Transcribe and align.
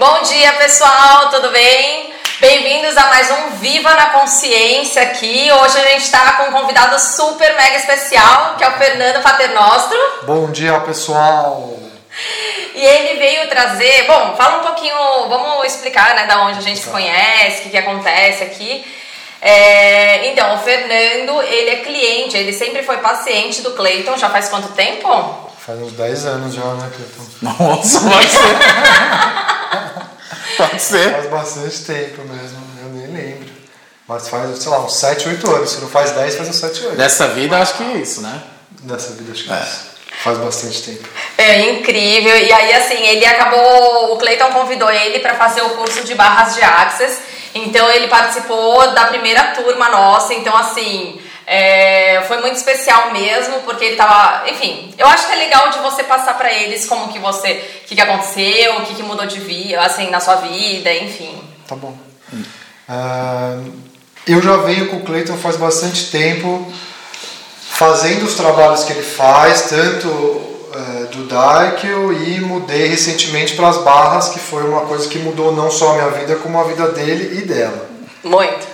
Bom 0.00 0.22
dia, 0.22 0.54
pessoal, 0.54 1.28
tudo 1.28 1.50
bem? 1.50 2.14
Bem-vindos 2.40 2.96
a 2.96 3.08
mais 3.08 3.30
um 3.32 3.50
Viva 3.58 3.92
na 3.92 4.06
Consciência 4.06 5.02
aqui. 5.02 5.52
Hoje 5.52 5.78
a 5.78 5.90
gente 5.90 6.04
está 6.04 6.32
com 6.38 6.44
um 6.44 6.52
convidado 6.52 6.98
super 6.98 7.54
mega 7.54 7.76
especial, 7.76 8.54
que 8.56 8.64
é 8.64 8.68
o 8.70 8.78
Fernando 8.78 9.22
Paternostro. 9.22 9.98
Bom 10.22 10.50
dia, 10.50 10.80
pessoal. 10.80 11.78
E 12.74 12.82
ele 12.82 13.18
veio 13.18 13.46
trazer, 13.50 14.06
bom, 14.06 14.34
fala 14.38 14.60
um 14.60 14.66
pouquinho, 14.68 14.96
vamos 15.28 15.66
explicar, 15.66 16.14
né, 16.14 16.24
da 16.24 16.44
onde 16.46 16.60
a 16.60 16.62
gente 16.62 16.80
se 16.80 16.88
conhece, 16.88 17.58
o 17.58 17.62
que, 17.64 17.68
que 17.68 17.76
acontece 17.76 18.42
aqui. 18.42 18.82
É, 19.42 20.28
então, 20.28 20.54
o 20.54 20.58
Fernando, 20.60 21.42
ele 21.42 21.70
é 21.72 21.76
cliente, 21.80 22.38
ele 22.38 22.54
sempre 22.54 22.82
foi 22.82 22.96
paciente 22.96 23.60
do 23.60 23.72
Cleiton, 23.72 24.16
já 24.16 24.30
faz 24.30 24.48
quanto 24.48 24.68
tempo? 24.68 25.50
Faz 25.58 25.78
uns 25.78 25.92
10 25.92 26.24
anos 26.24 26.54
já, 26.54 26.64
né, 26.64 26.90
Cleiton? 26.96 27.26
Nossa, 27.42 28.00
pode 28.00 28.28
ser. 28.30 29.50
pode 30.56 30.82
ser. 30.82 31.12
Faz 31.12 31.26
bastante 31.30 31.84
tempo 31.84 32.22
mesmo, 32.22 32.58
eu 32.82 32.88
nem 32.90 33.06
lembro. 33.06 33.50
Mas 34.08 34.28
faz, 34.28 34.58
sei 34.58 34.70
lá, 34.70 34.84
uns 34.84 34.94
7, 34.94 35.28
8 35.28 35.50
anos. 35.50 35.70
Se 35.70 35.80
não 35.80 35.88
faz 35.88 36.10
10, 36.10 36.34
faz 36.34 36.48
uns 36.48 36.56
7, 36.56 36.86
8. 36.86 36.96
Dessa 36.96 37.28
vida, 37.28 37.56
acho 37.58 37.74
que 37.74 37.84
é 37.84 37.96
isso, 37.98 38.22
né? 38.22 38.42
Nessa 38.82 39.12
vida, 39.12 39.30
acho 39.30 39.44
que 39.44 39.52
é. 39.52 39.62
isso. 39.62 39.90
Faz 40.22 40.36
bastante 40.36 40.82
tempo. 40.82 41.08
É 41.38 41.70
incrível. 41.70 42.36
E 42.36 42.52
aí, 42.52 42.74
assim, 42.74 43.06
ele 43.06 43.24
acabou. 43.24 44.12
O 44.12 44.18
Cleiton 44.18 44.50
convidou 44.50 44.90
ele 44.90 45.20
para 45.20 45.34
fazer 45.34 45.62
o 45.62 45.70
curso 45.70 46.04
de 46.04 46.14
barras 46.14 46.54
de 46.56 46.62
Access. 46.62 47.20
Então, 47.54 47.88
ele 47.90 48.08
participou 48.08 48.92
da 48.92 49.06
primeira 49.06 49.54
turma 49.54 49.88
nossa. 49.88 50.34
Então, 50.34 50.54
assim, 50.56 51.20
é, 51.52 52.22
foi 52.28 52.40
muito 52.40 52.54
especial 52.54 53.12
mesmo, 53.12 53.62
porque 53.62 53.84
ele 53.84 53.96
tava. 53.96 54.48
Enfim, 54.48 54.94
eu 54.96 55.04
acho 55.04 55.26
que 55.26 55.32
é 55.32 55.36
legal 55.36 55.68
de 55.70 55.80
você 55.80 56.04
passar 56.04 56.34
para 56.38 56.52
eles 56.52 56.86
como 56.86 57.12
que 57.12 57.18
você. 57.18 57.80
O 57.82 57.88
que, 57.88 57.96
que 57.96 58.00
aconteceu, 58.00 58.76
o 58.76 58.86
que, 58.86 58.94
que 58.94 59.02
mudou 59.02 59.26
de 59.26 59.40
vida, 59.40 59.80
assim, 59.80 60.10
na 60.10 60.20
sua 60.20 60.36
vida, 60.36 60.94
enfim. 60.94 61.42
Tá 61.66 61.74
bom. 61.74 61.92
Uh, 62.32 63.72
eu 64.28 64.40
já 64.40 64.58
venho 64.58 64.90
com 64.90 64.98
o 64.98 65.02
Cleiton 65.02 65.36
faz 65.36 65.56
bastante 65.56 66.12
tempo 66.12 66.72
fazendo 67.58 68.26
os 68.26 68.34
trabalhos 68.34 68.84
que 68.84 68.92
ele 68.92 69.02
faz, 69.02 69.62
tanto 69.62 70.68
é, 70.72 71.06
do 71.06 71.24
Daikel 71.24 72.12
e 72.12 72.40
mudei 72.40 72.86
recentemente 72.86 73.56
para 73.56 73.70
as 73.70 73.78
barras, 73.78 74.28
que 74.28 74.38
foi 74.38 74.62
uma 74.62 74.82
coisa 74.82 75.08
que 75.08 75.18
mudou 75.18 75.50
não 75.50 75.68
só 75.68 75.90
a 75.90 75.94
minha 75.94 76.10
vida, 76.10 76.36
como 76.36 76.60
a 76.60 76.64
vida 76.64 76.92
dele 76.92 77.40
e 77.40 77.42
dela. 77.42 77.88
Muito. 78.22 78.69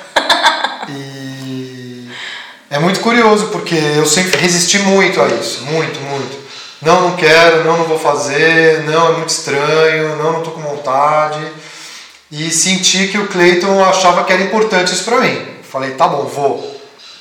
É 2.68 2.78
muito 2.78 3.00
curioso, 3.00 3.46
porque 3.48 3.74
eu 3.74 4.04
sempre 4.06 4.40
resisti 4.40 4.78
muito 4.80 5.20
a 5.20 5.28
isso, 5.28 5.62
muito, 5.64 6.00
muito. 6.00 6.46
Não, 6.82 7.00
não 7.00 7.16
quero, 7.16 7.64
não, 7.64 7.78
não 7.78 7.84
vou 7.84 7.98
fazer, 7.98 8.82
não, 8.82 9.08
é 9.08 9.12
muito 9.12 9.30
estranho, 9.30 10.16
não, 10.16 10.32
não 10.32 10.38
estou 10.38 10.52
com 10.52 10.60
vontade. 10.60 11.40
E 12.30 12.50
senti 12.50 13.08
que 13.08 13.18
o 13.18 13.28
Clayton 13.28 13.82
achava 13.84 14.24
que 14.24 14.32
era 14.32 14.42
importante 14.42 14.92
isso 14.92 15.04
para 15.04 15.20
mim. 15.20 15.46
Falei, 15.62 15.92
tá 15.92 16.08
bom, 16.08 16.24
vou. 16.24 16.76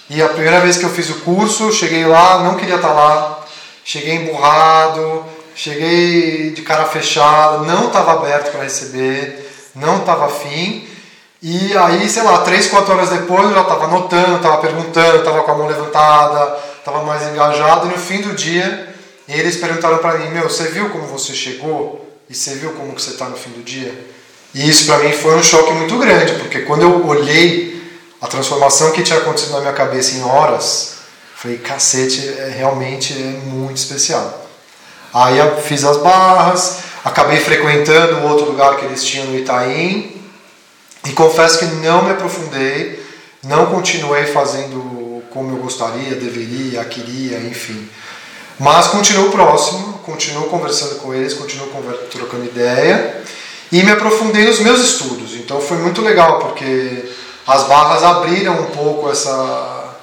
E 0.09 0.21
a 0.21 0.29
primeira 0.29 0.59
vez 0.59 0.77
que 0.77 0.83
eu 0.83 0.89
fiz 0.89 1.09
o 1.09 1.21
curso, 1.21 1.71
cheguei 1.71 2.05
lá, 2.05 2.39
não 2.39 2.55
queria 2.55 2.75
estar 2.75 2.91
lá, 2.91 3.45
cheguei 3.83 4.15
emburrado, 4.15 5.23
cheguei 5.55 6.51
de 6.51 6.61
cara 6.61 6.85
fechada, 6.85 7.59
não 7.59 7.87
estava 7.87 8.13
aberto 8.13 8.51
para 8.51 8.63
receber, 8.63 9.47
não 9.75 9.99
estava 9.99 10.25
afim. 10.25 10.87
E 11.47 11.77
aí, 11.77 12.09
sei 12.09 12.23
lá, 12.23 12.39
três, 12.39 12.65
quatro 12.65 12.91
horas 12.91 13.09
depois 13.09 13.43
eu 13.43 13.53
já 13.53 13.61
estava 13.61 13.85
anotando, 13.85 14.37
estava 14.37 14.57
perguntando, 14.57 15.17
estava 15.19 15.43
com 15.43 15.51
a 15.51 15.55
mão 15.55 15.67
levantada, 15.67 16.57
estava 16.79 17.03
mais 17.03 17.21
engajado. 17.21 17.85
E 17.85 17.91
no 17.91 17.99
fim 17.99 18.19
do 18.19 18.33
dia, 18.33 18.95
eles 19.29 19.57
perguntaram 19.57 19.99
para 19.99 20.17
mim: 20.17 20.29
Meu, 20.29 20.49
você 20.49 20.63
viu 20.69 20.89
como 20.89 21.05
você 21.05 21.35
chegou? 21.35 22.03
E 22.27 22.33
você 22.33 22.55
viu 22.55 22.71
como 22.71 22.95
que 22.95 23.01
você 23.03 23.11
está 23.11 23.25
no 23.25 23.37
fim 23.37 23.51
do 23.51 23.61
dia? 23.61 23.93
E 24.55 24.67
isso 24.67 24.87
para 24.87 24.97
mim 24.97 25.11
foi 25.11 25.35
um 25.35 25.43
choque 25.43 25.71
muito 25.73 25.95
grande, 25.99 26.33
porque 26.33 26.61
quando 26.61 26.81
eu 26.81 27.05
olhei 27.05 27.79
a 28.19 28.25
transformação 28.25 28.91
que 28.91 29.03
tinha 29.03 29.19
acontecido 29.19 29.51
na 29.51 29.59
minha 29.59 29.73
cabeça 29.73 30.15
em 30.15 30.23
horas, 30.23 30.95
falei, 31.35 31.59
cacete, 31.59 32.27
é, 32.27 32.55
realmente 32.57 33.13
é 33.13 33.47
muito 33.47 33.77
especial. 33.77 34.47
Aí 35.13 35.37
eu 35.37 35.61
fiz 35.61 35.83
as 35.83 35.97
barras, 35.97 36.79
acabei 37.03 37.37
frequentando 37.37 38.25
outro 38.25 38.47
lugar 38.47 38.77
que 38.77 38.85
eles 38.85 39.03
tinham 39.03 39.27
no 39.27 39.37
Itaim, 39.37 40.14
e 41.05 41.11
confesso 41.11 41.59
que 41.59 41.65
não 41.65 42.03
me 42.03 42.11
aprofundei, 42.11 43.03
não 43.43 43.67
continuei 43.67 44.25
fazendo 44.25 45.23
como 45.29 45.51
eu 45.51 45.57
gostaria, 45.57 46.15
deveria, 46.15 46.83
queria, 46.85 47.37
enfim. 47.39 47.87
Mas 48.59 48.87
continuo 48.87 49.29
próximo, 49.29 49.99
continuo 50.05 50.47
conversando 50.47 50.95
com 50.95 51.13
eles, 51.13 51.33
continuo 51.33 51.67
trocando 52.09 52.45
ideia 52.45 53.21
e 53.71 53.83
me 53.83 53.91
aprofundei 53.91 54.45
nos 54.45 54.59
meus 54.59 54.79
estudos. 54.79 55.35
Então 55.35 55.59
foi 55.59 55.77
muito 55.77 56.01
legal, 56.01 56.39
porque 56.39 57.11
as 57.45 57.63
barras 57.63 58.01
abriram 58.01 58.61
um 58.61 58.71
pouco 58.71 59.11
essa 59.11 59.95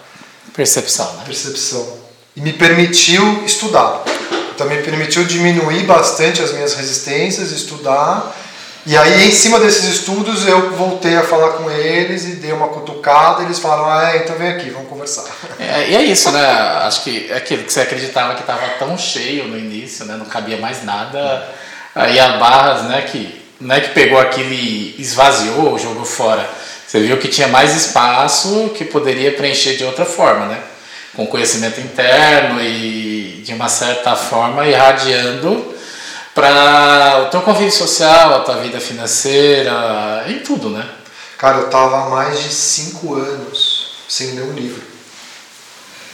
percepção, 0.55 1.11
né? 1.15 1.23
percepção 1.25 2.03
e 2.37 2.41
me 2.41 2.53
permitiu 2.53 3.43
estudar. 3.45 4.03
Então 4.55 4.67
me 4.67 4.83
permitiu 4.83 5.25
diminuir 5.25 5.85
bastante 5.85 6.43
as 6.43 6.53
minhas 6.53 6.75
resistências, 6.75 7.51
estudar. 7.51 8.37
E 8.85 8.97
aí, 8.97 9.29
em 9.29 9.33
cima 9.33 9.61
desses 9.61 9.85
estudos, 9.85 10.47
eu 10.47 10.73
voltei 10.73 11.17
a 11.17 11.23
falar 11.23 11.51
com 11.51 11.71
eles 11.71 12.25
e 12.25 12.33
dei 12.37 12.53
uma 12.53 12.69
cutucada. 12.69 13.43
E 13.43 13.45
eles 13.47 13.59
falaram: 13.59 13.87
Ah, 13.87 14.17
então 14.17 14.37
vem 14.37 14.49
aqui, 14.49 14.71
vamos 14.71 14.89
conversar. 14.89 15.25
É, 15.59 15.91
e 15.91 15.97
é 15.97 16.03
isso, 16.03 16.31
né? 16.33 16.45
Acho 16.85 17.05
que 17.05 17.31
é 17.31 17.37
aquilo 17.37 17.63
que 17.63 17.73
você 17.73 17.81
acreditava 17.81 18.35
que 18.35 18.41
estava 18.41 18.67
tão 18.79 18.99
cheio 18.99 19.47
no 19.47 19.57
início, 19.57 20.05
né? 20.05 20.17
Não 20.17 20.27
cabia 20.27 20.57
mais 20.59 20.85
nada. 20.85 21.49
Aí 21.95 22.19
a 22.19 22.39
Barras, 22.39 22.83
né? 22.85 23.03
Que 23.03 23.41
não 23.61 23.75
é 23.77 23.81
que 23.81 23.91
pegou 23.91 24.19
aquilo 24.19 24.53
e 24.53 24.97
esvaziou, 24.99 25.79
jogou 25.79 26.05
fora 26.05 26.49
você 26.93 27.01
viu 27.01 27.17
que 27.17 27.29
tinha 27.29 27.49
mais 27.49 27.75
espaço 27.75 28.71
que 28.77 28.85
poderia 28.85 29.33
preencher 29.33 29.79
de 29.79 29.83
outra 29.83 30.05
forma, 30.05 30.45
né? 30.45 30.61
Com 31.17 31.27
conhecimento 31.27 31.81
interno 31.81 32.61
e 32.61 33.41
de 33.43 33.55
uma 33.55 33.67
certa 33.67 34.15
forma 34.15 34.69
irradiando 34.69 35.75
para 36.35 37.25
o 37.27 37.31
teu 37.31 37.43
convívio 37.43 37.73
social, 37.73 38.35
a 38.35 38.41
tua 38.41 38.57
vida 38.57 38.81
financeira, 38.81 40.25
em 40.27 40.39
tudo, 40.41 40.71
né? 40.71 40.89
Cara, 41.37 41.59
eu 41.59 41.69
tava 41.69 42.03
há 42.03 42.09
mais 42.09 42.41
de 42.41 42.53
cinco 42.53 43.15
anos 43.15 44.05
sem 44.09 44.33
ler 44.33 44.43
um 44.43 44.53
livro, 44.53 44.83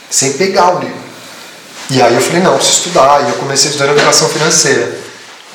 sem 0.09 0.33
pegar 0.33 0.75
o 0.75 0.79
livro. 0.79 1.09
E 1.91 2.01
aí 2.01 2.13
eu 2.13 2.21
falei, 2.21 2.41
não, 2.41 2.55
preciso 2.55 2.79
estudar. 2.79 3.25
E 3.25 3.29
eu 3.29 3.35
comecei 3.35 3.69
a 3.69 3.71
estudar 3.71 3.91
educação 3.91 4.29
financeira, 4.29 4.97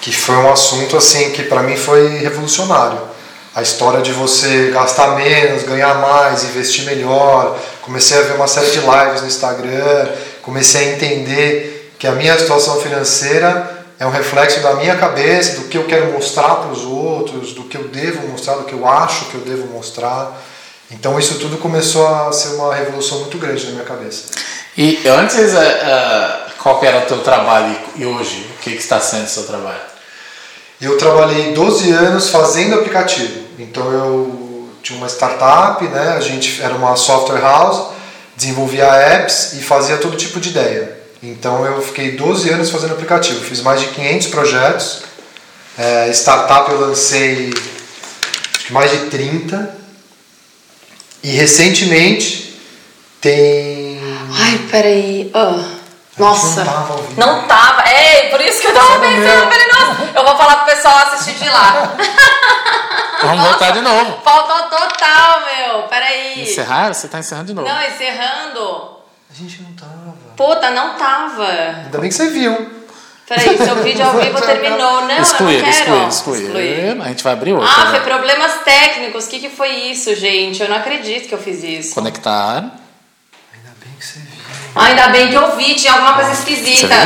que 0.01 0.13
foi 0.13 0.37
um 0.37 0.51
assunto 0.51 0.97
assim 0.97 1.31
que 1.31 1.43
para 1.45 1.63
mim 1.63 1.77
foi 1.77 2.19
revolucionário 2.19 3.15
a 3.55 3.63
história 3.63 4.03
de 4.03 4.11
você 4.13 4.71
gastar 4.73 5.15
menos, 5.15 5.63
ganhar 5.63 5.95
mais, 6.01 6.43
investir 6.43 6.85
melhor. 6.85 7.57
Comecei 7.83 8.19
a 8.19 8.23
ver 8.23 8.35
uma 8.35 8.49
série 8.49 8.71
de 8.71 8.81
lives 8.81 9.23
no 9.23 9.29
Instagram, 9.29 10.09
comecei 10.43 10.89
a 10.89 10.93
entender 10.95 11.93
que 11.99 12.07
a 12.07 12.13
minha 12.13 12.37
situação 12.37 12.81
financeira 12.81 13.74
é 14.05 14.07
um 14.07 14.11
reflexo 14.11 14.61
da 14.61 14.75
minha 14.75 14.97
cabeça, 14.97 15.61
do 15.61 15.69
que 15.69 15.79
eu 15.79 15.85
quero 15.85 16.13
mostrar 16.13 16.57
para 16.57 16.71
os 16.71 16.83
outros, 16.83 17.55
do 17.55 17.65
que 17.65 17.77
eu 17.77 17.89
devo 17.89 18.29
mostrar, 18.29 18.57
do 18.57 18.65
que 18.65 18.75
eu 18.75 18.87
acho 18.87 19.25
que 19.27 19.35
eu 19.35 19.41
devo 19.41 19.67
mostrar. 19.69 20.43
Então 20.91 21.19
isso 21.19 21.39
tudo 21.39 21.57
começou 21.57 22.07
a 22.07 22.31
ser 22.31 22.49
uma 22.49 22.75
revolução 22.75 23.21
muito 23.21 23.39
grande 23.39 23.65
na 23.65 23.73
minha 23.73 23.85
cabeça. 23.85 24.27
E 24.77 25.09
antes, 25.09 25.55
uh, 25.55 26.53
qual 26.59 26.85
era 26.85 26.99
o 26.99 27.07
teu 27.07 27.23
trabalho 27.23 27.75
e 27.97 28.05
hoje? 28.05 28.47
O 28.59 28.63
que, 28.63 28.73
que 28.73 28.83
está 28.83 29.01
sendo 29.01 29.25
o 29.25 29.29
seu 29.29 29.45
trabalho? 29.45 29.81
Eu 30.79 30.99
trabalhei 30.99 31.55
12 31.55 31.91
anos 31.93 32.29
fazendo 32.29 32.75
aplicativo. 32.75 33.41
Então 33.59 33.91
eu 33.91 34.69
tinha 34.83 34.99
uma 34.99 35.09
startup, 35.09 35.83
né? 35.89 36.15
A 36.15 36.21
gente 36.21 36.61
era 36.61 36.75
uma 36.75 36.95
software 36.95 37.41
house, 37.41 37.95
desenvolvia 38.37 38.85
apps 38.85 39.55
e 39.55 39.63
fazia 39.63 39.97
todo 39.97 40.15
tipo 40.15 40.39
de 40.41 40.51
ideia. 40.51 41.04
Então 41.31 41.65
eu 41.65 41.81
fiquei 41.81 42.13
12 42.13 42.51
anos 42.51 42.71
fazendo 42.71 42.93
aplicativo, 42.93 43.43
fiz 43.43 43.63
mais 43.63 43.81
de 43.81 43.87
500 43.89 44.27
projetos. 44.27 45.03
É, 45.79 46.11
startup 46.11 46.71
eu 46.71 46.79
lancei 46.81 47.53
mais 48.69 48.91
de 48.91 49.07
30. 49.07 49.75
E 51.23 51.31
recentemente 51.31 52.61
tem. 53.21 53.99
Ai, 54.39 54.59
peraí. 54.71 55.33
Oh. 55.35 55.75
Nossa, 56.19 56.63
não 56.63 56.73
tava, 56.73 57.03
não 57.17 57.49
tava. 57.49 57.89
É, 57.89 58.29
por 58.29 58.41
isso 58.41 58.61
que 58.61 58.69
eu 58.69 58.75
tava 58.75 59.01
pensando, 59.01 59.51
falei, 59.51 59.67
nossa, 59.67 60.13
eu 60.15 60.25
vou 60.25 60.37
falar 60.37 60.57
pro 60.57 60.75
pessoal 60.75 60.97
assistir 60.99 61.35
de 61.43 61.49
lá. 61.49 61.97
Vamos 63.23 63.39
nossa, 63.39 63.51
voltar 63.51 63.71
de 63.71 63.81
novo. 63.81 64.21
Faltou 64.23 64.69
total, 64.69 65.41
meu. 65.41 65.83
Peraí. 65.85 66.43
Encerrar? 66.43 66.93
Você 66.93 67.09
tá 67.09 67.19
encerrando 67.19 67.47
de 67.47 67.55
novo. 67.55 67.67
Não, 67.67 67.83
encerrando. 67.83 68.99
A 69.31 69.35
gente 69.35 69.63
não 69.63 69.73
tava. 69.73 70.24
Puta, 70.37 70.71
não 70.71 70.95
tava. 70.95 71.47
Ainda 71.85 71.99
bem 71.99 72.09
que 72.09 72.15
você 72.15 72.29
viu. 72.29 72.85
Peraí, 73.27 73.57
seu 73.57 73.77
vídeo 73.77 74.05
ao 74.05 74.13
vivo 74.13 74.41
terminou. 74.45 75.03
Não, 75.07 75.19
excluir, 75.19 75.55
eu 75.55 75.63
não 75.63 75.73
quero. 75.73 76.09
Excluir, 76.09 76.43
excluir. 76.43 77.01
A 77.01 77.09
gente 77.09 77.25
vai 77.25 77.33
abrir 77.33 77.53
outro. 77.55 77.69
Ah, 77.69 77.85
né? 77.85 77.91
foi 77.91 78.01
problemas 78.01 78.53
técnicos. 78.65 79.27
O 79.27 79.29
que, 79.31 79.41
que 79.41 79.49
foi 79.49 79.69
isso, 79.69 80.15
gente? 80.15 80.63
Eu 80.63 80.69
não 80.69 80.77
acredito 80.77 81.29
que 81.29 81.35
eu 81.35 81.39
fiz 81.39 81.63
isso. 81.65 81.95
Conectar. 81.95 82.71
Ainda 84.77 85.09
bem 85.09 85.29
que 85.29 85.35
eu 85.35 85.57
vi, 85.57 85.75
tinha 85.77 85.93
alguma 85.93 86.15
coisa 86.15 86.33
esquisita. 86.33 86.97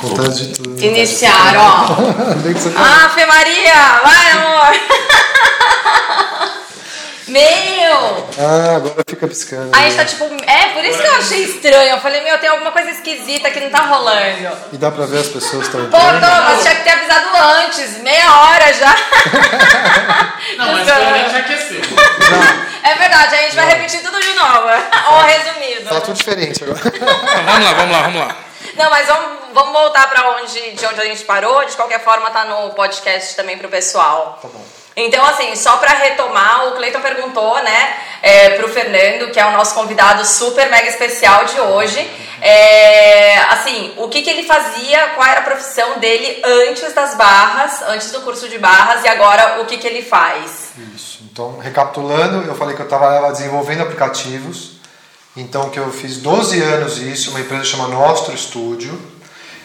Contando 0.00 0.32
de 0.32 0.46
tudo. 0.54 0.80
Iniciar, 0.82 1.56
ó. 1.56 1.96
ah, 2.78 3.08
Fê 3.12 3.26
Maria, 3.26 4.00
vai, 4.04 4.30
amor. 4.30 4.80
Meu! 7.28 8.28
Ah, 8.38 8.76
agora 8.76 9.02
fica 9.06 9.28
piscando. 9.28 9.70
Aí 9.74 9.86
a 9.86 9.90
gente 9.90 9.96
tá 9.96 10.04
tipo. 10.04 10.24
É, 10.24 10.72
por 10.72 10.84
isso 10.84 10.98
que 10.98 11.06
eu 11.06 11.14
achei 11.16 11.44
estranho. 11.44 11.90
Eu 11.90 12.00
falei, 12.00 12.22
meu, 12.22 12.38
tem 12.38 12.48
alguma 12.48 12.72
coisa 12.72 12.90
esquisita 12.90 13.50
que 13.50 13.60
não 13.60 13.70
tá 13.70 13.82
rolando. 13.82 14.48
E 14.72 14.76
dá 14.76 14.90
pra 14.90 15.04
ver 15.06 15.18
as 15.18 15.28
pessoas 15.28 15.66
estão 15.66 15.84
Pô. 15.90 15.98
Thomas, 15.98 16.62
tinha 16.62 16.74
que 16.74 16.84
ter 16.84 16.90
avisado 16.90 17.28
antes, 17.36 17.98
meia 17.98 18.32
hora 18.32 18.72
já. 18.72 18.96
Não, 20.56 20.72
mas 20.72 20.90
pelo 20.90 21.10
menos 21.10 21.32
já 21.32 21.38
aqueceu. 21.38 21.80
É 22.80 22.94
verdade, 22.94 23.34
a 23.34 23.42
gente 23.42 23.56
vai 23.56 23.66
repetir 23.66 24.00
tudo 24.00 24.18
de 24.18 24.32
novo. 24.32 24.68
Ou 25.12 25.20
resumido. 25.20 25.90
Tá 25.90 26.00
tudo 26.00 26.16
diferente 26.16 26.64
agora. 26.64 26.80
vamos 26.80 27.64
lá, 27.64 27.72
vamos 27.74 27.92
lá, 27.92 28.02
vamos 28.02 28.20
lá. 28.20 28.36
Não, 28.76 28.88
mas 28.88 29.06
vamos, 29.06 29.38
vamos 29.52 29.72
voltar 29.72 30.08
pra 30.08 30.30
onde, 30.30 30.70
de 30.72 30.86
onde 30.86 31.00
a 31.00 31.04
gente 31.04 31.22
parou. 31.24 31.66
De 31.66 31.76
qualquer 31.76 32.02
forma, 32.02 32.30
tá 32.30 32.46
no 32.46 32.70
podcast 32.70 33.36
também 33.36 33.58
pro 33.58 33.68
pessoal. 33.68 34.38
Tá 34.40 34.48
bom. 34.48 34.77
Então, 35.00 35.24
assim, 35.24 35.54
só 35.54 35.76
para 35.76 35.92
retomar, 35.92 36.66
o 36.66 36.72
Cleiton 36.72 37.00
perguntou, 37.00 37.62
né, 37.62 37.96
é, 38.20 38.50
pro 38.50 38.68
Fernando, 38.68 39.30
que 39.30 39.38
é 39.38 39.46
o 39.46 39.52
nosso 39.52 39.72
convidado 39.72 40.26
super 40.26 40.68
mega 40.68 40.88
especial 40.88 41.44
de 41.44 41.60
hoje, 41.60 42.04
é, 42.40 43.38
assim, 43.50 43.94
o 43.96 44.08
que, 44.08 44.22
que 44.22 44.30
ele 44.30 44.42
fazia, 44.42 45.10
qual 45.14 45.24
era 45.24 45.40
a 45.40 45.44
profissão 45.44 46.00
dele 46.00 46.42
antes 46.44 46.92
das 46.92 47.14
barras, 47.14 47.80
antes 47.82 48.10
do 48.10 48.22
curso 48.22 48.48
de 48.48 48.58
barras, 48.58 49.04
e 49.04 49.08
agora 49.08 49.60
o 49.60 49.66
que, 49.66 49.76
que 49.76 49.86
ele 49.86 50.02
faz. 50.02 50.70
Isso. 50.96 51.20
Então, 51.30 51.58
recapitulando, 51.58 52.48
eu 52.48 52.56
falei 52.56 52.74
que 52.74 52.82
eu 52.82 52.86
estava 52.86 53.30
desenvolvendo 53.30 53.82
aplicativos. 53.82 54.78
Então, 55.36 55.70
que 55.70 55.78
eu 55.78 55.92
fiz 55.92 56.16
12 56.16 56.60
anos 56.60 56.98
isso, 56.98 57.30
uma 57.30 57.40
empresa 57.40 57.64
chama 57.64 57.86
Nostro 57.86 58.36
Studio. 58.36 59.00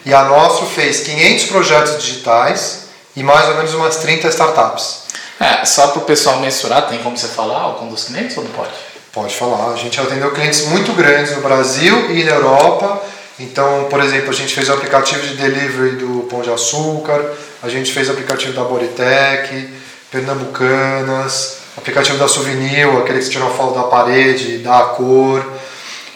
E 0.06 0.14
a 0.14 0.22
Nostro 0.22 0.66
fez 0.66 1.00
500 1.00 1.44
projetos 1.46 2.02
digitais 2.02 2.84
e 3.16 3.22
mais 3.24 3.48
ou 3.48 3.56
menos 3.56 3.74
umas 3.74 3.96
30 3.96 4.28
startups. 4.28 5.03
É, 5.40 5.64
só 5.64 5.88
para 5.88 6.02
o 6.02 6.04
pessoal 6.04 6.40
mensurar, 6.40 6.88
tem 6.88 6.98
como 6.98 7.16
você 7.16 7.28
falar 7.28 7.82
o 7.82 7.86
dos 7.86 8.04
clientes 8.04 8.36
ou 8.36 8.44
não 8.44 8.50
pode? 8.52 8.72
Pode 9.12 9.34
falar. 9.34 9.72
A 9.72 9.76
gente 9.76 10.00
atendeu 10.00 10.30
clientes 10.32 10.66
muito 10.66 10.92
grandes 10.92 11.34
no 11.34 11.42
Brasil 11.42 12.10
e 12.10 12.24
na 12.24 12.32
Europa. 12.32 13.02
Então, 13.38 13.86
por 13.90 14.00
exemplo, 14.00 14.30
a 14.30 14.32
gente 14.32 14.54
fez 14.54 14.68
o 14.68 14.74
aplicativo 14.74 15.26
de 15.26 15.34
delivery 15.34 15.96
do 15.96 16.26
Pão 16.30 16.40
de 16.40 16.50
Açúcar, 16.50 17.32
a 17.62 17.68
gente 17.68 17.92
fez 17.92 18.08
o 18.08 18.12
aplicativo 18.12 18.52
da 18.52 18.62
Boritec, 18.62 19.74
Pernambucanas, 20.10 21.58
aplicativo 21.76 22.16
da 22.16 22.28
Souvenir, 22.28 22.86
aquele 22.86 23.18
que 23.18 23.24
você 23.24 23.30
tira 23.30 23.44
uma 23.44 23.54
foto 23.54 23.74
da 23.74 23.84
parede, 23.84 24.58
dá 24.58 24.78
a 24.78 24.84
cor. 24.84 25.44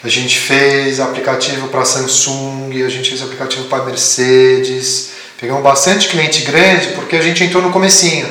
A 0.04 0.08
gente 0.08 0.38
fez 0.38 1.00
aplicativo 1.00 1.66
para 1.68 1.84
Samsung, 1.84 2.84
a 2.84 2.88
gente 2.88 3.08
fez 3.08 3.20
aplicativo 3.20 3.64
para 3.64 3.84
Mercedes. 3.84 5.10
Pegamos 5.40 5.62
bastante 5.62 6.08
cliente 6.08 6.42
grande 6.42 6.88
porque 6.88 7.16
a 7.16 7.22
gente 7.22 7.42
entrou 7.42 7.60
no 7.60 7.72
comecinho. 7.72 8.28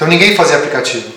Então 0.00 0.08
ninguém 0.08 0.34
fazia 0.34 0.56
aplicativo. 0.56 1.12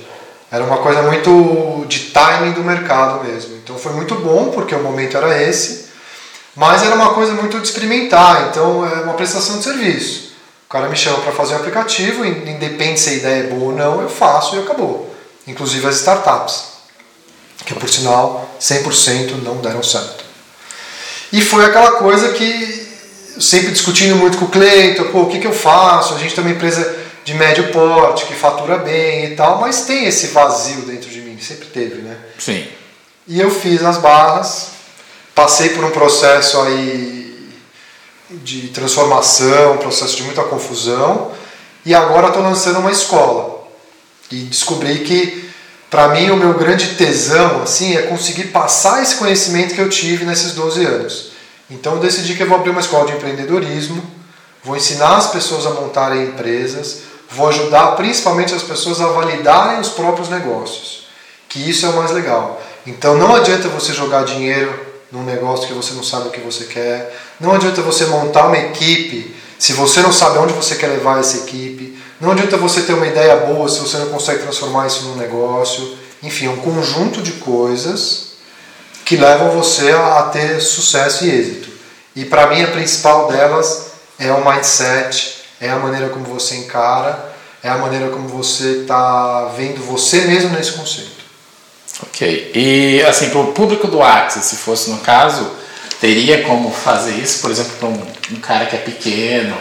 Era 0.52 0.62
uma 0.62 0.80
coisa 0.80 1.02
muito 1.04 1.86
de 1.88 2.00
timing 2.12 2.52
do 2.52 2.62
mercado 2.66 3.24
mesmo. 3.24 3.56
Então 3.56 3.78
foi 3.78 3.94
muito 3.94 4.14
bom 4.16 4.52
porque 4.52 4.76
o 4.76 4.84
momento 4.84 5.16
era 5.16 5.42
esse, 5.42 5.86
mas 6.54 6.84
era 6.84 6.94
uma 6.94 7.14
coisa 7.14 7.32
muito 7.32 7.58
de 7.62 7.66
experimentar. 7.66 8.50
Então 8.50 8.86
é 8.86 9.04
uma 9.04 9.14
prestação 9.14 9.58
de 9.58 9.64
serviço. 9.64 10.34
O 10.68 10.70
cara 10.70 10.90
me 10.90 10.98
chama 10.98 11.20
para 11.20 11.32
fazer 11.32 11.54
um 11.54 11.60
aplicativo, 11.60 12.26
independe 12.26 13.00
se 13.00 13.12
a 13.12 13.14
ideia 13.14 13.44
é 13.44 13.48
boa 13.48 13.72
ou 13.72 13.72
não, 13.72 14.02
eu 14.02 14.10
faço 14.10 14.58
e 14.58 14.60
acabou. 14.60 15.16
Inclusive 15.48 15.88
as 15.88 15.96
startups, 15.96 16.64
que 17.66 17.74
por 17.76 17.88
sinal 17.88 18.50
100% 18.60 19.44
não 19.44 19.62
deram 19.62 19.82
certo. 19.82 20.26
E 21.32 21.40
foi 21.40 21.64
aquela 21.64 21.92
coisa 21.92 22.34
que 22.34 22.86
sempre 23.40 23.72
discutindo 23.72 24.18
muito 24.18 24.38
com 24.38 24.44
o 24.44 24.50
Cleiton, 24.50 25.06
pô, 25.06 25.22
o 25.22 25.30
que, 25.30 25.40
que 25.40 25.48
eu 25.48 25.54
faço? 25.54 26.16
A 26.16 26.18
gente 26.18 26.36
tem 26.36 26.44
uma 26.44 26.52
empresa 26.52 27.03
de 27.24 27.34
médio 27.34 27.72
porte, 27.72 28.26
que 28.26 28.34
fatura 28.34 28.78
bem 28.78 29.26
e 29.26 29.36
tal, 29.36 29.60
mas 29.60 29.86
tem 29.86 30.06
esse 30.06 30.28
vazio 30.28 30.82
dentro 30.82 31.10
de 31.10 31.22
mim, 31.22 31.38
sempre 31.40 31.68
teve, 31.68 32.02
né? 32.02 32.18
Sim. 32.38 32.68
E 33.28 33.40
eu 33.40 33.50
fiz 33.50 33.84
as 33.84 33.98
barras, 33.98 34.72
passei 35.34 35.70
por 35.70 35.84
um 35.86 35.92
processo 35.92 36.60
aí 36.62 37.50
de 38.30 38.70
transformação, 38.70 39.74
um 39.74 39.78
processo 39.78 40.18
de 40.18 40.24
muita 40.24 40.44
confusão, 40.44 41.32
e 41.86 41.94
agora 41.94 42.28
estou 42.28 42.42
lançando 42.42 42.80
uma 42.80 42.92
escola. 42.92 43.68
E 44.32 44.38
descobri 44.44 45.00
que, 45.00 45.50
para 45.90 46.10
mim, 46.10 46.30
o 46.32 46.38
meu 46.38 46.54
grande 46.56 46.96
tesão 46.96 47.62
assim, 47.62 47.96
é 47.96 48.04
conseguir 48.04 48.46
passar 48.46 49.02
esse 49.02 49.16
conhecimento 49.16 49.76
que 49.76 49.82
eu 49.82 49.90
tive 49.90 50.26
nesses 50.26 50.54
12 50.54 50.86
anos. 50.86 51.32
Então 51.70 51.94
eu 51.94 52.00
decidi 52.00 52.36
que 52.36 52.44
eu 52.44 52.48
vou 52.48 52.58
abrir 52.58 52.72
uma 52.72 52.82
escola 52.82 53.06
de 53.06 53.14
empreendedorismo, 53.14 54.04
vou 54.64 54.76
ensinar 54.76 55.18
as 55.18 55.28
pessoas 55.28 55.66
a 55.66 55.72
montarem 55.72 56.24
empresas, 56.24 57.13
vou 57.34 57.48
ajudar 57.50 57.96
principalmente 57.96 58.54
as 58.54 58.64
pessoas 58.64 59.02
a 59.02 59.08
validarem 59.08 59.80
os 59.80 59.90
próprios 59.90 60.30
negócios, 60.30 61.08
que 61.50 61.70
isso 61.70 61.86
é 61.86 61.90
o 61.90 61.96
mais 61.96 62.12
legal. 62.12 62.62
Então 62.86 63.18
não 63.18 63.36
adianta 63.36 63.68
você 63.70 63.94
jogar 63.94 64.24
dinheiro 64.24 64.74
num 65.12 65.24
negócio 65.24 65.68
que 65.68 65.74
você 65.74 65.94
não 65.94 66.04
sabe 66.04 66.28
o 66.28 66.32
que 66.32 66.42
você 66.42 66.66
quer, 66.66 67.16
não 67.40 67.54
adianta 67.54 67.82
você 67.82 68.06
montar 68.06 68.48
uma 68.48 68.58
equipe 68.58 69.36
se 69.64 69.72
você 69.72 70.02
não 70.02 70.12
sabe 70.12 70.40
onde 70.40 70.52
você 70.52 70.76
quer 70.76 70.88
levar 70.88 71.22
essa 71.22 71.38
equipe, 71.38 71.98
não 72.20 72.32
adianta 72.32 72.58
você 72.58 72.82
ter 72.82 72.92
uma 72.92 73.08
ideia 73.08 73.38
boa 73.38 73.70
se 73.70 73.80
você 73.80 73.98
não 73.98 74.10
consegue 74.10 74.44
transformar 74.44 74.88
isso 74.88 75.04
num 75.04 75.16
negócio. 75.16 75.98
Enfim, 76.22 76.48
é 76.48 76.50
um 76.50 76.58
conjunto 76.58 77.22
de 77.22 77.32
coisas 77.32 78.34
que 79.06 79.16
levam 79.16 79.52
você 79.52 79.92
a 79.92 80.24
ter 80.24 80.60
sucesso 80.60 81.24
e 81.24 81.30
êxito. 81.30 81.70
E 82.14 82.26
para 82.26 82.48
mim 82.48 82.62
a 82.62 82.68
principal 82.68 83.30
delas 83.30 83.94
é 84.20 84.34
o 84.34 84.46
mindset, 84.46 85.33
é 85.64 85.70
a 85.70 85.80
maneira 85.80 86.10
como 86.10 86.26
você 86.26 86.56
encara, 86.56 87.34
é 87.64 87.70
a 87.70 87.78
maneira 87.78 88.10
como 88.10 88.28
você 88.28 88.82
está 88.82 89.46
vendo 89.56 89.82
você 89.82 90.22
mesmo 90.22 90.50
nesse 90.50 90.74
conceito. 90.74 91.24
Ok. 92.02 92.52
E 92.54 93.02
assim, 93.04 93.30
para 93.30 93.40
o 93.40 93.54
público 93.54 93.88
do 93.88 94.04
Axis, 94.04 94.44
se 94.44 94.58
fosse 94.58 94.90
no 94.90 94.98
caso, 94.98 95.50
teria 96.02 96.44
como 96.44 96.70
fazer 96.70 97.14
isso, 97.14 97.40
por 97.40 97.50
exemplo, 97.50 97.72
para 97.80 97.88
um, 97.88 98.08
um, 98.34 98.42
cara 98.42 98.66
que 98.66 98.76
é 98.76 98.80
pequeno. 98.80 99.56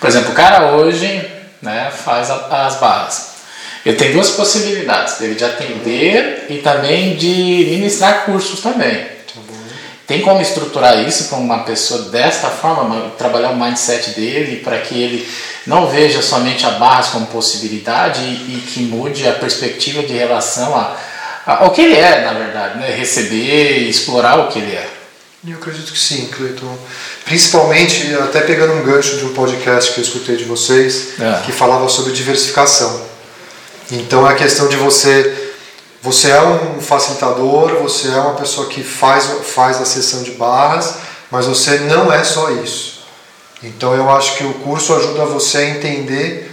Por 0.00 0.08
exemplo, 0.08 0.32
o 0.32 0.34
cara 0.34 0.72
hoje 0.72 1.24
né, 1.62 1.92
faz 1.92 2.28
a, 2.28 2.66
as 2.66 2.80
barras. 2.80 3.36
Ele 3.84 3.96
tem 3.96 4.10
duas 4.10 4.30
possibilidades, 4.30 5.18
dele 5.18 5.36
de 5.36 5.44
atender 5.44 6.46
e 6.48 6.58
também 6.58 7.14
de 7.14 7.68
ministrar 7.70 8.24
cursos 8.24 8.60
também. 8.60 9.15
Tem 10.06 10.22
como 10.22 10.40
estruturar 10.40 11.00
isso 11.06 11.24
para 11.24 11.38
uma 11.38 11.64
pessoa 11.64 12.02
desta 12.10 12.48
forma, 12.48 13.10
trabalhar 13.18 13.50
o 13.50 13.56
mindset 13.56 14.10
dele 14.10 14.60
para 14.62 14.78
que 14.78 15.02
ele 15.02 15.28
não 15.66 15.88
veja 15.88 16.22
somente 16.22 16.64
a 16.64 16.70
barras 16.70 17.08
como 17.08 17.26
possibilidade 17.26 18.20
e, 18.20 18.56
e 18.56 18.60
que 18.60 18.80
mude 18.82 19.26
a 19.26 19.32
perspectiva 19.32 20.04
de 20.04 20.12
relação 20.12 20.76
a, 20.76 20.96
a, 21.44 21.64
ao 21.64 21.72
que 21.72 21.80
ele 21.80 21.96
é, 21.96 22.24
na 22.24 22.32
verdade, 22.34 22.78
né? 22.78 22.94
receber 22.94 23.78
e 23.80 23.90
explorar 23.90 24.38
o 24.38 24.48
que 24.48 24.60
ele 24.60 24.76
é. 24.76 24.88
Eu 25.46 25.56
acredito 25.56 25.92
que 25.92 25.98
sim, 25.98 26.26
Cleiton. 26.26 26.76
Principalmente, 27.24 28.14
até 28.16 28.40
pegando 28.40 28.74
um 28.74 28.82
gancho 28.84 29.16
de 29.16 29.24
um 29.24 29.32
podcast 29.32 29.92
que 29.92 29.98
eu 29.98 30.04
escutei 30.04 30.36
de 30.36 30.44
vocês, 30.44 31.20
é. 31.20 31.42
que 31.44 31.52
falava 31.52 31.88
sobre 31.88 32.12
diversificação. 32.12 33.00
Então 33.90 34.28
é 34.28 34.32
a 34.32 34.34
questão 34.34 34.68
de 34.68 34.76
você 34.76 35.45
você 36.06 36.30
é 36.30 36.40
um 36.40 36.80
facilitador, 36.80 37.82
você 37.82 38.06
é 38.06 38.20
uma 38.20 38.34
pessoa 38.34 38.68
que 38.68 38.80
faz, 38.80 39.28
faz 39.42 39.80
a 39.80 39.84
sessão 39.84 40.22
de 40.22 40.30
barras, 40.30 40.98
mas 41.32 41.46
você 41.46 41.80
não 41.80 42.12
é 42.12 42.22
só 42.22 42.48
isso. 42.52 43.00
Então 43.60 43.92
eu 43.92 44.08
acho 44.08 44.36
que 44.36 44.44
o 44.44 44.54
curso 44.54 44.94
ajuda 44.94 45.24
você 45.24 45.58
a 45.58 45.68
entender 45.68 46.52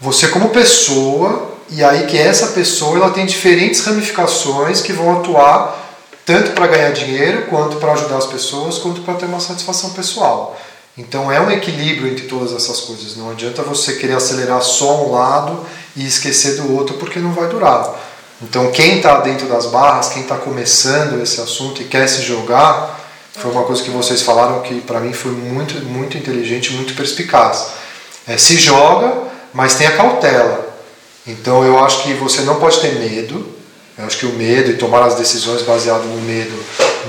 você 0.00 0.28
como 0.28 0.50
pessoa 0.50 1.50
e 1.68 1.82
aí 1.82 2.06
que 2.06 2.16
essa 2.16 2.52
pessoa 2.52 2.96
ela 2.96 3.10
tem 3.10 3.26
diferentes 3.26 3.84
ramificações 3.84 4.80
que 4.80 4.92
vão 4.92 5.18
atuar 5.18 5.84
tanto 6.24 6.52
para 6.52 6.68
ganhar 6.68 6.92
dinheiro, 6.92 7.46
quanto 7.46 7.78
para 7.78 7.92
ajudar 7.92 8.18
as 8.18 8.26
pessoas, 8.26 8.78
quanto 8.78 9.00
para 9.00 9.14
ter 9.14 9.26
uma 9.26 9.40
satisfação 9.40 9.90
pessoal. 9.90 10.56
Então 10.96 11.32
é 11.32 11.40
um 11.40 11.50
equilíbrio 11.50 12.12
entre 12.12 12.26
todas 12.26 12.52
essas 12.52 12.82
coisas. 12.82 13.16
Não 13.16 13.30
adianta 13.32 13.62
você 13.62 13.94
querer 13.94 14.14
acelerar 14.14 14.62
só 14.62 15.04
um 15.04 15.10
lado 15.10 15.66
e 15.96 16.06
esquecer 16.06 16.54
do 16.54 16.72
outro 16.72 16.94
porque 16.98 17.18
não 17.18 17.32
vai 17.32 17.48
durar. 17.48 18.14
Então, 18.42 18.70
quem 18.70 18.98
está 18.98 19.20
dentro 19.20 19.46
das 19.46 19.66
barras, 19.66 20.10
quem 20.10 20.22
está 20.22 20.36
começando 20.36 21.22
esse 21.22 21.40
assunto 21.40 21.80
e 21.80 21.86
quer 21.86 22.06
se 22.06 22.20
jogar, 22.22 23.00
foi 23.32 23.50
uma 23.50 23.64
coisa 23.64 23.82
que 23.82 23.90
vocês 23.90 24.22
falaram 24.22 24.60
que 24.60 24.80
para 24.82 25.00
mim 25.00 25.12
foi 25.12 25.32
muito, 25.32 25.82
muito 25.84 26.18
inteligente, 26.18 26.72
muito 26.72 26.94
perspicaz. 26.94 27.68
É, 28.26 28.36
se 28.36 28.56
joga, 28.56 29.12
mas 29.54 29.74
tenha 29.74 29.92
cautela. 29.92 30.66
Então, 31.26 31.64
eu 31.64 31.82
acho 31.82 32.02
que 32.02 32.12
você 32.14 32.42
não 32.42 32.56
pode 32.56 32.78
ter 32.80 32.98
medo. 32.98 33.54
Eu 33.98 34.04
acho 34.04 34.18
que 34.18 34.26
o 34.26 34.32
medo 34.32 34.70
e 34.70 34.74
tomar 34.74 35.02
as 35.04 35.14
decisões 35.14 35.62
baseado 35.62 36.02
no 36.02 36.20
medo 36.20 36.54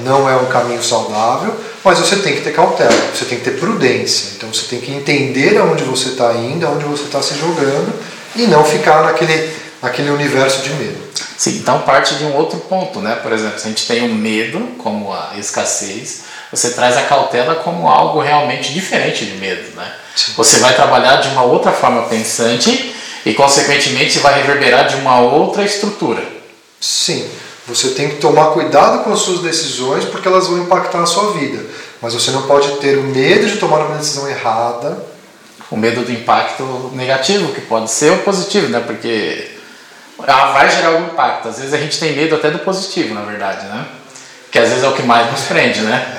não 0.06 0.30
é 0.30 0.38
um 0.38 0.46
caminho 0.46 0.82
saudável, 0.82 1.54
mas 1.84 2.00
você 2.00 2.16
tem 2.18 2.36
que 2.36 2.42
ter 2.42 2.54
cautela, 2.54 2.96
você 3.14 3.26
tem 3.26 3.40
que 3.40 3.44
ter 3.44 3.60
prudência. 3.60 4.32
Então, 4.38 4.54
você 4.54 4.68
tem 4.68 4.80
que 4.80 4.92
entender 4.92 5.58
aonde 5.58 5.84
você 5.84 6.10
está 6.10 6.34
indo, 6.36 6.66
aonde 6.66 6.86
você 6.86 7.04
está 7.04 7.22
se 7.22 7.36
jogando 7.36 7.94
e 8.36 8.44
não 8.44 8.64
ficar 8.64 9.04
naquele, 9.04 9.52
naquele 9.82 10.10
universo 10.10 10.62
de 10.62 10.70
medo. 10.72 10.98
Sim, 11.38 11.58
então 11.58 11.82
parte 11.82 12.16
de 12.16 12.24
um 12.24 12.36
outro 12.36 12.58
ponto, 12.60 13.00
né? 13.00 13.16
Por 13.16 13.32
exemplo, 13.32 13.60
se 13.60 13.68
a 13.68 13.70
gente 13.70 13.88
tem 13.88 14.10
o 14.10 14.14
medo 14.14 14.60
como 14.80 15.14
a 15.14 15.34
escassez, 15.38 16.24
você 16.52 16.72
traz 16.72 16.98
a 16.98 17.04
cautela 17.04 17.56
como 17.56 17.88
algo 17.88 18.20
realmente 18.20 18.74
diferente 18.74 19.26
de 19.26 19.38
medo, 19.38 19.76
né? 19.76 19.94
Sim. 20.16 20.34
Você 20.36 20.60
vai 20.60 20.74
trabalhar 20.74 21.18
de 21.18 21.28
uma 21.30 21.44
outra 21.44 21.72
forma 21.72 22.04
pensante 22.04 22.96
e 23.26 23.34
consequentemente 23.34 24.20
vai 24.20 24.42
reverberar 24.42 24.88
de 24.88 24.96
uma 24.96 25.20
outra 25.20 25.64
estrutura. 25.64 26.24
Sim, 26.80 27.30
você 27.68 27.90
tem 27.90 28.10
que 28.10 28.16
tomar 28.18 28.52
cuidado 28.52 29.04
com 29.04 29.12
as 29.12 29.20
suas 29.20 29.42
decisões 29.42 30.06
porque 30.06 30.28
elas 30.28 30.48
vão 30.48 30.60
impactar 30.60 31.04
a 31.04 31.06
sua 31.06 31.34
vida. 31.34 31.64
Mas 32.02 32.14
você 32.14 32.32
não 32.32 32.44
pode 32.44 32.78
ter 32.78 32.98
o 32.98 33.04
medo 33.04 33.48
de 33.48 33.58
tomar 33.58 33.80
uma 33.80 33.98
decisão 33.98 34.28
errada. 34.28 34.98
O 35.70 35.76
medo 35.76 36.06
do 36.06 36.12
impacto 36.12 36.64
negativo, 36.94 37.52
que 37.52 37.60
pode 37.60 37.92
ser 37.92 38.14
o 38.14 38.20
positivo, 38.20 38.70
né? 38.70 38.80
Porque 38.80 39.57
ela 40.26 40.52
vai 40.52 40.70
gerar 40.70 40.90
algum 40.90 41.06
impacto. 41.06 41.50
Às 41.50 41.60
vezes 41.60 41.74
a 41.74 41.78
gente 41.78 42.00
tem 42.00 42.16
medo 42.16 42.36
até 42.36 42.50
do 42.50 42.60
positivo, 42.60 43.14
na 43.14 43.22
verdade, 43.22 43.66
né? 43.68 43.86
Que 44.52 44.60
às 44.60 44.70
vezes 44.70 44.84
é 44.84 44.88
o 44.88 44.94
que 44.94 45.04
mais 45.04 45.30
nos 45.32 45.42
prende, 45.42 45.82
né? 45.82 46.18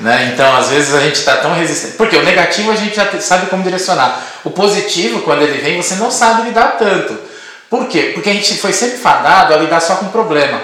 Né? 0.00 0.30
Então, 0.32 0.56
às 0.56 0.70
vezes 0.70 0.94
a 0.94 1.00
gente 1.00 1.16
está 1.16 1.36
tão 1.36 1.52
resistente. 1.52 1.96
Porque 1.96 2.16
o 2.16 2.22
negativo 2.22 2.70
a 2.70 2.76
gente 2.76 2.96
já 2.96 3.20
sabe 3.20 3.46
como 3.46 3.62
direcionar. 3.62 4.18
O 4.44 4.50
positivo, 4.50 5.20
quando 5.20 5.42
ele 5.42 5.58
vem, 5.58 5.80
você 5.80 5.96
não 5.96 6.10
sabe 6.10 6.42
lidar 6.42 6.76
tanto. 6.78 7.18
Por 7.68 7.86
quê? 7.86 8.10
Porque 8.14 8.30
a 8.30 8.32
gente 8.32 8.56
foi 8.56 8.72
sempre 8.72 8.98
fadado 8.98 9.52
a 9.52 9.58
lidar 9.58 9.80
só 9.80 9.96
com 9.96 10.08
problema. 10.08 10.60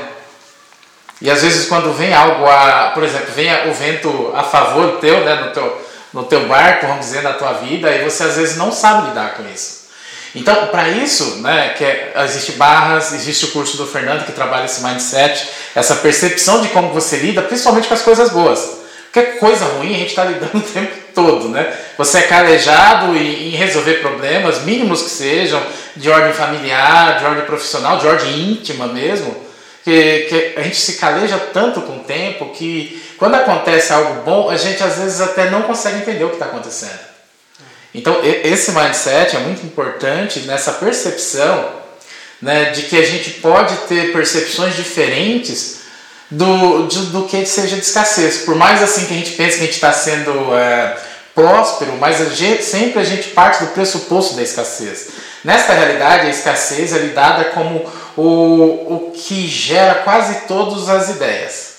E 1.20 1.30
às 1.30 1.42
vezes 1.42 1.68
quando 1.68 1.92
vem 1.92 2.12
algo 2.12 2.46
a, 2.46 2.90
por 2.92 3.02
exemplo, 3.02 3.32
vem 3.34 3.68
o 3.68 3.72
vento 3.72 4.32
a 4.34 4.42
favor 4.42 4.98
teu, 5.00 5.20
né, 5.20 5.34
no 5.34 5.50
teu, 5.50 5.86
no 6.12 6.24
teu 6.24 6.46
barco, 6.46 6.86
vamos 6.86 7.06
dizer, 7.06 7.22
na 7.22 7.32
tua 7.32 7.52
vida, 7.54 7.90
e 7.90 8.04
você 8.04 8.24
às 8.24 8.36
vezes 8.36 8.56
não 8.56 8.70
sabe 8.72 9.08
lidar 9.08 9.34
com 9.34 9.42
isso. 9.48 9.75
Então, 10.36 10.66
para 10.66 10.90
isso, 10.90 11.38
né, 11.38 11.70
que 11.70 11.82
é, 11.82 12.12
existe 12.24 12.52
barras, 12.52 13.14
existe 13.14 13.46
o 13.46 13.52
curso 13.52 13.78
do 13.78 13.86
Fernando 13.86 14.26
que 14.26 14.32
trabalha 14.32 14.66
esse 14.66 14.82
mindset, 14.82 15.48
essa 15.74 15.96
percepção 15.96 16.60
de 16.60 16.68
como 16.68 16.92
você 16.92 17.16
lida, 17.16 17.40
principalmente 17.40 17.88
com 17.88 17.94
as 17.94 18.02
coisas 18.02 18.28
boas. 18.30 18.84
Porque 19.10 19.38
coisa 19.38 19.64
ruim 19.64 19.94
a 19.94 19.98
gente 19.98 20.10
está 20.10 20.24
lidando 20.24 20.58
o 20.58 20.60
tempo 20.60 20.94
todo, 21.14 21.48
né? 21.48 21.74
Você 21.96 22.18
é 22.18 22.22
calejado 22.22 23.16
em, 23.16 23.48
em, 23.48 23.50
resolver 23.52 23.94
problemas, 23.94 24.62
mínimos 24.62 25.02
que 25.02 25.10
sejam, 25.10 25.62
de 25.96 26.10
ordem 26.10 26.34
familiar, 26.34 27.18
de 27.18 27.24
ordem 27.24 27.46
profissional, 27.46 27.96
de 27.96 28.06
ordem 28.06 28.50
íntima 28.50 28.86
mesmo, 28.88 29.34
que, 29.82 30.26
que 30.28 30.54
a 30.60 30.62
gente 30.62 30.76
se 30.76 30.98
caleja 30.98 31.38
tanto 31.54 31.80
com 31.80 31.96
o 31.96 32.00
tempo 32.00 32.52
que 32.52 33.02
quando 33.16 33.36
acontece 33.36 33.90
algo 33.90 34.22
bom, 34.22 34.50
a 34.50 34.56
gente 34.58 34.82
às 34.82 34.98
vezes 34.98 35.18
até 35.22 35.48
não 35.48 35.62
consegue 35.62 36.00
entender 36.00 36.24
o 36.24 36.28
que 36.28 36.34
está 36.34 36.44
acontecendo. 36.44 37.15
Então, 37.96 38.20
esse 38.22 38.72
mindset 38.72 39.36
é 39.36 39.38
muito 39.38 39.64
importante 39.64 40.40
nessa 40.40 40.72
percepção 40.72 41.70
né, 42.42 42.66
de 42.66 42.82
que 42.82 42.98
a 42.98 43.02
gente 43.02 43.30
pode 43.40 43.74
ter 43.88 44.12
percepções 44.12 44.76
diferentes 44.76 45.80
do, 46.30 46.86
de, 46.88 47.06
do 47.06 47.22
que 47.22 47.46
seja 47.46 47.74
de 47.74 47.80
escassez. 47.80 48.42
Por 48.44 48.54
mais 48.54 48.82
assim 48.82 49.06
que 49.06 49.14
a 49.14 49.16
gente 49.16 49.32
pense 49.32 49.56
que 49.56 49.62
a 49.62 49.66
gente 49.66 49.76
está 49.76 49.94
sendo 49.94 50.54
é, 50.54 50.94
próspero, 51.34 51.96
mas 51.96 52.20
a 52.20 52.26
gente, 52.26 52.62
sempre 52.62 53.00
a 53.00 53.04
gente 53.04 53.28
parte 53.28 53.64
do 53.64 53.70
pressuposto 53.70 54.34
da 54.34 54.42
escassez. 54.42 55.08
Nesta 55.42 55.72
realidade, 55.72 56.26
a 56.26 56.30
escassez 56.30 56.92
é 56.92 56.98
lidada 56.98 57.44
como 57.46 57.90
o, 58.14 58.22
o 58.22 59.12
que 59.16 59.48
gera 59.48 60.02
quase 60.02 60.46
todas 60.46 60.90
as 60.90 61.08
ideias. 61.08 61.76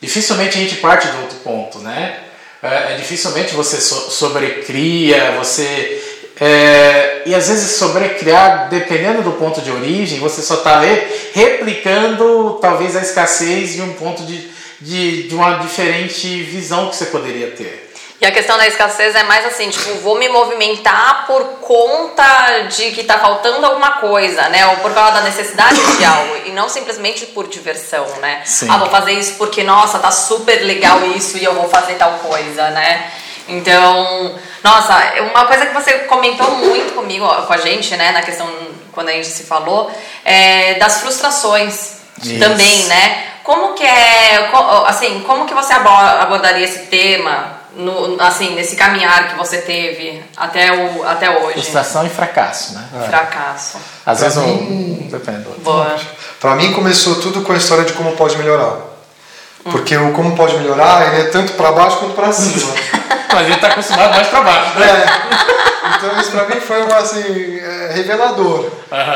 Dificilmente 0.00 0.58
a 0.58 0.60
gente 0.60 0.76
parte 0.76 1.06
do 1.06 1.20
outro 1.20 1.36
ponto, 1.44 1.78
né? 1.78 2.24
É, 2.62 2.92
é 2.92 2.96
dificilmente 2.96 3.54
você 3.54 3.80
so, 3.80 4.10
sobrecria, 4.10 5.36
você 5.38 6.02
é, 6.40 7.22
e 7.26 7.34
às 7.34 7.48
vezes 7.48 7.72
sobrecriar, 7.72 8.68
dependendo 8.68 9.22
do 9.22 9.32
ponto 9.32 9.60
de 9.60 9.70
origem, 9.70 10.20
você 10.20 10.40
só 10.40 10.54
está 10.54 10.80
replicando 11.34 12.58
talvez 12.60 12.94
a 12.94 13.02
escassez 13.02 13.74
de 13.74 13.82
um 13.82 13.92
ponto 13.94 14.22
de, 14.22 14.48
de, 14.80 15.28
de 15.28 15.34
uma 15.34 15.58
diferente 15.58 16.42
visão 16.42 16.90
que 16.90 16.96
você 16.96 17.06
poderia 17.06 17.48
ter. 17.48 17.87
E 18.20 18.26
a 18.26 18.32
questão 18.32 18.58
da 18.58 18.66
escassez 18.66 19.14
é 19.14 19.22
mais 19.22 19.46
assim, 19.46 19.70
tipo, 19.70 19.94
vou 20.00 20.18
me 20.18 20.28
movimentar 20.28 21.24
por 21.26 21.44
conta 21.60 22.66
de 22.68 22.90
que 22.90 23.04
tá 23.04 23.16
faltando 23.18 23.64
alguma 23.64 23.92
coisa, 23.92 24.48
né? 24.48 24.66
Ou 24.66 24.76
por 24.78 24.92
causa 24.92 25.12
da 25.12 25.20
necessidade 25.20 25.80
de 25.96 26.02
algo. 26.04 26.36
E 26.46 26.50
não 26.50 26.68
simplesmente 26.68 27.26
por 27.26 27.46
diversão, 27.46 28.04
né? 28.20 28.42
Sim. 28.44 28.66
Ah, 28.68 28.78
vou 28.78 28.88
fazer 28.88 29.12
isso 29.12 29.34
porque, 29.38 29.62
nossa, 29.62 30.00
tá 30.00 30.10
super 30.10 30.56
legal 30.64 31.04
isso 31.16 31.38
e 31.38 31.44
eu 31.44 31.54
vou 31.54 31.68
fazer 31.68 31.94
tal 31.94 32.10
coisa, 32.14 32.70
né? 32.70 33.08
Então, 33.46 34.34
nossa, 34.62 34.94
uma 35.32 35.46
coisa 35.46 35.66
que 35.66 35.72
você 35.72 36.00
comentou 36.00 36.50
muito 36.56 36.94
comigo, 36.94 37.26
com 37.26 37.52
a 37.52 37.56
gente, 37.56 37.96
né, 37.96 38.12
na 38.12 38.20
questão 38.20 38.46
quando 38.92 39.08
a 39.08 39.12
gente 39.12 39.28
se 39.28 39.44
falou, 39.44 39.90
é 40.24 40.74
das 40.74 41.00
frustrações 41.00 41.98
Isso. 42.22 42.38
também, 42.40 42.82
né? 42.84 43.26
Como 43.44 43.74
que 43.74 43.84
é, 43.84 44.50
assim, 44.86 45.20
como 45.20 45.46
que 45.46 45.54
você 45.54 45.72
abordaria 45.72 46.64
esse 46.64 46.86
tema, 46.86 47.57
no, 47.78 48.20
assim, 48.20 48.54
nesse 48.54 48.74
caminhar 48.74 49.28
que 49.28 49.38
você 49.38 49.58
teve 49.58 50.22
até, 50.36 50.72
o, 50.72 51.04
até 51.04 51.30
hoje? 51.38 51.54
Frustração 51.54 52.04
e 52.04 52.10
fracasso, 52.10 52.74
né? 52.74 52.84
É. 53.02 53.06
Fracasso. 53.06 53.78
Às 54.04 54.20
vezes 54.20 54.36
um... 54.36 55.08
Depende. 55.08 55.46
Para 56.40 56.56
mim 56.56 56.72
começou 56.72 57.20
tudo 57.20 57.42
com 57.42 57.52
a 57.52 57.56
história 57.56 57.84
de 57.84 57.92
como 57.92 58.12
pode 58.16 58.36
melhorar. 58.36 58.76
Porque 59.70 59.96
o 59.96 60.12
como 60.12 60.34
pode 60.34 60.56
melhorar, 60.56 61.06
ele 61.06 61.22
é 61.22 61.24
tanto 61.30 61.52
para 61.52 61.72
baixo 61.72 61.98
quanto 61.98 62.14
para 62.14 62.32
cima. 62.32 62.72
Mas 63.32 63.46
ele 63.46 63.54
está 63.54 63.68
acostumado 63.68 64.10
mais 64.10 64.26
para 64.28 64.40
baixo, 64.40 64.78
né? 64.78 64.86
É. 64.86 65.48
Então 65.96 66.20
isso 66.20 66.30
para 66.30 66.46
mim 66.46 66.60
foi 66.60 66.82
assim, 66.92 67.58
é, 67.58 67.92
revelador. 67.94 68.60
Uhum. 68.60 68.70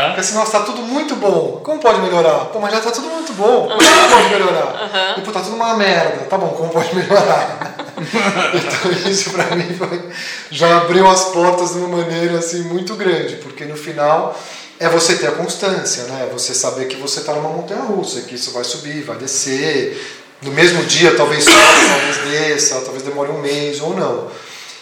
Porque 0.07 0.21
assim, 0.21 0.35
nossa, 0.35 0.59
tá 0.59 0.64
tudo 0.64 0.83
muito 0.83 1.16
bom. 1.16 1.61
Como 1.64 1.78
pode 1.78 2.00
melhorar? 2.00 2.47
Pô, 2.47 2.61
mas 2.61 2.73
já 2.73 2.81
tá 2.81 2.90
tudo 2.90 3.09
muito 3.09 3.33
bom. 3.35 3.69
Como 3.69 4.11
pode 4.11 4.28
melhorar? 4.28 4.66
Uhum. 4.66 5.19
E 5.19 5.21
pô, 5.23 5.33
tá 5.33 5.40
tudo 5.40 5.57
uma 5.57 5.75
merda. 5.75 6.25
Tá 6.28 6.38
bom, 6.38 6.49
como 6.49 6.71
pode 6.71 6.95
melhorar? 6.95 7.72
então 8.54 9.11
isso 9.11 9.30
para 9.30 9.54
mim 9.56 9.75
foi, 9.75 10.02
já 10.50 10.78
abriu 10.78 11.09
as 11.09 11.26
portas 11.26 11.71
de 11.71 11.78
uma 11.78 11.99
maneira 11.99 12.38
assim 12.38 12.62
muito 12.64 12.94
grande, 12.97 13.37
porque 13.37 13.64
no 13.64 13.76
final 13.76 14.38
é 14.78 14.88
você 14.88 15.16
ter 15.16 15.28
a 15.28 15.32
constância, 15.32 16.04
né? 16.04 16.28
Você 16.32 16.54
saber 16.54 16.87
que 16.87 16.97
você 16.97 17.21
está 17.21 17.32
numa 17.35 17.50
montanha 17.50 17.82
russa, 17.82 18.23
que 18.23 18.35
isso 18.35 18.50
vai 18.50 18.64
subir, 18.64 19.02
vai 19.02 19.16
descer, 19.16 19.97
no 20.42 20.50
mesmo 20.50 20.82
dia 20.85 21.14
talvez 21.16 21.44
sobe, 21.44 21.56
talvez 21.56 22.16
desça, 22.30 22.80
talvez 22.80 23.02
demore 23.04 23.30
um 23.30 23.40
mês 23.40 23.80
ou 23.80 23.94
não. 23.94 24.28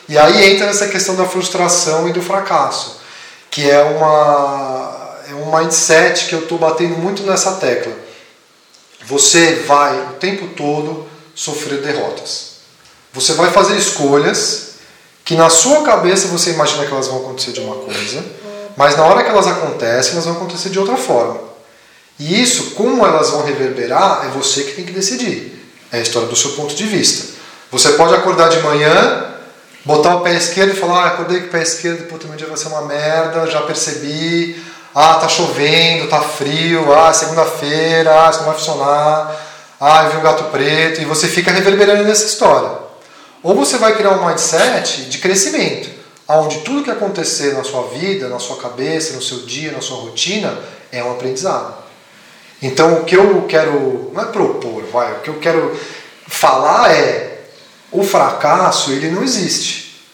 E 0.09 0.19
aí 0.19 0.55
entra 0.55 0.67
essa 0.67 0.89
questão 0.89 1.15
da 1.15 1.27
frustração 1.27 2.09
e 2.09 2.13
do 2.13 2.23
fracasso, 2.23 3.01
que 3.51 3.71
é, 3.71 3.83
uma, 3.83 5.19
é 5.29 5.35
um 5.35 5.57
mindset 5.57 6.27
que 6.27 6.35
eu 6.35 6.41
estou 6.41 6.59
batendo 6.59 6.97
muito 6.97 7.23
nessa 7.23 7.53
tecla. 7.57 7.93
Você 9.05 9.57
vai 9.67 10.01
o 10.09 10.13
tempo 10.15 10.49
todo 10.49 11.07
sofrer 11.35 11.81
derrotas. 11.81 12.50
Você 13.13 13.33
vai 13.35 13.51
fazer 13.51 13.77
escolhas 13.77 14.71
que 15.25 15.35
na 15.35 15.51
sua 15.51 15.83
cabeça 15.83 16.29
você 16.29 16.51
imagina 16.51 16.87
que 16.87 16.93
elas 16.93 17.09
vão 17.09 17.19
acontecer 17.19 17.53
de 17.53 17.61
uma 17.61 17.77
coisa, 17.77 18.25
mas 18.77 18.97
na 18.97 19.05
hora 19.05 19.23
que 19.23 19.31
elas 19.31 19.47
acontecem, 19.47 20.13
elas 20.13 20.25
vão 20.25 20.35
acontecer 20.35 20.71
de 20.71 20.79
outra 20.79 20.97
forma. 20.97 21.41
E 22.19 22.41
isso, 22.41 22.73
como 22.73 23.05
elas 23.07 23.31
vão 23.31 23.45
reverberar, 23.45 24.27
é 24.27 24.29
você 24.29 24.63
que 24.63 24.73
tem 24.73 24.85
que 24.85 24.93
decidir. 24.93 25.59
É 25.91 25.99
a 25.99 26.03
história 26.03 26.29
do 26.29 26.37
seu 26.37 26.53
ponto 26.53 26.75
de 26.75 26.85
vista. 26.85 27.39
Você 27.71 27.91
pode 27.93 28.15
acordar 28.15 28.49
de 28.49 28.61
manhã, 28.61 29.35
botar 29.85 30.17
o 30.17 30.21
pé 30.21 30.35
esquerdo 30.35 30.73
e 30.73 30.77
falar: 30.77 31.05
ah, 31.05 31.07
acordei 31.09 31.41
com 31.41 31.47
o 31.47 31.51
pé 31.51 31.63
esquerdo, 31.63 32.09
puta, 32.09 32.29
meu 32.29 32.37
dia 32.37 32.47
vai 32.47 32.57
ser 32.57 32.69
uma 32.69 32.83
merda, 32.83 33.47
já 33.51 33.63
percebi. 33.63 34.63
Ah, 34.95 35.15
tá 35.15 35.29
chovendo, 35.29 36.09
tá 36.09 36.21
frio, 36.21 36.93
ah, 36.93 37.13
segunda-feira, 37.13 38.27
ah, 38.27 38.31
isso 38.31 38.41
não 38.41 38.47
vai 38.47 38.55
funcionar. 38.55 39.37
Ah, 39.81 40.05
eu 40.05 40.11
vi 40.11 40.17
um 40.19 40.23
gato 40.23 40.45
preto. 40.45 41.01
E 41.01 41.05
você 41.05 41.29
fica 41.29 41.51
reverberando 41.51 42.05
nessa 42.05 42.27
história. 42.27 42.90
Ou 43.43 43.55
você 43.55 43.79
vai 43.79 43.97
criar 43.97 44.11
um 44.13 44.27
mindset 44.27 45.07
de 45.07 45.19
crescimento, 45.19 45.89
onde 46.29 46.59
tudo 46.61 46.85
que 46.85 46.91
acontecer 46.91 47.55
na 47.55 47.65
sua 47.65 47.89
vida, 47.89 48.29
na 48.29 48.39
sua 48.39 48.57
cabeça, 48.57 49.15
no 49.15 49.23
seu 49.23 49.39
dia, 49.39 49.73
na 49.73 49.81
sua 49.81 49.99
rotina, 49.99 50.59
é 50.93 51.03
um 51.03 51.13
aprendizado. 51.13 51.75
Então 52.63 53.01
o 53.01 53.05
que 53.05 53.17
eu 53.17 53.47
quero, 53.49 54.11
não 54.13 54.23
é 54.23 54.27
propor, 54.27 54.85
vai, 54.93 55.13
o 55.15 55.21
que 55.21 55.31
eu 55.31 55.39
quero 55.39 55.79
falar 56.29 56.93
é 56.93 57.41
o 57.91 58.05
fracasso 58.05 58.93
ele 58.93 59.11
não 59.11 59.23
existe. 59.23 60.05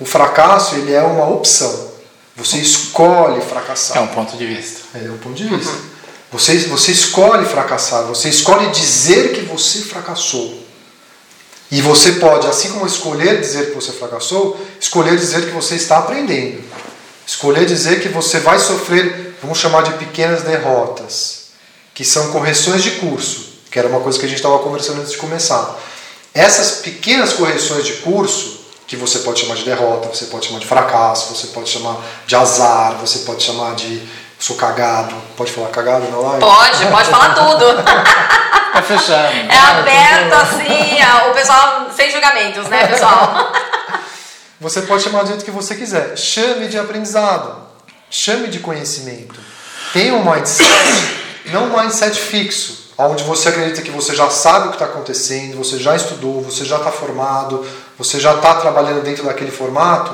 O 0.00 0.04
fracasso 0.04 0.74
ele 0.76 0.92
é 0.92 1.02
uma 1.02 1.28
opção. 1.28 1.92
Você 2.36 2.56
escolhe 2.58 3.40
fracassar. 3.42 3.98
É 3.98 4.00
um 4.00 4.08
ponto 4.08 4.36
de 4.36 4.46
vista. 4.46 4.98
É 4.98 5.10
um 5.10 5.18
ponto 5.18 5.34
de 5.34 5.44
vista. 5.44 5.72
Você, 6.32 6.58
você 6.66 6.90
escolhe 6.90 7.46
fracassar, 7.46 8.02
você 8.04 8.28
escolhe 8.28 8.68
dizer 8.70 9.34
que 9.34 9.42
você 9.42 9.82
fracassou. 9.82 10.63
E 11.70 11.80
você 11.80 12.12
pode, 12.12 12.46
assim 12.46 12.70
como 12.72 12.86
escolher 12.86 13.40
dizer 13.40 13.70
que 13.70 13.74
você 13.74 13.92
fracassou, 13.92 14.60
escolher 14.80 15.16
dizer 15.16 15.46
que 15.46 15.50
você 15.50 15.74
está 15.74 15.98
aprendendo. 15.98 16.62
Escolher 17.26 17.64
dizer 17.66 18.00
que 18.02 18.08
você 18.08 18.38
vai 18.38 18.58
sofrer, 18.58 19.36
vamos 19.40 19.58
chamar 19.58 19.82
de 19.82 19.92
pequenas 19.94 20.42
derrotas 20.42 21.44
que 21.94 22.04
são 22.04 22.32
correções 22.32 22.82
de 22.82 22.90
curso, 22.92 23.54
que 23.70 23.78
era 23.78 23.88
uma 23.88 24.00
coisa 24.00 24.18
que 24.18 24.24
a 24.26 24.28
gente 24.28 24.38
estava 24.38 24.58
conversando 24.58 25.00
antes 25.00 25.12
de 25.12 25.18
começar. 25.18 25.78
Essas 26.34 26.80
pequenas 26.80 27.32
correções 27.32 27.86
de 27.86 27.92
curso, 27.94 28.64
que 28.86 28.96
você 28.96 29.20
pode 29.20 29.40
chamar 29.40 29.54
de 29.54 29.64
derrota, 29.64 30.08
você 30.08 30.26
pode 30.26 30.46
chamar 30.46 30.58
de 30.58 30.66
fracasso, 30.66 31.32
você 31.34 31.46
pode 31.48 31.70
chamar 31.70 32.04
de 32.26 32.34
azar, 32.34 32.98
você 33.00 33.20
pode 33.20 33.42
chamar 33.42 33.76
de 33.76 34.02
sou 34.44 34.56
cagado. 34.56 35.14
Pode 35.36 35.50
falar 35.50 35.68
cagado 35.68 36.06
na 36.10 36.18
live? 36.18 36.40
Pode, 36.40 36.86
pode 36.86 37.10
falar 37.10 37.34
tudo. 37.34 37.64
É 38.76 38.82
fechado. 38.82 39.32
É 39.32 39.56
aberto 39.56 40.32
assim, 40.32 40.98
o 41.30 41.32
pessoal 41.32 41.86
sem 41.94 42.10
julgamentos, 42.10 42.66
né, 42.66 42.88
pessoal? 42.88 43.52
Você 44.60 44.82
pode 44.82 45.04
chamar 45.04 45.22
do 45.22 45.28
jeito 45.28 45.44
que 45.44 45.50
você 45.52 45.76
quiser. 45.76 46.16
Chame 46.18 46.66
de 46.66 46.76
aprendizado. 46.76 47.56
chame 48.10 48.48
de 48.48 48.58
conhecimento. 48.58 49.38
Tenha 49.92 50.14
um 50.14 50.28
mindset, 50.28 50.68
não 51.52 51.66
um 51.66 51.78
mindset 51.78 52.18
fixo, 52.18 52.90
onde 52.98 53.22
você 53.22 53.50
acredita 53.50 53.80
que 53.80 53.92
você 53.92 54.12
já 54.12 54.28
sabe 54.28 54.66
o 54.66 54.70
que 54.70 54.76
está 54.76 54.86
acontecendo, 54.86 55.56
você 55.56 55.78
já 55.78 55.94
estudou, 55.94 56.42
você 56.42 56.64
já 56.64 56.78
está 56.78 56.90
formado, 56.90 57.64
você 57.96 58.18
já 58.18 58.34
está 58.34 58.54
trabalhando 58.56 59.04
dentro 59.04 59.24
daquele 59.24 59.52
formato, 59.52 60.12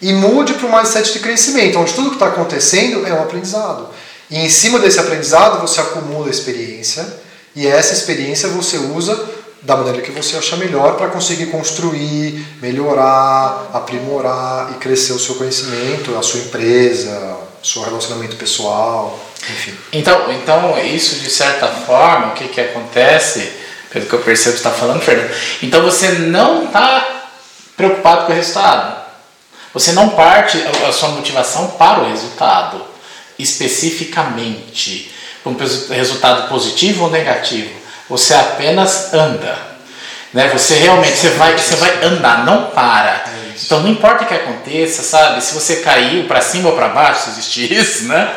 e 0.00 0.12
mude 0.12 0.54
para 0.54 0.66
um 0.66 0.76
mindset 0.76 1.12
de 1.12 1.18
crescimento, 1.18 1.78
onde 1.78 1.92
tudo 1.92 2.10
que 2.10 2.16
está 2.16 2.28
acontecendo 2.28 3.06
é 3.06 3.12
um 3.12 3.22
aprendizado. 3.22 3.88
E 4.30 4.38
em 4.38 4.48
cima 4.48 4.78
desse 4.78 5.00
aprendizado 5.00 5.60
você 5.60 5.80
acumula 5.80 6.30
experiência, 6.30 7.06
e 7.56 7.66
essa 7.66 7.92
experiência 7.92 8.48
você 8.48 8.76
usa 8.76 9.18
da 9.62 9.76
maneira 9.76 10.00
que 10.00 10.12
você 10.12 10.36
achar 10.36 10.56
melhor 10.56 10.96
para 10.96 11.08
conseguir 11.08 11.46
construir, 11.46 12.46
melhorar, 12.62 13.70
aprimorar 13.72 14.70
e 14.72 14.74
crescer 14.74 15.12
o 15.12 15.18
seu 15.18 15.34
conhecimento, 15.34 16.16
a 16.16 16.22
sua 16.22 16.40
empresa, 16.40 17.36
seu 17.62 17.82
relacionamento 17.82 18.36
pessoal, 18.36 19.18
enfim. 19.50 19.74
Então, 19.92 20.30
então 20.32 20.78
isso 20.84 21.16
de 21.16 21.30
certa 21.30 21.66
forma, 21.66 22.28
o 22.28 22.34
que, 22.34 22.48
que 22.48 22.60
acontece, 22.60 23.52
pelo 23.90 24.06
que 24.06 24.12
eu 24.12 24.20
percebo 24.20 24.52
que 24.52 24.58
está 24.58 24.70
falando, 24.70 25.00
Fernando, 25.00 25.34
então 25.62 25.82
você 25.82 26.10
não 26.10 26.66
está 26.66 27.26
preocupado 27.76 28.26
com 28.26 28.32
o 28.32 28.34
resultado. 28.34 29.07
Você 29.78 29.92
não 29.92 30.08
parte 30.10 30.58
a 30.88 30.92
sua 30.92 31.10
motivação 31.10 31.68
para 31.78 32.00
o 32.00 32.08
resultado, 32.08 32.84
especificamente, 33.38 35.12
para 35.42 35.52
um 35.52 35.56
resultado 35.94 36.48
positivo 36.48 37.04
ou 37.04 37.10
negativo 37.10 37.78
você 38.08 38.34
apenas 38.34 39.12
anda. 39.14 39.56
Né? 40.32 40.48
Você 40.48 40.74
realmente 40.74 41.16
você 41.16 41.30
vai, 41.30 41.56
você 41.56 41.76
vai 41.76 42.04
andar, 42.04 42.44
não 42.44 42.70
para. 42.70 43.24
Então 43.64 43.80
não 43.80 43.88
importa 43.88 44.24
o 44.24 44.26
que 44.26 44.34
aconteça, 44.34 45.02
sabe? 45.02 45.42
Se 45.42 45.54
você 45.54 45.76
caiu 45.76 46.24
para 46.24 46.40
cima 46.40 46.70
ou 46.70 46.74
para 46.74 46.88
baixo, 46.88 47.24
se 47.24 47.30
existir 47.30 47.72
isso, 47.72 48.04
né? 48.04 48.34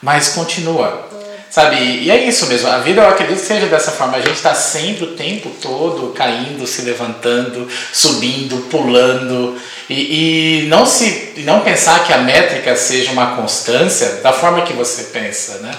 Mas 0.00 0.30
continua. 0.30 1.09
Sabe? 1.50 1.76
E 1.76 2.10
é 2.10 2.16
isso 2.24 2.46
mesmo. 2.46 2.68
A 2.68 2.78
vida 2.78 3.02
eu 3.02 3.08
acredito 3.08 3.40
que 3.40 3.46
seja 3.46 3.66
dessa 3.66 3.90
forma. 3.90 4.16
A 4.16 4.20
gente 4.20 4.36
está 4.36 4.54
sempre 4.54 5.04
o 5.04 5.16
tempo 5.16 5.50
todo 5.60 6.12
caindo, 6.14 6.64
se 6.66 6.82
levantando, 6.82 7.68
subindo, 7.92 8.68
pulando. 8.70 9.60
E, 9.88 10.62
e 10.62 10.66
não 10.68 10.86
se 10.86 11.34
não 11.38 11.60
pensar 11.60 12.04
que 12.04 12.12
a 12.12 12.18
métrica 12.18 12.76
seja 12.76 13.10
uma 13.10 13.34
constância 13.34 14.20
da 14.22 14.32
forma 14.32 14.62
que 14.62 14.72
você 14.72 15.04
pensa, 15.04 15.58
né? 15.58 15.72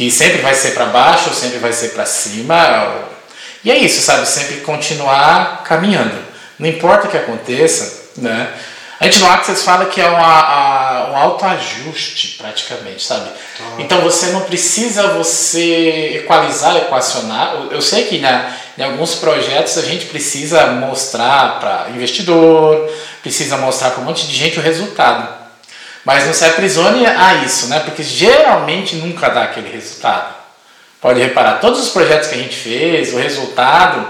que 0.00 0.10
sempre 0.10 0.38
vai 0.38 0.54
ser 0.54 0.70
para 0.70 0.86
baixo, 0.86 1.34
sempre 1.34 1.58
vai 1.58 1.74
ser 1.74 1.88
para 1.90 2.06
cima. 2.06 3.04
E 3.62 3.70
é 3.70 3.76
isso, 3.76 4.00
sabe? 4.00 4.26
Sempre 4.26 4.62
continuar 4.62 5.62
caminhando. 5.64 6.16
Não 6.58 6.66
importa 6.66 7.06
o 7.06 7.10
que 7.10 7.18
aconteça, 7.18 8.04
né? 8.16 8.48
A 8.98 9.04
gente 9.04 9.18
no 9.18 9.30
Access 9.30 9.62
fala 9.62 9.84
que 9.86 10.00
é 10.00 10.08
uma, 10.08 10.40
a, 10.40 10.79
um 11.08 11.16
autoajuste, 11.16 12.36
praticamente, 12.38 13.02
sabe? 13.02 13.30
Ah. 13.60 13.74
Então 13.78 14.00
você 14.00 14.26
não 14.26 14.42
precisa 14.42 15.08
você 15.08 16.18
equalizar, 16.22 16.76
equacionar. 16.76 17.68
Eu 17.70 17.80
sei 17.80 18.04
que 18.04 18.18
né, 18.18 18.54
em 18.76 18.82
alguns 18.82 19.14
projetos 19.14 19.78
a 19.78 19.82
gente 19.82 20.06
precisa 20.06 20.66
mostrar 20.68 21.60
para 21.60 21.90
investidor, 21.90 22.90
precisa 23.22 23.56
mostrar 23.56 23.90
para 23.90 24.00
um 24.00 24.04
monte 24.04 24.26
de 24.26 24.36
gente 24.36 24.58
o 24.58 24.62
resultado. 24.62 25.40
Mas 26.04 26.26
não 26.26 26.32
se 26.32 26.44
aprisione 26.44 27.06
a 27.06 27.34
isso, 27.44 27.66
né? 27.68 27.80
Porque 27.80 28.02
geralmente 28.02 28.96
nunca 28.96 29.28
dá 29.28 29.44
aquele 29.44 29.70
resultado. 29.70 30.34
Pode 31.00 31.20
reparar, 31.20 31.60
todos 31.60 31.80
os 31.80 31.88
projetos 31.90 32.28
que 32.28 32.34
a 32.34 32.38
gente 32.38 32.54
fez, 32.54 33.12
o 33.14 33.16
resultado 33.16 34.06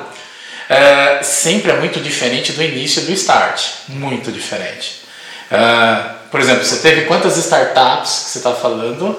é, 0.68 1.20
sempre 1.23 1.73
é 1.73 1.76
muito 1.76 2.00
diferente 2.00 2.52
do 2.52 2.62
início 2.62 3.02
do 3.02 3.12
start. 3.12 3.61
Muito 3.88 4.30
diferente. 4.30 5.02
É, 5.50 6.19
por 6.30 6.40
exemplo, 6.40 6.64
você 6.64 6.76
teve 6.76 7.02
quantas 7.02 7.37
startups 7.37 8.25
que 8.25 8.30
você 8.30 8.38
está 8.38 8.52
falando 8.52 9.16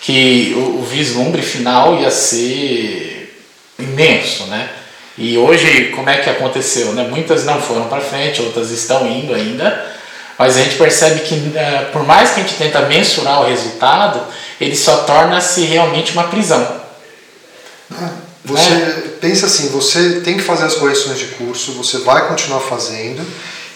que 0.00 0.52
o, 0.56 0.80
o 0.80 0.82
vislumbre 0.82 1.42
final 1.42 2.00
ia 2.00 2.10
ser 2.10 3.42
imenso, 3.78 4.44
né? 4.46 4.70
E 5.16 5.38
hoje, 5.38 5.92
como 5.94 6.10
é 6.10 6.18
que 6.18 6.28
aconteceu? 6.28 6.92
Né? 6.92 7.06
Muitas 7.08 7.44
não 7.44 7.60
foram 7.60 7.84
para 7.88 8.00
frente, 8.00 8.42
outras 8.42 8.70
estão 8.70 9.06
indo 9.06 9.32
ainda. 9.32 9.94
Mas 10.36 10.56
a 10.56 10.62
gente 10.62 10.76
percebe 10.76 11.20
que, 11.20 11.34
uh, 11.34 11.92
por 11.92 12.04
mais 12.04 12.32
que 12.32 12.40
a 12.40 12.42
gente 12.42 12.56
tenta 12.56 12.80
mensurar 12.82 13.42
o 13.42 13.46
resultado, 13.46 14.20
ele 14.60 14.74
só 14.74 14.98
torna-se 15.04 15.62
realmente 15.62 16.12
uma 16.12 16.24
prisão. 16.24 16.82
Você 18.44 18.68
né? 18.68 19.02
pensa 19.20 19.46
assim, 19.46 19.68
você 19.68 20.20
tem 20.20 20.36
que 20.36 20.42
fazer 20.42 20.64
as 20.64 20.74
correções 20.74 21.18
de 21.18 21.26
curso, 21.26 21.72
você 21.72 21.98
vai 21.98 22.28
continuar 22.28 22.60
fazendo, 22.60 23.24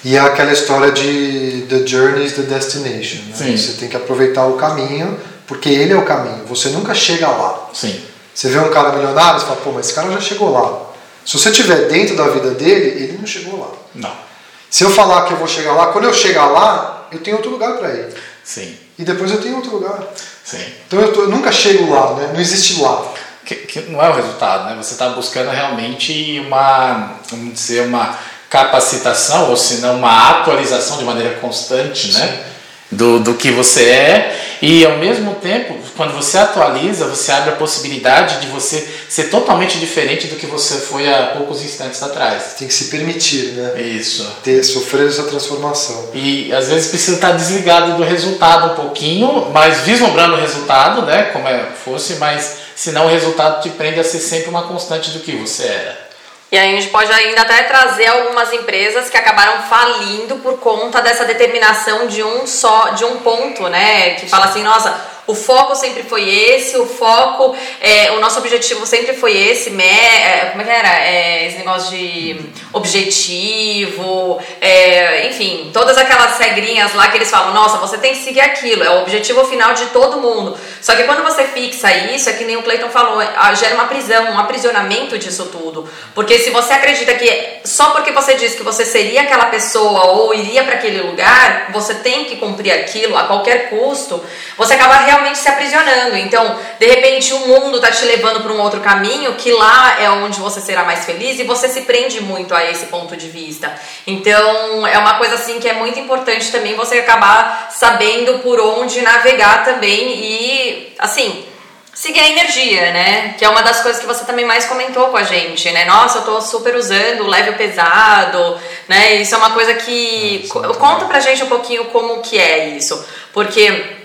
e 0.04 0.16
é 0.16 0.20
aquela 0.20 0.52
história 0.52 0.92
de 0.92 1.66
the 1.68 1.86
journey 1.86 2.24
is 2.24 2.32
the 2.34 2.42
destination. 2.42 3.18
Né? 3.28 3.56
Você 3.56 3.72
tem 3.72 3.88
que 3.88 3.96
aproveitar 3.96 4.46
o 4.46 4.54
caminho, 4.54 5.18
porque 5.46 5.68
ele 5.68 5.92
é 5.92 5.96
o 5.96 6.04
caminho. 6.04 6.44
Você 6.46 6.68
nunca 6.68 6.94
chega 6.94 7.28
lá. 7.28 7.68
Sim. 7.74 8.00
Você 8.34 8.48
vê 8.48 8.58
um 8.60 8.70
cara 8.70 8.92
milionário, 8.92 9.40
você 9.40 9.46
fala, 9.46 9.60
pô, 9.60 9.72
mas 9.72 9.86
esse 9.86 9.94
cara 9.94 10.12
já 10.12 10.20
chegou 10.20 10.52
lá. 10.52 10.88
Se 11.26 11.36
você 11.36 11.50
estiver 11.50 11.88
dentro 11.88 12.16
da 12.16 12.28
vida 12.28 12.52
dele, 12.52 13.02
ele 13.02 13.18
não 13.18 13.26
chegou 13.26 13.58
lá. 13.58 13.68
Não. 13.94 14.28
Se 14.70 14.84
eu 14.84 14.90
falar 14.90 15.26
que 15.26 15.32
eu 15.32 15.36
vou 15.38 15.48
chegar 15.48 15.72
lá, 15.72 15.86
quando 15.86 16.04
eu 16.04 16.14
chegar 16.14 16.46
lá, 16.46 17.08
eu 17.10 17.18
tenho 17.18 17.36
outro 17.36 17.50
lugar 17.50 17.74
para 17.78 17.88
ir. 17.88 18.14
Sim. 18.44 18.76
E 18.98 19.04
depois 19.04 19.30
eu 19.30 19.40
tenho 19.40 19.56
outro 19.56 19.72
lugar. 19.72 19.98
Sim. 20.44 20.64
Então 20.86 21.00
eu, 21.00 21.12
tô, 21.12 21.22
eu 21.22 21.28
nunca 21.28 21.50
chego 21.50 21.92
lá, 21.92 22.14
né? 22.14 22.30
Não 22.32 22.40
existe 22.40 22.80
lá. 22.80 23.12
Que, 23.44 23.54
que 23.54 23.80
não 23.90 24.02
é 24.02 24.08
o 24.08 24.14
resultado, 24.14 24.70
né? 24.70 24.76
Você 24.82 24.92
está 24.92 25.08
buscando 25.10 25.50
realmente 25.50 26.42
uma, 26.46 27.14
vamos 27.30 27.54
dizer, 27.54 27.86
uma 27.86 28.16
capacitação, 28.48 29.50
ou 29.50 29.56
se 29.56 29.78
não 29.78 29.96
uma 29.96 30.30
atualização 30.30 30.98
de 30.98 31.04
maneira 31.04 31.36
constante, 31.36 32.12
né? 32.12 32.44
Do, 32.90 33.20
do 33.20 33.34
que 33.34 33.50
você 33.50 33.82
é 33.84 34.48
e 34.60 34.84
ao 34.84 34.98
mesmo 34.98 35.36
tempo, 35.36 35.76
quando 35.96 36.14
você 36.14 36.36
atualiza, 36.36 37.06
você 37.06 37.30
abre 37.30 37.50
a 37.50 37.56
possibilidade 37.56 38.40
de 38.40 38.48
você 38.48 38.86
ser 39.08 39.24
totalmente 39.24 39.78
diferente 39.78 40.26
do 40.26 40.36
que 40.36 40.46
você 40.46 40.78
foi 40.78 41.08
há 41.08 41.28
poucos 41.36 41.62
instantes 41.62 42.02
atrás. 42.02 42.54
Tem 42.58 42.66
que 42.66 42.74
se 42.74 42.86
permitir, 42.86 43.52
né? 43.52 43.80
Isso. 43.80 44.26
Ter, 44.42 44.64
sofrer 44.64 45.08
essa 45.08 45.22
transformação. 45.24 46.10
E 46.12 46.52
às 46.52 46.68
vezes 46.68 46.88
precisa 46.88 47.16
estar 47.16 47.32
desligado 47.32 47.96
do 47.96 48.02
resultado 48.02 48.72
um 48.72 48.74
pouquinho, 48.74 49.48
mas 49.52 49.82
vislumbrando 49.82 50.34
o 50.34 50.40
resultado, 50.40 51.02
né? 51.02 51.24
Como 51.32 51.46
é, 51.46 51.66
fosse, 51.84 52.16
mas 52.16 52.56
senão 52.74 53.06
o 53.06 53.08
resultado 53.08 53.62
te 53.62 53.70
prende 53.70 54.00
a 54.00 54.04
ser 54.04 54.18
sempre 54.18 54.50
uma 54.50 54.64
constante 54.64 55.10
do 55.10 55.20
que 55.20 55.32
você 55.32 55.64
era. 55.64 56.07
E 56.50 56.58
a 56.58 56.62
gente 56.62 56.88
pode 56.88 57.12
ainda 57.12 57.42
até 57.42 57.64
trazer 57.64 58.06
algumas 58.06 58.52
empresas 58.54 59.10
que 59.10 59.16
acabaram 59.16 59.62
falindo 59.64 60.36
por 60.36 60.58
conta 60.58 61.02
dessa 61.02 61.24
determinação 61.26 62.06
de 62.06 62.22
um 62.22 62.46
só, 62.46 62.90
de 62.90 63.04
um 63.04 63.18
ponto, 63.18 63.68
né? 63.68 64.14
Que 64.14 64.26
fala 64.26 64.46
assim, 64.46 64.62
nossa, 64.62 64.98
o 65.28 65.34
foco 65.34 65.76
sempre 65.76 66.02
foi 66.02 66.26
esse, 66.26 66.78
o 66.78 66.86
foco, 66.86 67.54
é, 67.82 68.12
o 68.12 68.20
nosso 68.20 68.38
objetivo 68.38 68.86
sempre 68.86 69.14
foi 69.14 69.36
esse, 69.36 69.68
me, 69.70 69.84
é, 69.84 70.48
como 70.50 70.62
é 70.62 70.64
que 70.64 70.70
era? 70.70 71.04
É, 71.04 71.46
esse 71.46 71.58
negócio 71.58 71.90
de 71.90 72.40
objetivo, 72.72 74.40
é, 74.58 75.28
enfim, 75.28 75.70
todas 75.70 75.98
aquelas 75.98 76.38
regrinhas 76.38 76.94
lá 76.94 77.08
que 77.08 77.18
eles 77.18 77.30
falam, 77.30 77.52
nossa, 77.52 77.76
você 77.76 77.98
tem 77.98 78.12
que 78.12 78.24
seguir 78.24 78.40
aquilo, 78.40 78.82
é 78.82 78.90
o 78.90 79.02
objetivo 79.02 79.44
final 79.44 79.74
de 79.74 79.84
todo 79.86 80.16
mundo. 80.16 80.56
Só 80.80 80.94
que 80.94 81.04
quando 81.04 81.22
você 81.22 81.44
fixa 81.44 81.94
isso, 81.94 82.30
é 82.30 82.32
que 82.32 82.44
nem 82.44 82.56
o 82.56 82.62
Clayton 82.62 82.88
falou, 82.88 83.20
gera 83.54 83.74
uma 83.74 83.84
prisão, 83.84 84.32
um 84.32 84.38
aprisionamento 84.38 85.18
disso 85.18 85.46
tudo. 85.52 85.86
Porque 86.14 86.38
se 86.38 86.48
você 86.48 86.72
acredita 86.72 87.14
que 87.14 87.58
só 87.64 87.90
porque 87.90 88.12
você 88.12 88.34
diz 88.34 88.54
que 88.54 88.62
você 88.62 88.86
seria 88.86 89.22
aquela 89.22 89.46
pessoa 89.46 90.06
ou 90.12 90.32
iria 90.32 90.64
para 90.64 90.76
aquele 90.76 91.02
lugar, 91.02 91.70
você 91.70 91.96
tem 91.96 92.24
que 92.24 92.36
cumprir 92.36 92.72
aquilo 92.72 93.14
a 93.16 93.24
qualquer 93.24 93.68
custo, 93.68 94.22
você 94.56 94.72
acaba 94.72 94.94
realmente 94.96 95.17
realmente 95.18 95.38
se 95.38 95.48
aprisionando. 95.48 96.16
Então, 96.16 96.58
de 96.78 96.86
repente, 96.86 97.32
o 97.34 97.46
mundo 97.46 97.80
tá 97.80 97.90
te 97.90 98.04
levando 98.04 98.40
para 98.42 98.52
um 98.52 98.60
outro 98.60 98.80
caminho 98.80 99.34
que 99.34 99.52
lá 99.52 100.00
é 100.00 100.08
onde 100.10 100.38
você 100.40 100.60
será 100.60 100.84
mais 100.84 101.04
feliz 101.04 101.38
e 101.38 101.44
você 101.44 101.68
se 101.68 101.82
prende 101.82 102.20
muito 102.22 102.54
a 102.54 102.64
esse 102.64 102.86
ponto 102.86 103.16
de 103.16 103.28
vista. 103.28 103.72
Então, 104.06 104.86
é 104.86 104.98
uma 104.98 105.18
coisa 105.18 105.34
assim 105.34 105.58
que 105.58 105.68
é 105.68 105.74
muito 105.74 105.98
importante 105.98 106.50
também 106.50 106.74
você 106.74 106.98
acabar 106.98 107.68
sabendo 107.70 108.38
por 108.38 108.60
onde 108.60 109.02
navegar 109.02 109.64
também 109.64 110.14
e, 110.14 110.94
assim, 110.98 111.44
seguir 111.92 112.20
a 112.20 112.28
energia, 112.28 112.92
né? 112.92 113.34
Que 113.36 113.44
é 113.44 113.48
uma 113.48 113.62
das 113.62 113.80
coisas 113.80 114.00
que 114.00 114.06
você 114.06 114.24
também 114.24 114.44
mais 114.44 114.66
comentou 114.66 115.08
com 115.08 115.16
a 115.16 115.24
gente, 115.24 115.68
né? 115.72 115.84
Nossa, 115.84 116.18
eu 116.18 116.22
tô 116.22 116.40
super 116.40 116.76
usando 116.76 117.26
leve 117.26 117.50
ou 117.50 117.56
pesado, 117.56 118.56
né? 118.86 119.16
Isso 119.16 119.34
é 119.34 119.38
uma 119.38 119.50
coisa 119.50 119.74
que 119.74 120.48
é, 120.48 120.74
conta 120.74 121.06
pra 121.06 121.18
gente 121.18 121.42
um 121.42 121.48
pouquinho 121.48 121.86
como 121.86 122.22
que 122.22 122.38
é 122.38 122.68
isso, 122.68 123.04
porque 123.32 123.97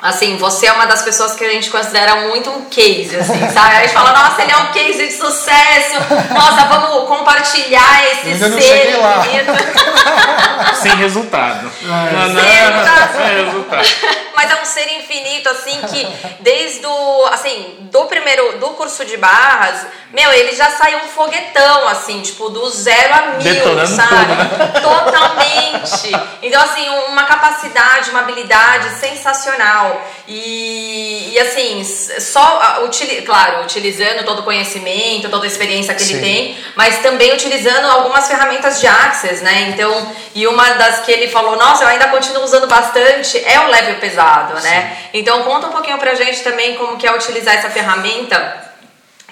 Assim, 0.00 0.36
você 0.36 0.66
é 0.66 0.72
uma 0.72 0.86
das 0.86 1.02
pessoas 1.02 1.34
que 1.34 1.44
a 1.44 1.48
gente 1.48 1.70
considera 1.70 2.16
muito 2.16 2.50
um 2.50 2.66
case, 2.66 3.16
assim, 3.16 3.38
sabe? 3.48 3.76
A 3.76 3.80
gente 3.80 3.94
fala, 3.94 4.12
nossa, 4.12 4.42
ele 4.42 4.52
é 4.52 4.56
um 4.56 4.66
case 4.66 5.06
de 5.06 5.12
sucesso, 5.12 5.94
nossa, 6.34 6.66
vamos 6.66 7.08
compartilhar 7.08 8.04
esse 8.12 8.28
Ainda 8.28 8.48
não 8.48 8.60
ser 8.60 8.96
lá. 8.98 9.24
Sem 10.74 10.96
resultado. 10.96 11.66
É. 11.66 12.40
Sem 12.40 12.58
resultado. 12.58 13.16
Sem 13.16 13.44
resultado. 13.44 14.26
mas 14.36 14.50
é 14.50 14.60
um 14.60 14.64
ser 14.66 14.86
infinito, 14.98 15.48
assim, 15.48 15.80
que 15.88 16.06
desde 16.40 16.86
o, 16.86 17.26
assim, 17.32 17.88
do 17.90 18.04
primeiro, 18.04 18.58
do 18.58 18.68
curso 18.70 19.02
de 19.06 19.16
barras, 19.16 19.86
meu, 20.12 20.30
ele 20.30 20.54
já 20.54 20.70
saiu 20.70 20.98
um 20.98 21.08
foguetão, 21.08 21.88
assim, 21.88 22.20
tipo, 22.20 22.50
do 22.50 22.68
zero 22.68 23.14
a 23.14 23.22
mil, 23.28 23.38
Detonando 23.38 23.86
sabe? 23.86 24.10
tudo, 24.10 24.34
né? 24.34 24.80
Totalmente. 24.82 26.12
Então, 26.42 26.62
assim, 26.62 26.86
uma 27.08 27.24
capacidade, 27.24 28.10
uma 28.10 28.20
habilidade 28.20 28.90
sensacional. 29.00 29.85
E, 30.28 31.32
e 31.32 31.38
assim, 31.38 31.84
só, 31.84 32.82
utili 32.84 33.22
claro, 33.22 33.62
utilizando 33.62 34.24
todo 34.24 34.40
o 34.40 34.42
conhecimento, 34.42 35.28
toda 35.28 35.44
a 35.44 35.46
experiência 35.46 35.94
que 35.94 36.02
Sim. 36.02 36.14
ele 36.14 36.22
tem, 36.22 36.58
mas 36.74 36.98
também 36.98 37.32
utilizando 37.32 37.84
algumas 37.86 38.26
ferramentas 38.26 38.80
de 38.80 38.86
Access, 38.86 39.42
né? 39.42 39.70
Então, 39.70 40.12
e 40.34 40.46
uma 40.46 40.70
das 40.74 41.00
que 41.00 41.12
ele 41.12 41.28
falou, 41.28 41.56
nossa, 41.56 41.84
eu 41.84 41.88
ainda 41.88 42.08
continuo 42.08 42.42
usando 42.42 42.66
bastante, 42.66 43.38
é 43.44 43.60
o 43.60 43.68
leve 43.68 43.94
pesado, 43.94 44.60
né? 44.60 44.96
Então, 45.12 45.42
conta 45.42 45.68
um 45.68 45.72
pouquinho 45.72 45.98
pra 45.98 46.14
gente 46.14 46.42
também 46.42 46.74
como 46.74 46.96
que 46.96 47.06
é 47.06 47.12
utilizar 47.14 47.54
essa 47.54 47.70
ferramenta 47.70 48.66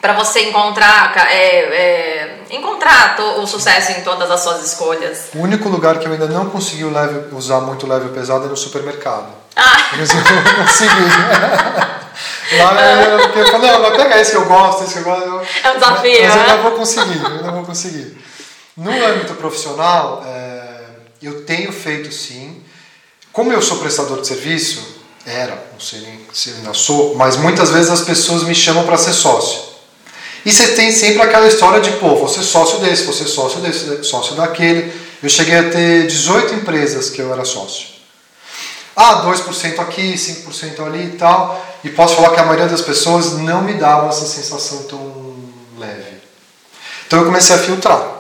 para 0.01 0.13
você 0.13 0.43
encontrar, 0.43 1.15
é, 1.31 1.37
é, 1.37 2.34
encontrar 2.51 3.19
o 3.39 3.47
sucesso 3.47 3.93
em 3.93 4.03
todas 4.03 4.31
as 4.31 4.41
suas 4.41 4.65
escolhas. 4.65 5.29
O 5.35 5.41
único 5.41 5.69
lugar 5.69 5.99
que 5.99 6.07
eu 6.07 6.13
ainda 6.13 6.27
não 6.27 6.51
consegui 6.51 6.85
leve- 6.85 7.35
usar 7.35 7.61
muito 7.61 7.87
leve 7.87 8.09
pesado 8.11 8.47
é 8.47 8.49
no 8.49 8.57
supermercado. 8.57 9.27
Ah, 9.57 9.77
Mas 9.97 10.11
eu 10.11 10.17
não 10.17 10.55
consegui. 10.67 12.59
Lá 12.59 12.83
eu, 13.03 13.19
eu, 13.19 13.19
eu 13.19 13.47
falei, 13.51 13.71
não, 13.71 13.83
mas 13.83 13.97
pega 13.97 14.21
esse 14.21 14.31
que 14.33 14.37
eu 14.37 14.45
gosto, 14.47 14.85
esse 14.85 14.93
que 14.95 14.99
eu 15.01 15.05
gosto. 15.05 15.25
eu- 15.25 15.47
É 15.65 15.71
um 15.71 15.75
desafio, 15.75 16.23
Mas 16.23 16.31
eu 16.31 16.37
né? 16.37 16.43
ainda 16.51 16.57
vou 16.63 16.73
conseguir, 16.73 17.21
eu 17.21 17.27
ainda 17.27 17.51
vou 17.51 17.65
conseguir. 17.65 18.19
No 18.77 18.91
âmbito 19.07 19.35
profissional, 19.35 20.23
é, 20.27 20.81
eu 21.23 21.45
tenho 21.45 21.73
feito 21.73 22.13
sim. 22.13 22.63
Como 23.33 23.53
eu 23.53 23.61
sou 23.63 23.79
prestador 23.79 24.21
de 24.21 24.27
serviço, 24.27 25.03
era, 25.27 25.55
não 25.73 25.81
sei 25.81 26.01
nem 26.03 26.21
se 26.33 26.51
ainda 26.51 26.75
sou, 26.75 27.15
mas 27.17 27.37
muitas 27.37 27.71
vezes 27.71 27.91
as 27.91 28.03
pessoas 28.03 28.43
me 28.45 28.55
chamam 28.55 28.85
para 28.85 28.97
ser 28.97 29.13
sócio. 29.13 29.74
E 30.45 30.53
você 30.53 30.69
tem 30.69 30.93
sempre 30.93 31.23
aquela 31.23 31.47
história 31.47 31.81
de, 31.81 31.91
pô, 31.93 32.17
você 32.17 32.43
sócio 32.43 32.79
desse, 32.79 33.05
você 33.05 33.25
sócio 33.25 33.61
desse, 33.61 34.05
sócio 34.05 34.35
daquele. 34.37 34.93
Eu 35.23 35.29
cheguei 35.29 35.57
a 35.57 35.71
ter 35.71 36.07
18 36.07 36.55
empresas 36.55 37.09
que 37.09 37.21
eu 37.21 37.33
era 37.33 37.45
sócio. 37.45 37.95
Ah, 38.95 39.25
2% 39.25 39.81
aqui, 39.81 40.15
5% 40.15 40.87
ali 40.87 41.07
e 41.07 41.17
tal. 41.17 41.65
E 41.83 41.89
posso 41.89 42.15
falar 42.17 42.31
que 42.31 42.41
a 42.41 42.45
maioria 42.45 42.69
das 42.69 42.83
pessoas 42.83 43.39
não 43.39 43.63
me 43.63 43.75
dava 43.75 44.09
essa 44.09 44.27
sensação 44.27 44.83
tão 44.85 45.35
leve. 45.79 46.21
Então 47.07 47.21
eu 47.21 47.25
comecei 47.25 47.57
a 47.57 47.59
filtrar. 47.59 48.15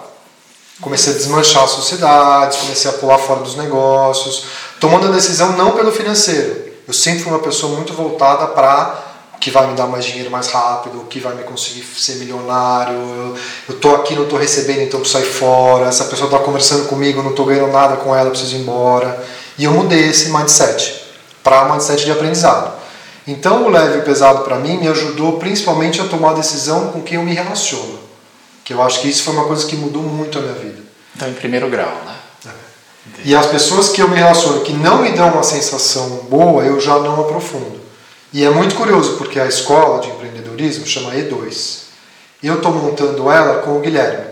Comecei 0.80 1.12
a 1.12 1.16
desmanchar 1.16 1.64
as 1.64 1.70
sociedades, 1.70 2.58
comecei 2.58 2.90
a 2.90 2.94
pular 2.94 3.18
fora 3.18 3.40
dos 3.40 3.54
negócios, 3.54 4.46
tomando 4.80 5.06
a 5.06 5.10
decisão 5.10 5.52
não 5.52 5.72
pelo 5.72 5.92
financeiro. 5.92 6.72
Eu 6.86 6.92
sempre 6.92 7.22
fui 7.22 7.32
uma 7.32 7.38
pessoa 7.38 7.76
muito 7.76 7.92
voltada 7.92 8.48
para 8.48 9.13
que 9.44 9.50
vai 9.50 9.66
me 9.66 9.74
dar 9.74 9.86
mais 9.86 10.06
dinheiro 10.06 10.30
mais 10.30 10.48
rápido, 10.48 11.04
que 11.04 11.20
vai 11.20 11.34
me 11.34 11.42
conseguir 11.42 11.82
ser 11.82 12.14
milionário. 12.14 12.94
Eu, 12.94 13.36
eu 13.68 13.74
tô 13.78 13.94
aqui, 13.94 14.14
não 14.14 14.24
tô 14.24 14.38
recebendo, 14.38 14.80
então 14.80 15.00
preciso 15.00 15.22
sair 15.22 15.30
fora. 15.30 15.86
Essa 15.86 16.06
pessoa 16.06 16.28
está 16.28 16.38
conversando 16.38 16.88
comigo, 16.88 17.22
não 17.22 17.34
tô 17.34 17.44
ganhando 17.44 17.70
nada 17.70 17.96
com 17.96 18.16
ela, 18.16 18.30
preciso 18.30 18.56
ir 18.56 18.60
embora. 18.60 19.22
E 19.58 19.64
eu 19.64 19.72
mudei 19.72 20.08
esse 20.08 20.30
mindset 20.30 20.98
para 21.42 21.66
um 21.66 21.72
mindset 21.72 22.06
de 22.06 22.10
aprendizado. 22.10 22.72
Então 23.26 23.66
o 23.66 23.68
leve 23.68 23.98
e 23.98 24.00
o 24.00 24.02
pesado 24.02 24.44
para 24.44 24.56
mim 24.56 24.78
me 24.78 24.88
ajudou 24.88 25.38
principalmente 25.38 26.00
a 26.00 26.04
tomar 26.04 26.30
a 26.30 26.34
decisão 26.34 26.88
com 26.88 27.02
quem 27.02 27.18
eu 27.18 27.22
me 27.22 27.34
relaciono. 27.34 27.98
Que 28.64 28.72
eu 28.72 28.80
acho 28.80 29.02
que 29.02 29.10
isso 29.10 29.24
foi 29.24 29.34
uma 29.34 29.44
coisa 29.44 29.66
que 29.66 29.76
mudou 29.76 30.02
muito 30.02 30.38
a 30.38 30.40
minha 30.40 30.54
vida. 30.54 30.82
Então, 31.14 31.28
em 31.28 31.34
primeiro 31.34 31.68
grau, 31.68 32.00
né? 32.06 32.16
E 33.22 33.36
as 33.36 33.44
pessoas 33.44 33.90
que 33.90 34.00
eu 34.00 34.08
me 34.08 34.16
relaciono 34.16 34.62
que 34.62 34.72
não 34.72 35.02
me 35.02 35.10
dão 35.10 35.28
uma 35.28 35.42
sensação 35.42 36.24
boa, 36.30 36.64
eu 36.64 36.80
já 36.80 36.98
não 36.98 37.20
aprofundo. 37.20 37.83
E 38.34 38.44
é 38.44 38.50
muito 38.50 38.74
curioso, 38.74 39.16
porque 39.16 39.38
a 39.38 39.46
escola 39.46 40.00
de 40.00 40.08
empreendedorismo 40.08 40.84
chama 40.84 41.12
E2. 41.12 41.82
E 42.42 42.48
eu 42.48 42.56
estou 42.56 42.72
montando 42.72 43.30
ela 43.30 43.62
com 43.62 43.76
o 43.76 43.80
Guilherme. 43.80 44.26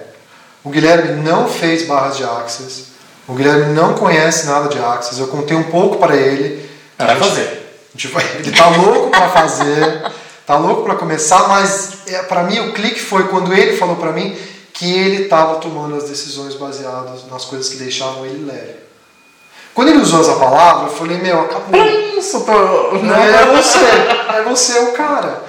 O 0.65 0.71
Guilherme 0.71 1.23
não 1.23 1.47
fez 1.49 1.87
barras 1.87 2.17
de 2.17 2.25
Access, 2.25 2.87
o 3.29 3.33
Guilherme 3.33 3.73
não 3.73 3.95
conhece 3.95 4.47
nada 4.47 4.69
de 4.69 4.77
Access, 4.77 5.21
eu 5.21 5.29
contei 5.29 5.57
um 5.57 5.71
pouco 5.71 5.99
para 5.99 6.17
ele. 6.17 6.69
Vai 6.99 7.15
fazer. 7.17 7.79
Tipo, 7.97 8.19
ele 8.21 8.51
tá 8.51 8.71
louco 8.71 9.11
para 9.11 9.29
fazer, 9.29 10.13
tá 10.45 10.57
louco 10.57 10.83
para 10.83 10.97
começar, 10.97 11.47
mas 11.47 11.99
é, 12.09 12.25
para 12.25 12.43
mim 12.43 12.59
o 12.59 12.73
clique 12.73 13.01
foi 13.01 13.29
quando 13.29 13.55
ele 13.55 13.77
falou 13.77 13.95
para 13.95 14.11
mim 14.11 14.37
que 14.73 14.93
ele 14.93 15.25
estava 15.25 15.61
tomando 15.61 15.95
as 15.95 16.09
decisões 16.09 16.57
baseadas 16.57 17.25
nas 17.31 17.45
coisas 17.45 17.69
que 17.69 17.77
deixavam 17.77 18.27
ele 18.27 18.51
leve. 18.51 18.75
Quando 19.75 19.89
ele 19.89 19.99
usou 19.99 20.21
essa 20.21 20.35
palavra, 20.35 20.89
eu 20.89 20.93
falei, 20.93 21.19
meu, 21.19 21.41
acabou. 21.41 21.81
Isso, 22.19 22.41
tô... 22.41 22.53
Não 22.99 23.15
é 23.15 23.57
você, 23.57 23.79
é 23.79 24.43
você 24.43 24.79
o 24.81 24.93
cara. 24.93 25.43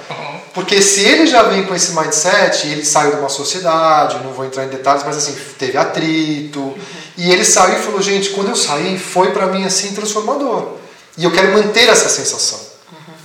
Porque 0.53 0.81
se 0.81 1.01
ele 1.01 1.25
já 1.25 1.43
vem 1.43 1.63
com 1.63 1.73
esse 1.73 1.93
mindset, 1.93 2.67
e 2.67 2.71
ele 2.71 2.85
saiu 2.85 3.11
de 3.11 3.17
uma 3.17 3.29
sociedade, 3.29 4.23
não 4.23 4.33
vou 4.33 4.45
entrar 4.45 4.65
em 4.65 4.69
detalhes, 4.69 5.03
mas 5.03 5.17
assim, 5.17 5.35
teve 5.57 5.77
atrito, 5.77 6.75
e 7.17 7.31
ele 7.31 7.43
saiu 7.43 7.79
e 7.79 7.81
falou, 7.81 8.01
gente, 8.01 8.29
quando 8.29 8.49
eu 8.49 8.55
saí, 8.55 8.97
foi 8.99 9.31
para 9.31 9.47
mim 9.47 9.65
assim 9.65 9.93
transformador. 9.93 10.73
E 11.17 11.23
eu 11.23 11.31
quero 11.31 11.53
manter 11.53 11.89
essa 11.89 12.07
sensação. 12.07 12.59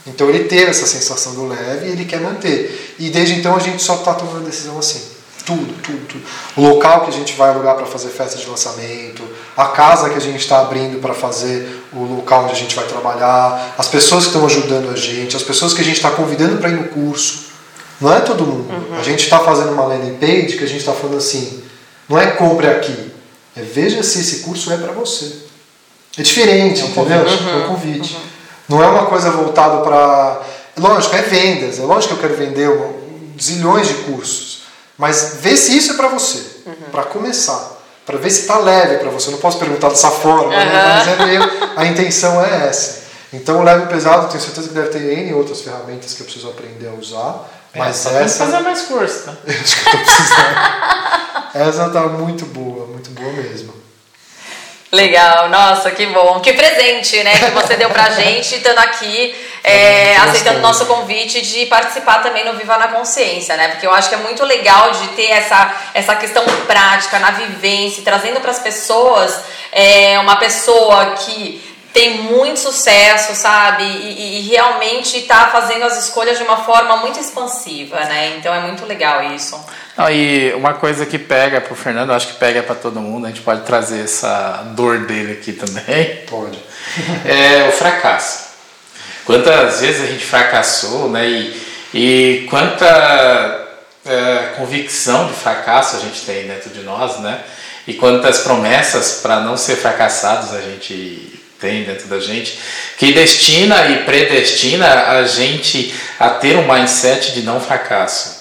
Então 0.07 0.29
ele 0.29 0.45
teve 0.45 0.71
essa 0.71 0.87
sensação 0.87 1.35
do 1.35 1.47
leve 1.47 1.87
e 1.87 1.91
ele 1.91 2.07
quer 2.07 2.21
manter. 2.21 2.97
E 2.99 3.11
desde 3.11 3.35
então 3.35 3.55
a 3.55 3.59
gente 3.59 3.83
só 3.83 3.97
está 3.97 4.15
tomando 4.15 4.45
decisão 4.45 4.79
assim. 4.79 5.18
Tudo, 5.49 5.73
tudo, 5.83 6.07
tudo. 6.07 6.23
O 6.59 6.75
local 6.75 7.01
que 7.07 7.09
a 7.09 7.13
gente 7.13 7.33
vai 7.35 7.49
alugar 7.49 7.75
para 7.75 7.87
fazer 7.87 8.11
festa 8.11 8.37
de 8.37 8.47
lançamento, 8.47 9.23
a 9.57 9.65
casa 9.69 10.11
que 10.11 10.17
a 10.17 10.21
gente 10.21 10.41
está 10.41 10.61
abrindo 10.61 11.01
para 11.01 11.15
fazer 11.15 11.85
o 11.91 12.01
local 12.01 12.45
onde 12.45 12.53
a 12.53 12.55
gente 12.55 12.77
vai 12.77 12.85
trabalhar, 12.85 13.75
as 13.79 13.89
pessoas 13.89 14.25
que 14.25 14.31
estão 14.31 14.45
ajudando 14.45 14.91
a 14.93 14.95
gente, 14.97 15.35
as 15.35 15.43
pessoas 15.43 15.73
que 15.73 15.81
a 15.81 15.85
gente 15.85 15.97
está 15.97 16.11
convidando 16.11 16.59
para 16.59 16.69
ir 16.69 16.75
no 16.75 16.89
curso. 16.89 17.47
Não 17.99 18.13
é 18.13 18.21
todo 18.21 18.45
mundo. 18.45 18.69
A 19.01 19.03
gente 19.03 19.25
está 19.25 19.39
fazendo 19.39 19.73
uma 19.73 19.85
landing 19.87 20.19
page 20.19 20.59
que 20.59 20.65
a 20.65 20.69
gente 20.69 20.81
está 20.81 20.93
falando 20.93 21.17
assim, 21.17 21.65
não 22.07 22.19
é 22.19 22.27
compre 22.33 22.67
aqui, 22.67 23.11
é 23.57 23.63
veja 23.63 24.03
se 24.03 24.21
esse 24.21 24.41
curso 24.41 24.71
é 24.71 24.77
para 24.77 24.93
você. 24.93 25.35
É 26.19 26.23
diferente, 26.23 26.83
É 26.83 26.85
um 26.85 26.89
entendeu? 26.89 27.25
convite. 27.25 27.49
É 27.49 27.57
um 27.57 27.69
convite. 27.69 28.19
Não 28.69 28.83
é 28.83 28.87
uma 28.87 29.07
coisa 29.07 29.31
voltada 29.31 29.79
para. 29.79 30.43
Lógico, 30.77 31.17
é 31.17 31.23
vendas. 31.23 31.79
É 31.79 31.83
lógico 31.83 32.15
que 32.17 32.23
eu 32.23 32.29
quero 32.29 32.39
vender 32.39 32.71
zilhões 33.41 33.89
de 33.89 33.95
cursos. 33.95 34.58
Mas 34.99 35.37
vê 35.41 35.57
se 35.57 35.77
isso 35.77 35.93
é 35.93 35.95
para 35.95 36.09
você. 36.09 36.45
Para 36.91 37.05
começar. 37.05 37.79
Para 38.05 38.19
ver 38.19 38.31
se 38.31 38.41
está 38.43 38.59
leve 38.59 38.99
para 38.99 39.11
você. 39.11 39.29
Eu 39.29 39.33
não 39.33 39.39
posso 39.39 39.59
perguntar 39.59 39.89
dessa 39.91 40.11
forma, 40.11 40.49
né? 40.49 40.65
Aham. 40.65 40.95
mas 40.99 41.09
é 41.09 41.25
meio, 41.27 41.43
a 41.77 41.87
intenção 41.87 42.45
é 42.45 42.67
essa. 42.67 42.99
Então, 43.33 43.61
o 43.61 43.63
leve 43.63 43.85
e 43.85 43.87
pesado, 43.89 44.29
tenho 44.29 44.43
certeza 44.43 44.69
que 44.69 44.75
deve 44.75 44.89
ter 44.89 45.03
N 45.19 45.35
outras 45.35 45.61
ferramentas 45.61 46.15
que 46.15 46.23
eu 46.23 46.25
preciso 46.25 46.49
aprender 46.49 46.89
a 46.89 46.93
usar. 46.93 47.49
Mas 47.75 48.05
Mas 48.05 48.07
que 48.07 48.15
essa. 48.25 48.45
fazer 48.47 48.61
mais 48.61 48.83
curso, 48.83 49.25
tá? 49.25 49.33
Acho 49.47 49.77
que 49.85 49.89
eu 49.89 49.93
tô 49.93 49.99
precisando. 49.99 50.57
essa 51.55 51.91
tá 51.91 52.09
muito 52.09 52.47
boa, 52.47 52.87
muito 52.87 53.11
boa 53.11 53.31
mesmo. 53.33 53.75
Legal, 54.91 55.51
nossa, 55.51 55.91
que 55.91 56.07
bom. 56.07 56.41
Que 56.41 56.55
presente, 56.55 57.23
né, 57.23 57.33
que 57.39 57.51
você 57.51 57.77
deu 57.77 57.91
pra 57.91 58.09
gente, 58.09 58.55
estando 58.55 58.79
aqui, 58.79 59.35
é, 59.63 60.17
aceitando 60.17 60.61
o 60.61 60.63
nosso 60.63 60.87
convite 60.87 61.43
de 61.43 61.67
participar 61.67 62.23
também 62.23 62.43
no 62.45 62.55
Viva 62.55 62.79
na 62.79 62.89
Consciência, 62.89 63.55
né? 63.55 63.69
Porque 63.69 63.87
eu 63.87 63.93
acho 63.93 64.09
que 64.09 64.15
é 64.15 64.19
muito 64.19 64.43
legal 64.45 64.93
de 64.93 65.09
ter 65.09 65.31
essa, 65.31 65.75
essa 65.93 66.17
questão 66.17 66.43
prática, 66.67 67.19
na 67.19 67.33
vivência, 67.33 68.03
trazendo 68.03 68.41
para 68.41 68.51
as 68.51 68.61
pessoas 68.61 69.45
é, 69.71 70.19
uma 70.21 70.37
pessoa 70.37 71.17
que 71.17 71.68
tem 71.93 72.23
muito 72.23 72.61
sucesso, 72.61 73.35
sabe? 73.35 73.83
E, 73.83 73.89
e- 73.89 74.39
e 74.39 74.49
realmente 74.49 75.23
tá 75.23 75.49
fazendo 75.51 75.85
as 75.85 75.97
escolhas 76.05 76.37
de 76.39 76.45
uma 76.45 76.59
forma 76.59 76.99
muito 76.99 77.19
expansiva, 77.19 77.99
né? 78.01 78.37
Então 78.39 78.55
é 78.55 78.61
muito 78.61 78.85
legal 78.85 79.23
isso. 79.35 79.59
Não, 79.97 80.09
e 80.11 80.53
uma 80.55 80.75
coisa 80.75 81.05
que 81.07 81.19
pega 81.19 81.61
pro 81.61 81.75
Fernando, 81.75 82.11
eu 82.11 82.15
acho 82.15 82.29
que 82.29 82.35
pega 82.35 82.63
para 82.63 82.75
todo 82.75 83.01
mundo, 83.01 83.27
a 83.27 83.31
gente 83.31 83.41
pode 83.41 83.63
trazer 83.63 84.05
essa 84.05 84.63
dor 84.77 85.01
dele 85.07 85.33
aqui 85.33 85.53
também, 85.53 86.25
Pode. 86.29 86.59
é 87.27 87.69
o 87.69 87.73
fracasso. 87.73 88.49
Quantas 89.25 89.81
vezes 89.81 90.03
a 90.03 90.07
gente 90.07 90.25
fracassou, 90.25 91.11
né? 91.11 91.27
E, 91.27 91.63
e 91.93 92.47
quanta 92.49 93.67
é, 94.07 94.55
convicção 94.57 95.27
de 95.27 95.35
fracasso 95.35 95.97
a 95.97 96.01
gente 96.01 96.21
tem 96.23 96.47
dentro 96.47 96.71
de 96.71 96.81
nós, 96.81 97.19
né? 97.19 97.41
E 97.87 97.95
quantas 97.95 98.39
promessas 98.41 99.21
para 99.23 99.41
não 99.41 99.57
ser 99.57 99.77
fracassados 99.77 100.55
a 100.55 100.61
gente 100.61 101.38
tem 101.61 101.85
dentro 101.85 102.07
da 102.07 102.21
gente, 102.21 102.59
que 102.97 103.13
destina 103.13 103.89
e 103.91 104.05
predestina 104.05 105.11
a 105.11 105.27
gente 105.27 105.95
a 106.19 106.31
ter 106.31 106.57
um 106.57 106.73
mindset 106.73 107.33
de 107.33 107.43
não 107.43 107.61
fracasso. 107.61 108.39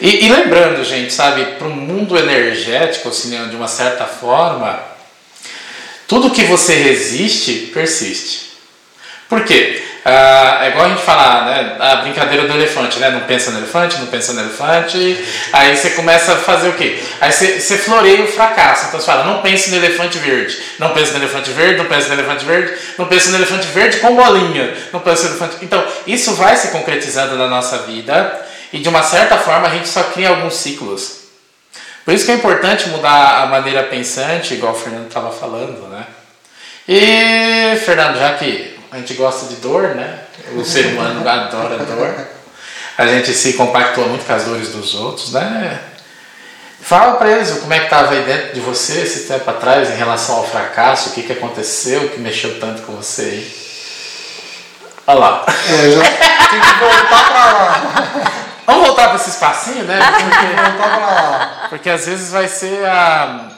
E, 0.00 0.26
e 0.26 0.28
lembrando, 0.28 0.84
gente, 0.84 1.12
sabe, 1.12 1.44
para 1.58 1.66
o 1.66 1.70
mundo 1.70 2.18
energético, 2.18 3.08
assim, 3.08 3.30
de 3.48 3.56
uma 3.56 3.68
certa 3.68 4.04
forma, 4.04 4.80
tudo 6.06 6.30
que 6.30 6.44
você 6.44 6.74
resiste, 6.74 7.70
persiste. 7.72 8.52
Por 9.28 9.44
quê? 9.44 9.82
Ah, 10.08 10.60
é 10.62 10.68
igual 10.68 10.86
a 10.86 10.88
gente 10.90 11.02
falar, 11.02 11.46
né? 11.46 11.76
A 11.80 11.96
brincadeira 11.96 12.46
do 12.46 12.54
elefante, 12.54 13.00
né? 13.00 13.10
Não 13.10 13.22
pensa 13.22 13.50
no 13.50 13.58
elefante, 13.58 13.98
não 13.98 14.06
pensa 14.06 14.32
no 14.34 14.40
elefante. 14.40 15.26
Aí 15.52 15.76
você 15.76 15.90
começa 15.90 16.34
a 16.34 16.36
fazer 16.36 16.68
o 16.68 16.74
quê? 16.74 17.02
Aí 17.20 17.32
você, 17.32 17.58
você 17.58 17.76
floreia 17.76 18.22
o 18.22 18.28
fracasso. 18.28 18.86
Então 18.86 19.00
você 19.00 19.06
fala, 19.06 19.24
não 19.24 19.42
pense 19.42 19.68
no 19.68 19.76
elefante 19.78 20.16
verde. 20.18 20.56
Não 20.78 20.90
pense 20.90 21.10
no 21.10 21.18
elefante 21.18 21.50
verde, 21.50 21.78
não 21.78 21.86
pense 21.86 22.06
no 22.06 22.14
elefante 22.14 22.44
verde, 22.44 22.72
não 22.96 23.06
pense 23.06 23.30
no 23.30 23.36
elefante 23.36 23.66
verde 23.66 23.96
com 23.96 24.14
bolinha. 24.14 24.76
Não 24.92 25.00
pense 25.00 25.24
no 25.24 25.30
elefante. 25.30 25.56
Então, 25.62 25.84
isso 26.06 26.34
vai 26.34 26.54
se 26.54 26.68
concretizando 26.68 27.34
na 27.36 27.48
nossa 27.48 27.78
vida 27.78 28.46
e 28.72 28.78
de 28.78 28.88
uma 28.88 29.02
certa 29.02 29.36
forma 29.38 29.66
a 29.66 29.70
gente 29.72 29.88
só 29.88 30.04
cria 30.04 30.28
alguns 30.28 30.54
ciclos. 30.54 31.22
Por 32.04 32.14
isso 32.14 32.24
que 32.24 32.30
é 32.30 32.36
importante 32.36 32.88
mudar 32.90 33.42
a 33.42 33.46
maneira 33.46 33.82
pensante, 33.82 34.54
igual 34.54 34.72
o 34.72 34.76
Fernando 34.76 35.08
estava 35.08 35.32
falando, 35.32 35.88
né? 35.88 36.06
E, 36.88 37.76
Fernando, 37.84 38.20
já 38.20 38.34
que 38.34 38.75
a 38.96 39.00
gente 39.00 39.14
gosta 39.14 39.46
de 39.46 39.56
dor, 39.56 39.94
né? 39.94 40.20
O 40.54 40.64
ser 40.64 40.86
humano 40.86 41.28
adora 41.28 41.76
dor. 41.84 42.14
A 42.96 43.06
gente 43.06 43.34
se 43.34 43.52
compactua 43.52 44.06
muito 44.06 44.24
com 44.24 44.32
as 44.32 44.44
dores 44.44 44.70
dos 44.70 44.94
outros, 44.94 45.32
né? 45.32 45.80
Fala 46.80 47.14
para 47.16 47.30
eles 47.30 47.50
como 47.58 47.74
é 47.74 47.80
que 47.80 47.84
estava 47.84 48.12
aí 48.12 48.22
dentro 48.22 48.54
de 48.54 48.60
você 48.60 49.00
esse 49.02 49.26
tempo 49.28 49.48
atrás 49.50 49.90
em 49.90 49.96
relação 49.96 50.36
ao 50.36 50.46
fracasso, 50.48 51.10
o 51.10 51.12
que, 51.12 51.24
que 51.24 51.32
aconteceu, 51.32 52.04
o 52.04 52.08
que 52.08 52.18
mexeu 52.20 52.58
tanto 52.58 52.82
com 52.82 52.92
você 52.92 53.22
aí. 53.22 53.56
Olha 55.08 55.18
lá. 55.18 55.44
É, 55.46 55.90
já 55.90 56.48
tem 56.48 56.60
que 56.60 56.78
voltar 56.78 57.26
pra 57.26 57.52
lá. 57.52 58.22
Vamos 58.66 58.86
voltar 58.86 59.08
para 59.08 59.16
esse 59.16 59.30
espacinho, 59.30 59.84
né? 59.84 59.98
Porque, 60.00 60.46
Voltar 60.56 60.96
pra 60.96 61.06
lá. 61.06 61.66
porque 61.68 61.90
às 61.90 62.06
vezes 62.06 62.30
vai 62.30 62.48
ser 62.48 62.84
a, 62.86 63.48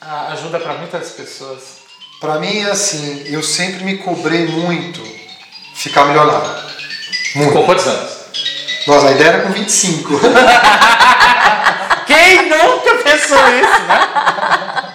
a 0.00 0.32
ajuda 0.32 0.58
para 0.58 0.72
muitas 0.74 1.10
pessoas. 1.10 1.75
Pra 2.20 2.38
mim 2.38 2.60
é 2.60 2.70
assim, 2.70 3.24
eu 3.26 3.42
sempre 3.42 3.84
me 3.84 3.98
cobrei 3.98 4.46
muito 4.46 5.02
ficar 5.74 6.06
milionário. 6.06 6.64
Muito. 7.34 7.52
Com 7.52 7.64
quantos 7.64 7.86
anos? 7.86 8.16
Nossa, 8.86 9.08
a 9.08 9.12
ideia 9.12 9.28
era 9.28 9.42
com 9.42 9.52
25. 9.52 10.18
Quem 12.06 12.48
nunca 12.48 12.94
pensou 13.02 13.38
isso, 13.48 13.82
né? 13.86 14.94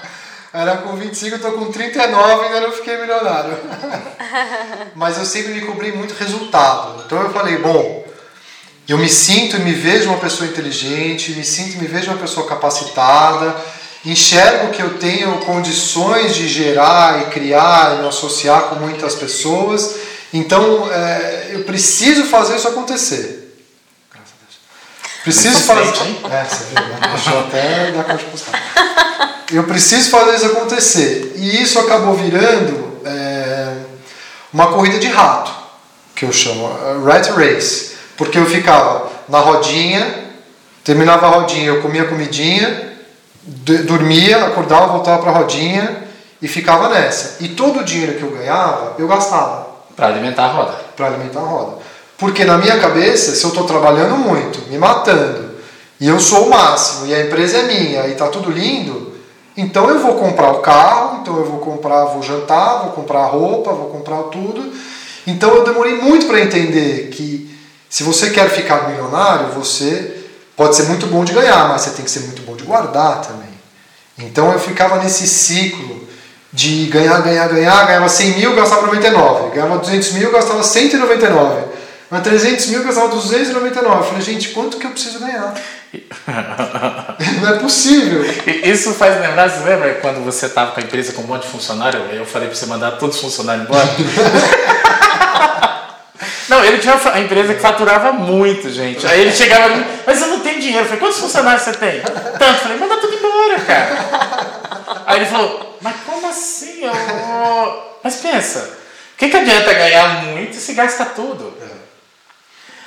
Era 0.54 0.78
com 0.78 0.96
25, 0.96 1.36
eu 1.36 1.40
tô 1.40 1.52
com 1.52 1.72
39 1.72 2.44
e 2.44 2.46
ainda 2.48 2.62
não 2.62 2.72
fiquei 2.72 2.98
milionário. 2.98 3.58
Mas 4.96 5.18
eu 5.18 5.26
sempre 5.26 5.54
me 5.54 5.62
cobrei 5.62 5.92
muito 5.92 6.14
resultado. 6.16 7.04
Então 7.06 7.22
eu 7.22 7.32
falei, 7.32 7.58
bom, 7.58 8.04
eu 8.88 8.98
me 8.98 9.08
sinto 9.08 9.58
e 9.58 9.60
me 9.60 9.74
vejo 9.74 10.10
uma 10.10 10.18
pessoa 10.18 10.50
inteligente, 10.50 11.32
me 11.32 11.44
sinto 11.44 11.76
e 11.76 11.78
me 11.78 11.88
vejo 11.88 12.12
uma 12.12 12.20
pessoa 12.20 12.48
capacitada, 12.48 13.56
enxergo 14.06 14.72
que 14.72 14.82
eu 14.82 14.98
tenho 14.98 15.38
condições 15.40 16.36
de 16.36 16.48
gerar 16.48 17.22
e 17.22 17.26
criar 17.32 17.98
e 17.98 18.02
me 18.02 18.08
associar 18.08 18.64
com 18.64 18.76
muitas 18.76 19.16
pessoas. 19.16 19.96
Então 20.34 20.92
é, 20.92 21.50
eu 21.52 21.64
preciso 21.64 22.26
fazer 22.26 22.56
isso 22.56 22.68
acontecer. 22.68 23.56
Graças 24.12 24.34
a 24.34 24.44
Deus. 24.44 25.24
Preciso 25.24 25.60
fazer. 25.60 25.94
É, 26.32 26.44
você 26.46 26.64
viu, 26.66 26.88
né? 26.88 27.00
Deixou 27.14 27.40
até 27.42 27.92
dar 27.92 28.04
conta 28.04 28.18
de 28.18 28.26
postar. 28.26 28.62
Eu 29.52 29.66
preciso 29.66 30.10
fazer 30.10 30.36
isso 30.36 30.46
acontecer. 30.46 31.34
E 31.36 31.62
isso 31.62 31.78
acabou 31.78 32.16
virando 32.16 33.02
é, 33.06 33.76
uma 34.52 34.68
corrida 34.68 34.98
de 34.98 35.08
rato, 35.08 35.52
que 36.16 36.26
eu 36.26 36.32
chamo, 36.32 36.72
é, 36.86 37.06
rat 37.06 37.30
race. 37.32 37.92
Porque 38.16 38.38
eu 38.38 38.46
ficava 38.46 39.12
na 39.28 39.40
rodinha, 39.40 40.26
terminava 40.84 41.28
a 41.28 41.30
rodinha, 41.30 41.68
eu 41.68 41.82
comia 41.82 42.06
comidinha, 42.06 42.91
dormia, 43.44 44.46
acordava, 44.46 44.88
voltava 44.88 45.22
para 45.22 45.32
a 45.32 45.36
rodinha 45.36 46.04
e 46.42 46.48
ficava 46.48 46.90
nessa. 46.90 47.44
E 47.44 47.50
todo 47.50 47.80
o 47.80 47.84
dinheiro 47.84 48.18
que 48.18 48.24
eu 48.24 48.32
ganhava, 48.32 48.96
eu 48.98 49.08
gastava 49.08 49.68
Para 49.96 50.08
alimentar 50.08 50.46
a 50.46 50.52
roda. 50.52 50.74
para 50.96 51.08
alimentar 51.08 51.40
a 51.40 51.46
roda. 51.46 51.78
Porque 52.18 52.46
na 52.46 52.58
minha 52.58 52.80
cabeça, 52.80 53.34
se 53.34 53.44
eu 53.44 53.50
estou 53.50 53.66
trabalhando 53.66 54.16
muito, 54.16 54.70
me 54.70 54.78
matando, 54.78 55.52
e 56.00 56.08
eu 56.08 56.20
sou 56.20 56.48
o 56.48 56.50
máximo, 56.50 57.08
e 57.08 57.16
a 57.16 57.26
empresa 57.26 57.58
é 57.58 57.64
minha, 57.64 58.08
e 58.08 58.12
está 58.12 58.28
tudo 58.28 58.52
lindo, 58.52 59.12
então 59.56 59.90
eu 59.90 60.00
vou 60.00 60.16
comprar 60.16 60.52
o 60.52 60.60
carro, 60.60 61.20
então 61.22 61.38
eu 61.38 61.46
vou 61.46 61.60
comprar, 61.60 62.06
vou 62.06 62.24
jantar, 62.24 62.84
vou 62.84 62.92
comprar 62.92 63.26
roupa, 63.26 63.72
vou 63.74 63.90
comprar 63.90 64.24
tudo. 64.24 64.72
Então 65.28 65.54
eu 65.54 65.64
demorei 65.64 65.96
muito 65.96 66.28
para 66.28 66.40
entender 66.40 67.10
que 67.10 67.50
se 67.90 68.04
você 68.04 68.30
quer 68.30 68.50
ficar 68.50 68.90
milionário, 68.90 69.50
você 69.50 70.21
pode 70.62 70.76
ser 70.76 70.84
muito 70.84 71.08
bom 71.08 71.26
de 71.26 71.34
ganhar, 71.34 71.68
mas 71.70 71.82
você 71.82 71.90
tem 71.90 72.06
que 72.06 72.12
ser 72.12 72.20
muito 72.20 72.44
bom 72.44 72.56
de 72.56 72.64
guardar 72.64 73.20
também. 73.22 73.50
Então 74.20 74.52
eu 74.54 74.60
ficava 74.60 74.98
nesse 74.98 75.26
ciclo 75.26 76.08
de 76.54 76.86
ganhar, 76.86 77.20
ganhar, 77.24 77.48
ganhar, 77.48 77.88
ganhava 77.88 78.08
100 78.08 78.38
mil, 78.38 78.56
gastava 78.56 78.86
99, 78.86 79.56
ganhava 79.56 79.80
200 79.80 80.12
mil, 80.12 80.32
gastava 80.32 80.62
199, 80.62 81.64
mas 82.12 82.22
300 82.22 82.68
mil, 82.68 82.84
gastava 82.84 83.08
299. 83.08 83.98
Eu 83.98 84.04
falei, 84.04 84.22
gente, 84.22 84.50
quanto 84.50 84.78
que 84.78 84.86
eu 84.86 84.92
preciso 84.92 85.18
ganhar? 85.20 85.52
Não 87.42 87.50
é 87.50 87.58
possível. 87.58 88.24
Isso 88.64 88.94
faz 88.94 89.20
lembrar, 89.20 89.50
você 89.50 89.68
lembra 89.68 89.96
quando 89.96 90.24
você 90.24 90.46
estava 90.46 90.74
com 90.74 90.80
a 90.80 90.84
empresa 90.84 91.14
com 91.14 91.24
um 91.24 91.26
monte 91.26 91.42
de 91.42 91.50
funcionário? 91.50 92.02
Eu 92.14 92.26
falei 92.28 92.48
para 92.48 92.56
você 92.56 92.68
mandar 92.68 92.92
todos 93.00 93.16
os 93.16 93.22
funcionários 93.24 93.66
embora? 93.66 93.88
Não, 96.50 96.64
ele 96.64 96.78
tinha 96.78 96.96
uma 96.96 97.20
empresa 97.20 97.54
que 97.54 97.62
faturava 97.62 98.12
muito, 98.12 98.70
gente. 98.70 99.06
Aí 99.08 99.22
ele 99.22 99.32
chegava 99.32 99.66
ali, 99.66 99.86
mas 100.06 100.22
eu 100.22 100.28
não 100.28 100.40
tenho 100.40 100.60
dinheiro. 100.60 100.82
Eu 100.82 100.86
falei, 100.86 101.00
quantos 101.00 101.20
funcionários 101.20 101.64
você 101.64 101.74
tem? 101.74 102.02
Tanto. 102.02 102.44
Eu 102.44 102.56
falei, 102.56 102.78
manda 102.78 102.98
tudo 102.98 103.16
embora, 103.16 103.60
cara. 103.62 105.04
Aí 105.06 105.18
ele 105.18 105.26
falou, 105.26 105.78
mas 105.82 105.96
como 106.06 106.28
assim? 106.28 106.84
Eu... 106.84 107.92
Mas 108.04 108.16
pensa, 108.18 108.60
o 109.14 109.18
que, 109.18 109.30
que 109.30 109.38
adianta 109.38 109.74
ganhar 109.74 110.24
muito 110.26 110.56
se 110.56 110.74
gasta 110.74 111.06
tudo? 111.06 111.54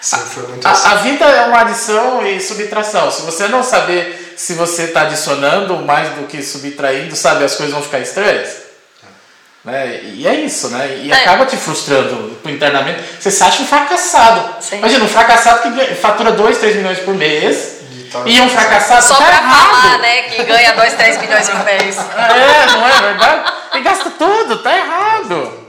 Sim, 0.04 0.18
foi 0.18 0.46
muito 0.48 0.68
assim. 0.68 0.86
A, 0.86 0.90
a 0.90 0.94
vida 0.96 1.24
é 1.24 1.46
uma 1.46 1.60
adição 1.62 2.26
e 2.26 2.38
subtração. 2.38 3.10
Se 3.10 3.22
você 3.22 3.48
não 3.48 3.62
saber 3.62 4.34
se 4.36 4.52
você 4.52 4.82
está 4.82 5.02
adicionando 5.02 5.76
mais 5.78 6.10
do 6.10 6.26
que 6.26 6.42
subtraindo, 6.42 7.16
sabe, 7.16 7.42
as 7.42 7.54
coisas 7.54 7.74
vão 7.74 7.82
ficar 7.82 8.00
estranhas. 8.00 8.63
Né? 9.64 10.00
E 10.04 10.26
é 10.26 10.34
isso, 10.34 10.68
né? 10.68 10.98
E 11.02 11.10
É. 11.10 11.14
acaba 11.14 11.46
te 11.46 11.56
frustrando 11.56 12.38
internamente. 12.44 13.02
Você 13.18 13.30
se 13.30 13.42
acha 13.42 13.62
um 13.62 13.66
fracassado. 13.66 14.62
Sim. 14.62 14.76
Imagina, 14.78 15.04
um 15.04 15.08
fracassado 15.08 15.62
que 15.72 15.94
fatura 15.94 16.32
2, 16.32 16.58
3 16.58 16.76
milhões 16.76 16.98
por 16.98 17.14
mês. 17.14 17.78
E 17.90 18.10
tá- 18.12 18.22
E 18.26 18.40
um 18.42 18.48
fracassado 18.50 19.06
Só 19.06 19.14
tá 19.16 19.24
pra 19.24 19.34
errado. 19.36 19.70
falar, 19.70 19.98
né, 19.98 20.22
que 20.22 20.42
ganha 20.44 20.72
2, 20.74 20.92
3 20.94 21.18
milhões 21.18 21.48
por 21.48 21.64
mês. 21.64 21.96
É, 21.96 22.66
não 22.72 22.86
é 22.86 23.00
verdade? 23.02 23.52
E 23.74 23.80
gasta 23.80 24.10
tudo, 24.10 24.58
tá 24.58 24.76
errado. 24.76 25.64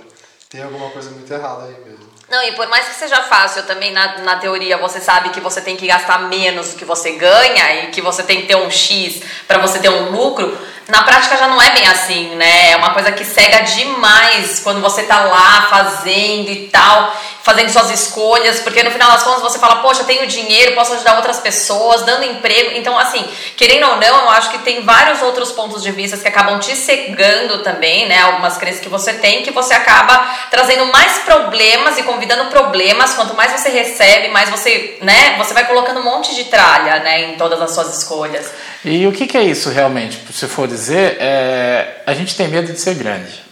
Tem 0.49 0.61
alguma 0.61 0.89
coisa 0.89 1.09
muito 1.11 1.33
errada 1.33 1.63
aí 1.63 1.75
mesmo. 1.85 2.05
Não, 2.29 2.41
e 2.43 2.53
por 2.53 2.67
mais 2.67 2.87
que 2.87 2.95
seja 2.95 3.21
fácil 3.21 3.63
também 3.63 3.91
na, 3.93 4.17
na 4.19 4.35
teoria, 4.37 4.77
você 4.77 4.99
sabe 4.99 5.29
que 5.29 5.39
você 5.39 5.61
tem 5.61 5.75
que 5.77 5.85
gastar 5.85 6.17
menos 6.23 6.69
do 6.69 6.75
que 6.75 6.83
você 6.83 7.11
ganha 7.11 7.83
e 7.83 7.87
que 7.91 8.01
você 8.01 8.23
tem 8.23 8.41
que 8.41 8.47
ter 8.47 8.55
um 8.55 8.69
X 8.69 9.21
para 9.47 9.59
você 9.59 9.77
ter 9.79 9.89
um 9.89 10.09
lucro. 10.09 10.57
Na 10.87 11.01
prática 11.01 11.35
já 11.35 11.47
não 11.47 11.59
é 11.59 11.71
bem 11.71 11.87
assim, 11.87 12.35
né? 12.35 12.71
É 12.71 12.75
uma 12.75 12.91
coisa 12.91 13.11
que 13.11 13.25
cega 13.25 13.61
demais 13.61 14.59
quando 14.59 14.81
você 14.81 15.01
tá 15.03 15.19
lá 15.21 15.67
fazendo 15.67 16.49
e 16.51 16.67
tal, 16.67 17.11
fazendo 17.41 17.71
suas 17.71 17.89
escolhas, 17.89 18.59
porque 18.59 18.83
no 18.83 18.91
final 18.91 19.11
das 19.11 19.23
contas 19.23 19.41
você 19.41 19.57
fala, 19.57 19.77
poxa, 19.77 20.03
tenho 20.03 20.27
dinheiro, 20.27 20.75
posso 20.75 20.93
ajudar 20.93 21.15
outras 21.15 21.39
pessoas, 21.39 22.03
dando 22.03 22.25
emprego. 22.25 22.71
Então, 22.75 22.99
assim, 22.99 23.27
querendo 23.57 23.87
ou 23.87 23.95
não, 23.97 24.21
eu 24.21 24.29
acho 24.29 24.51
que 24.51 24.59
tem 24.59 24.83
vários 24.83 25.23
outros 25.23 25.51
pontos 25.51 25.81
de 25.81 25.89
vista 25.89 26.17
que 26.17 26.27
acabam 26.27 26.59
te 26.59 26.75
cegando 26.75 27.63
também, 27.63 28.07
né? 28.07 28.21
Algumas 28.21 28.55
crenças 28.55 28.79
que 28.79 28.89
você 28.89 29.13
tem, 29.13 29.41
que 29.41 29.49
você 29.49 29.73
acaba 29.73 30.23
trazendo 30.51 30.85
mais 30.87 31.17
problemas 31.19 31.97
e 31.97 32.03
convidando 32.03 32.45
problemas. 32.51 33.15
Quanto 33.15 33.35
mais 33.35 33.51
você 33.51 33.69
recebe, 33.69 34.27
mais 34.27 34.51
você, 34.51 34.99
né? 35.01 35.35
Você 35.39 35.51
vai 35.51 35.65
colocando 35.65 35.99
um 35.99 36.03
monte 36.03 36.35
de 36.35 36.43
tralha, 36.43 36.99
né? 36.99 37.21
Em 37.31 37.37
todas 37.37 37.59
as 37.59 37.73
suas 37.73 37.97
escolhas. 37.97 38.51
E 38.85 39.07
o 39.07 39.11
que, 39.11 39.25
que 39.25 39.35
é 39.35 39.43
isso 39.43 39.69
realmente? 39.69 40.19
Se 40.31 40.47
for 40.47 40.67
dizer, 40.67 41.17
é, 41.19 42.03
a 42.05 42.13
gente 42.13 42.35
tem 42.35 42.47
medo 42.47 42.71
de 42.71 42.79
ser 42.79 42.93
grande. 42.93 43.43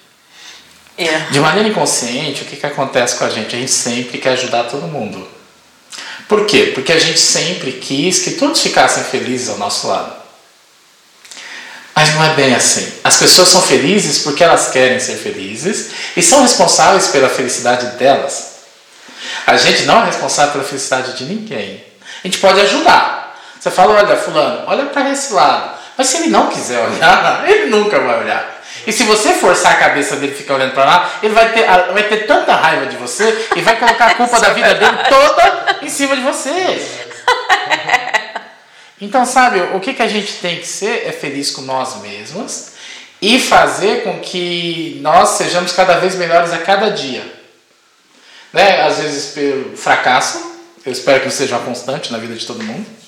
É. 0.96 1.32
De 1.32 1.40
maneira 1.40 1.68
inconsciente, 1.68 2.44
o 2.44 2.46
que, 2.46 2.56
que 2.56 2.66
acontece 2.66 3.16
com 3.16 3.26
a 3.26 3.30
gente? 3.30 3.56
A 3.56 3.60
gente 3.60 3.72
sempre 3.72 4.20
quer 4.20 4.34
ajudar 4.34 4.66
todo 4.66 4.84
mundo. 4.84 5.28
Por 6.28 6.46
quê? 6.46 6.72
Porque 6.76 6.94
a 6.94 7.00
gente 7.00 7.20
sempre 7.20 7.72
quis 7.72 8.20
que 8.20 8.32
todos 8.32 8.62
ficassem 8.62 9.04
felizes 9.04 9.50
ao 9.50 9.58
nosso 9.58 9.88
lado. 9.88 10.14
Mas 11.96 12.14
não 12.14 12.24
é 12.24 12.34
bem 12.36 12.54
assim. 12.54 12.94
As 13.04 13.18
pessoas 13.18 13.50
são 13.50 13.62
felizes 13.62 14.20
porque 14.20 14.44
elas 14.44 14.70
querem 14.70 15.00
ser 15.00 15.16
felizes 15.16 15.90
e 16.16 16.22
são 16.22 16.44
responsáveis 16.44 17.08
pela 17.08 17.28
felicidade 17.28 17.98
delas. 17.98 18.54
A 19.48 19.58
gente 19.58 19.84
não 19.84 20.04
é 20.04 20.06
responsável 20.06 20.52
pela 20.54 20.64
felicidade 20.64 21.18
de 21.18 21.26
ninguém. 21.26 21.84
A 22.24 22.28
gente 22.28 22.38
pode 22.38 22.62
ajudar. 22.62 23.23
Você 23.64 23.72
fala, 23.72 23.94
olha, 23.94 24.18
fulano, 24.18 24.66
olha 24.68 24.88
para 24.88 25.10
esse 25.10 25.32
lado. 25.32 25.80
Mas 25.98 26.08
se 26.08 26.18
ele 26.18 26.28
não 26.28 26.50
quiser 26.50 26.86
olhar, 26.86 27.46
ele 27.50 27.68
nunca 27.68 27.98
vai 27.98 28.20
olhar. 28.20 28.62
E 28.86 28.92
se 28.92 29.04
você 29.04 29.30
forçar 29.30 29.72
a 29.72 29.76
cabeça 29.76 30.18
dele 30.18 30.36
ficar 30.36 30.56
olhando 30.56 30.74
para 30.74 30.84
lá, 30.84 31.10
ele 31.24 31.34
vai 31.34 31.54
ter, 31.54 31.66
vai 31.66 32.04
ter 32.04 32.28
tanta 32.28 32.54
raiva 32.56 32.88
de 32.88 32.98
você 32.98 33.48
e 33.56 33.62
vai 33.62 33.80
colocar 33.80 34.08
a 34.08 34.16
culpa 34.16 34.38
da 34.38 34.50
vida 34.50 34.76
dele 34.76 34.98
toda 35.08 35.78
em 35.82 35.88
cima 35.88 36.14
de 36.14 36.22
você. 36.24 36.86
Então, 39.00 39.26
sabe, 39.26 39.62
o 39.74 39.80
que, 39.80 39.94
que 39.94 40.02
a 40.02 40.10
gente 40.10 40.34
tem 40.34 40.60
que 40.60 40.68
ser 40.68 41.08
é 41.08 41.14
feliz 41.14 41.50
com 41.52 41.62
nós 41.62 42.02
mesmos 42.02 42.72
e 43.22 43.40
fazer 43.40 44.04
com 44.04 44.20
que 44.20 45.00
nós 45.02 45.30
sejamos 45.30 45.72
cada 45.72 46.00
vez 46.00 46.16
melhores 46.16 46.52
a 46.52 46.58
cada 46.58 46.90
dia. 46.92 47.24
né? 48.52 48.82
Às 48.82 48.98
vezes 48.98 49.34
pelo 49.34 49.78
fracasso. 49.78 50.52
Eu 50.86 50.92
espero 50.92 51.20
que 51.22 51.28
não 51.28 51.32
seja 51.32 51.56
uma 51.56 51.66
constante 51.66 52.12
na 52.12 52.18
vida 52.18 52.36
de 52.36 52.46
todo 52.46 52.62
mundo. 52.62 53.03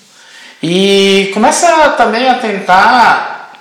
E 0.62 1.30
começa 1.34 1.90
também 1.90 2.28
a 2.28 2.34
tentar 2.34 3.52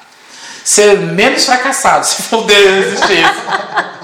ser 0.64 0.98
menos 0.98 1.46
fracassado, 1.46 2.06
se 2.08 2.24
for 2.24 2.50
existir 2.50 3.20
isso. 3.20 3.96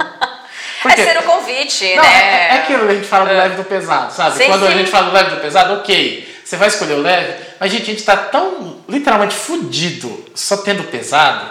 Porque, 0.82 1.02
é 1.02 1.06
ser 1.06 1.20
o 1.20 1.24
convite, 1.24 1.96
não, 1.96 2.04
né? 2.04 2.10
É, 2.10 2.48
é 2.48 2.54
aquilo 2.58 2.86
que 2.86 2.92
a 2.92 2.96
gente 2.96 3.08
fala 3.08 3.26
do 3.26 3.34
leve 3.34 3.56
do 3.56 3.64
pesado, 3.64 4.12
sabe? 4.12 4.38
Sim, 4.38 4.46
Quando 4.46 4.66
sim. 4.66 4.74
a 4.74 4.78
gente 4.78 4.90
fala 4.90 5.08
do 5.08 5.14
leve 5.14 5.30
do 5.32 5.42
pesado, 5.42 5.74
ok, 5.76 6.42
você 6.44 6.58
vai 6.58 6.68
escolher 6.68 6.94
o 6.94 7.02
leve, 7.02 7.36
mas 7.60 7.72
gente, 7.72 7.84
a 7.84 7.86
gente 7.86 8.00
está 8.00 8.18
tão 8.18 8.82
literalmente 8.90 9.36
fudido 9.36 10.26
só 10.34 10.58
tendo 10.58 10.84
pesado 10.86 11.50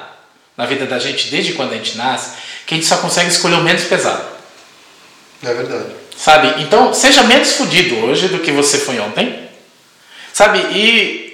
na 0.56 0.66
vida 0.66 0.84
da 0.84 0.98
gente 0.98 1.28
desde 1.28 1.52
quando 1.52 1.72
a 1.72 1.76
gente 1.76 1.96
nasce, 1.96 2.36
que 2.66 2.74
a 2.74 2.76
gente 2.76 2.86
só 2.86 2.96
consegue 2.96 3.30
escolher 3.30 3.54
o 3.54 3.62
menos 3.62 3.84
pesado. 3.84 4.24
É 5.42 5.54
verdade. 5.54 5.86
Sabe? 6.16 6.62
Então, 6.62 6.92
seja 6.92 7.22
menos 7.22 7.52
fudido 7.52 8.04
hoje 8.04 8.28
do 8.28 8.40
que 8.40 8.52
você 8.52 8.78
foi 8.78 8.98
ontem. 9.00 9.48
Sabe? 10.32 10.58
E 10.58 11.29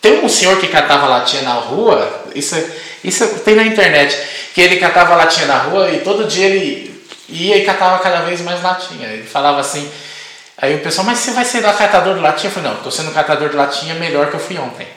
tem 0.00 0.24
um 0.24 0.28
senhor 0.28 0.58
que 0.58 0.68
catava 0.68 1.06
latinha 1.06 1.42
na 1.42 1.52
rua, 1.52 2.24
isso, 2.34 2.56
isso 3.04 3.26
tem 3.40 3.54
na 3.54 3.64
internet, 3.64 4.18
que 4.54 4.60
ele 4.60 4.76
catava 4.76 5.14
latinha 5.14 5.46
na 5.46 5.58
rua 5.58 5.90
e 5.90 6.00
todo 6.00 6.26
dia 6.26 6.46
ele 6.46 7.04
ia 7.28 7.58
e 7.58 7.64
catava 7.64 7.98
cada 7.98 8.22
vez 8.22 8.40
mais 8.40 8.62
latinha. 8.62 9.08
Ele 9.08 9.24
falava 9.24 9.60
assim, 9.60 9.90
aí 10.56 10.74
o 10.74 10.80
pessoal, 10.80 11.06
mas 11.06 11.18
você 11.18 11.32
vai 11.32 11.44
ser 11.44 11.62
catador 11.62 12.14
de 12.14 12.20
latinha? 12.20 12.48
Eu 12.48 12.54
falei, 12.54 12.70
não, 12.70 12.76
estou 12.78 12.90
sendo 12.90 13.12
catador 13.12 13.50
de 13.50 13.56
latinha 13.56 13.94
melhor 13.94 14.28
que 14.28 14.34
eu 14.34 14.40
fui 14.40 14.56
ontem. 14.58 14.88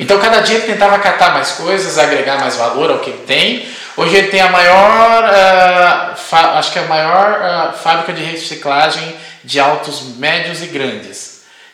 Então 0.00 0.18
cada 0.18 0.40
dia 0.40 0.56
ele 0.56 0.66
tentava 0.66 0.98
catar 0.98 1.32
mais 1.34 1.52
coisas, 1.52 1.98
agregar 1.98 2.40
mais 2.40 2.56
valor 2.56 2.90
ao 2.90 2.98
que 2.98 3.10
ele 3.10 3.22
tem. 3.26 3.68
Hoje 3.96 4.16
ele 4.16 4.28
tem 4.28 4.40
a 4.40 4.48
maior, 4.48 5.24
uh, 5.24 6.56
acho 6.56 6.72
que 6.72 6.78
é 6.78 6.82
a 6.82 6.86
maior 6.86 7.38
uh, 7.38 7.76
fábrica 7.76 8.12
de 8.12 8.22
reciclagem 8.22 9.14
de 9.44 9.60
autos 9.60 10.16
médios 10.16 10.62
e 10.62 10.66
grandes. 10.66 11.29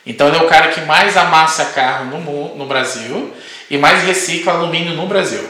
Então 0.07 0.29
ele 0.29 0.37
é 0.37 0.43
o 0.43 0.49
cara 0.49 0.69
que 0.69 0.81
mais 0.83 1.17
amassa 1.17 1.65
carro 1.67 2.05
no, 2.05 2.55
no 2.57 2.67
Brasil 2.67 3.35
e 3.69 3.77
mais 3.77 4.05
recicla 4.05 4.53
alumínio 4.53 4.95
no 4.95 5.07
Brasil. 5.07 5.45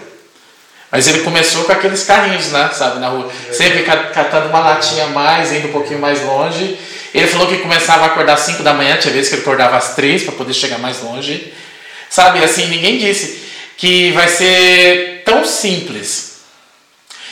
Mas 0.90 1.06
ele 1.08 1.20
começou 1.20 1.64
com 1.64 1.72
aqueles 1.72 2.04
carrinhos, 2.04 2.46
né, 2.52 2.70
sabe, 2.72 3.00
na 3.00 3.08
rua. 3.08 3.30
Sempre 3.52 3.82
catando 3.82 4.48
uma 4.48 4.60
latinha 4.60 5.04
a 5.04 5.08
mais, 5.08 5.52
indo 5.52 5.68
um 5.68 5.72
pouquinho 5.72 6.00
mais 6.00 6.22
longe. 6.22 6.78
Ele 7.12 7.26
falou 7.26 7.46
que 7.48 7.58
começava 7.58 8.04
a 8.04 8.06
acordar 8.06 8.34
às 8.34 8.40
5 8.40 8.62
da 8.62 8.72
manhã, 8.72 8.96
tinha 8.96 9.12
vezes 9.12 9.28
que 9.28 9.34
ele 9.34 9.42
acordava 9.42 9.76
às 9.76 9.94
3 9.94 10.22
para 10.22 10.32
poder 10.32 10.54
chegar 10.54 10.78
mais 10.78 11.02
longe. 11.02 11.52
Sabe, 12.08 12.42
assim, 12.42 12.66
ninguém 12.66 12.98
disse 12.98 13.46
que 13.76 14.12
vai 14.12 14.28
ser 14.28 15.22
tão 15.24 15.44
simples. 15.44 16.36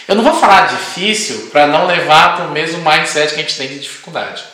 Eu 0.06 0.14
não 0.14 0.24
vou 0.24 0.34
falar 0.34 0.68
difícil 0.68 1.48
para 1.50 1.66
não 1.66 1.86
levar 1.86 2.36
para 2.36 2.46
o 2.46 2.50
mesmo 2.50 2.78
mindset 2.78 3.32
que 3.32 3.40
a 3.40 3.42
gente 3.42 3.56
tem 3.56 3.68
de 3.68 3.78
dificuldade. 3.78 4.44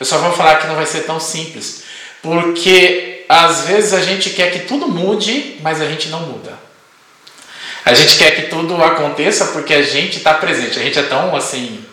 Eu 0.00 0.06
só 0.06 0.18
vou 0.18 0.32
falar 0.32 0.56
que 0.56 0.66
não 0.66 0.74
vai 0.74 0.86
ser 0.86 1.02
tão 1.02 1.20
simples. 1.20 1.82
Porque 2.22 3.24
às 3.28 3.66
vezes 3.66 3.92
a 3.92 4.00
gente 4.00 4.30
quer 4.30 4.50
que 4.50 4.60
tudo 4.60 4.88
mude, 4.88 5.58
mas 5.62 5.80
a 5.80 5.86
gente 5.86 6.08
não 6.08 6.20
muda. 6.20 6.58
A 7.84 7.94
gente 7.94 8.16
quer 8.16 8.32
que 8.32 8.42
tudo 8.42 8.82
aconteça 8.82 9.46
porque 9.46 9.72
a 9.72 9.82
gente 9.82 10.18
está 10.18 10.34
presente. 10.34 10.78
A 10.78 10.82
gente 10.82 10.98
é 10.98 11.02
tão 11.02 11.34
assim. 11.34 11.84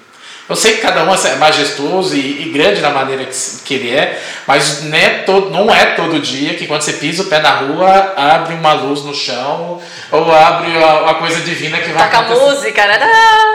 Eu 0.47 0.55
sei 0.55 0.75
que 0.75 0.81
cada 0.81 1.03
um 1.03 1.13
é 1.13 1.35
majestoso 1.37 2.15
e, 2.15 2.43
e 2.43 2.49
grande 2.51 2.79
na 2.79 2.91
maneira 2.91 3.25
que, 3.25 3.35
que, 3.63 3.73
ele 3.73 3.95
é, 3.95 4.21
mas 4.45 4.83
não 4.83 4.95
é, 4.95 5.09
todo, 5.23 5.49
não 5.49 5.73
é 5.73 5.85
todo 5.95 6.19
dia 6.19 6.53
que 6.53 6.67
quando 6.67 6.83
você 6.83 6.93
pisa 6.93 7.23
o 7.23 7.25
pé 7.25 7.39
na 7.39 7.49
rua, 7.49 8.13
abre 8.15 8.53
uma 8.53 8.73
luz 8.73 9.03
no 9.03 9.15
chão 9.15 9.81
ou 10.11 10.31
abre 10.31 10.69
uma 10.77 11.15
coisa 11.15 11.39
divina 11.39 11.79
que 11.79 11.89
vai 11.89 12.03
Taca 12.03 12.19
acontecer. 12.19 12.45
música, 12.45 12.85
né? 12.85 12.99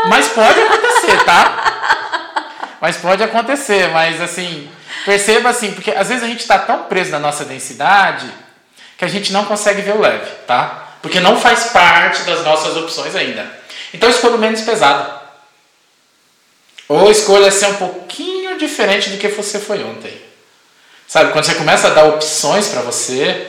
Mas 0.08 0.28
pode 0.28 0.60
acontecer, 0.60 1.24
tá? 1.24 2.76
Mas 2.80 2.96
pode 2.96 3.22
acontecer, 3.22 3.88
mas 3.90 4.20
assim, 4.20 4.68
perceba 5.04 5.48
assim, 5.48 5.72
porque 5.72 5.90
às 5.90 6.08
vezes 6.08 6.22
a 6.22 6.26
gente 6.26 6.40
está 6.40 6.58
tão 6.58 6.84
preso 6.84 7.10
na 7.10 7.18
nossa 7.18 7.44
densidade 7.44 8.30
que 8.96 9.04
a 9.04 9.08
gente 9.08 9.32
não 9.32 9.44
consegue 9.44 9.82
ver 9.82 9.96
o 9.96 10.00
leve, 10.00 10.30
tá? 10.46 10.90
porque 11.02 11.20
não 11.20 11.38
faz 11.40 11.64
parte 11.70 12.22
das 12.22 12.44
nossas 12.44 12.76
opções 12.76 13.14
ainda. 13.14 13.50
Então 13.92 14.08
escolha 14.08 14.34
o 14.34 14.38
menos 14.38 14.60
pesado. 14.60 15.20
Ou 16.88 17.10
escolha 17.10 17.50
ser 17.50 17.66
um 17.66 17.76
pouquinho 17.76 18.58
diferente 18.58 19.10
do 19.10 19.18
que 19.18 19.28
você 19.28 19.58
foi 19.58 19.82
ontem. 19.82 20.20
Sabe, 21.06 21.32
quando 21.32 21.44
você 21.44 21.54
começa 21.54 21.88
a 21.88 21.90
dar 21.90 22.04
opções 22.04 22.68
para 22.68 22.82
você, 22.82 23.48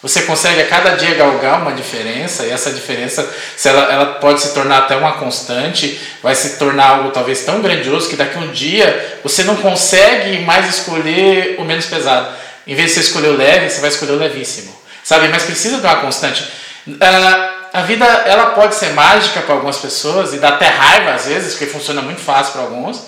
você 0.00 0.22
consegue 0.22 0.60
a 0.60 0.66
cada 0.66 0.90
dia 0.90 1.14
galgar 1.14 1.60
uma 1.60 1.72
diferença, 1.72 2.44
e 2.44 2.50
essa 2.50 2.70
diferença 2.70 3.28
se 3.56 3.68
ela, 3.68 3.92
ela 3.92 4.06
pode 4.14 4.40
se 4.40 4.54
tornar 4.54 4.78
até 4.78 4.94
uma 4.94 5.14
constante, 5.14 6.00
vai 6.22 6.36
se 6.36 6.56
tornar 6.56 6.88
algo 6.88 7.10
talvez 7.10 7.44
tão 7.44 7.60
grandioso 7.60 8.08
que 8.08 8.14
daqui 8.14 8.38
um 8.38 8.52
dia 8.52 9.18
você 9.24 9.42
não 9.42 9.56
consegue 9.56 10.38
mais 10.40 10.68
escolher 10.68 11.56
o 11.58 11.64
menos 11.64 11.86
pesado. 11.86 12.28
Em 12.64 12.74
vez 12.74 12.90
de 12.90 12.94
você 12.94 13.00
escolher 13.00 13.28
o 13.28 13.36
leve, 13.36 13.70
você 13.70 13.80
vai 13.80 13.90
escolher 13.90 14.12
o 14.12 14.18
levíssimo. 14.18 14.72
Sabe, 15.02 15.26
mas 15.28 15.42
precisa 15.42 15.78
de 15.78 15.86
uma 15.86 15.96
constante. 15.96 16.44
Uh, 16.86 17.58
a 17.72 17.82
vida 17.82 18.04
ela 18.04 18.50
pode 18.50 18.74
ser 18.74 18.92
mágica 18.92 19.40
para 19.40 19.54
algumas 19.54 19.78
pessoas 19.78 20.32
e 20.32 20.38
dá 20.38 20.50
até 20.50 20.68
raiva 20.68 21.12
às 21.12 21.26
vezes, 21.26 21.54
porque 21.54 21.66
funciona 21.66 22.02
muito 22.02 22.20
fácil 22.20 22.52
para 22.52 22.62
alguns. 22.62 23.02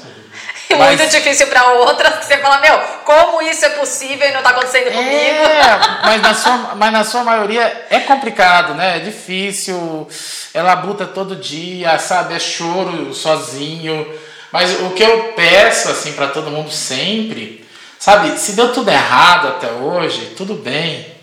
Mas... 0.78 0.98
muito 0.98 1.11
difícil 1.11 1.46
para 1.48 1.72
outras, 1.72 2.16
que 2.20 2.26
você 2.26 2.38
fala, 2.38 2.61
meu, 2.61 2.78
como 3.04 3.42
isso 3.42 3.64
é 3.64 3.70
possível 3.70 4.28
e 4.28 4.33
não 4.33 4.38
está 4.38 4.50
acontecendo 4.50 4.88
é, 4.88 4.90
comigo? 4.90 5.44
mas 6.02 6.22
na, 6.22 6.35
sua, 6.35 6.56
mas 6.76 6.92
na 6.92 7.04
sua 7.04 7.24
maioria 7.24 7.87
é 7.90 8.00
complicado, 8.00 8.74
né? 8.74 8.96
É 8.96 9.00
difícil, 9.00 10.09
é 10.54 10.62
labuta 10.62 11.06
todo 11.06 11.37
dia, 11.37 11.98
sabe? 11.98 12.35
É 12.35 12.38
choro 12.38 13.12
sozinho. 13.14 14.06
Mas 14.52 14.80
o 14.80 14.90
que 14.90 15.02
eu 15.02 15.33
peço, 15.37 15.90
assim, 15.90 16.12
para 16.12 16.28
todo 16.28 16.50
mundo 16.50 16.70
sempre, 16.70 17.66
sabe? 17.98 18.37
Se 18.38 18.52
deu 18.52 18.72
tudo 18.72 18.90
errado 18.90 19.48
até 19.48 19.68
hoje, 19.68 20.35
tudo 20.37 20.54
bem. 20.54 21.20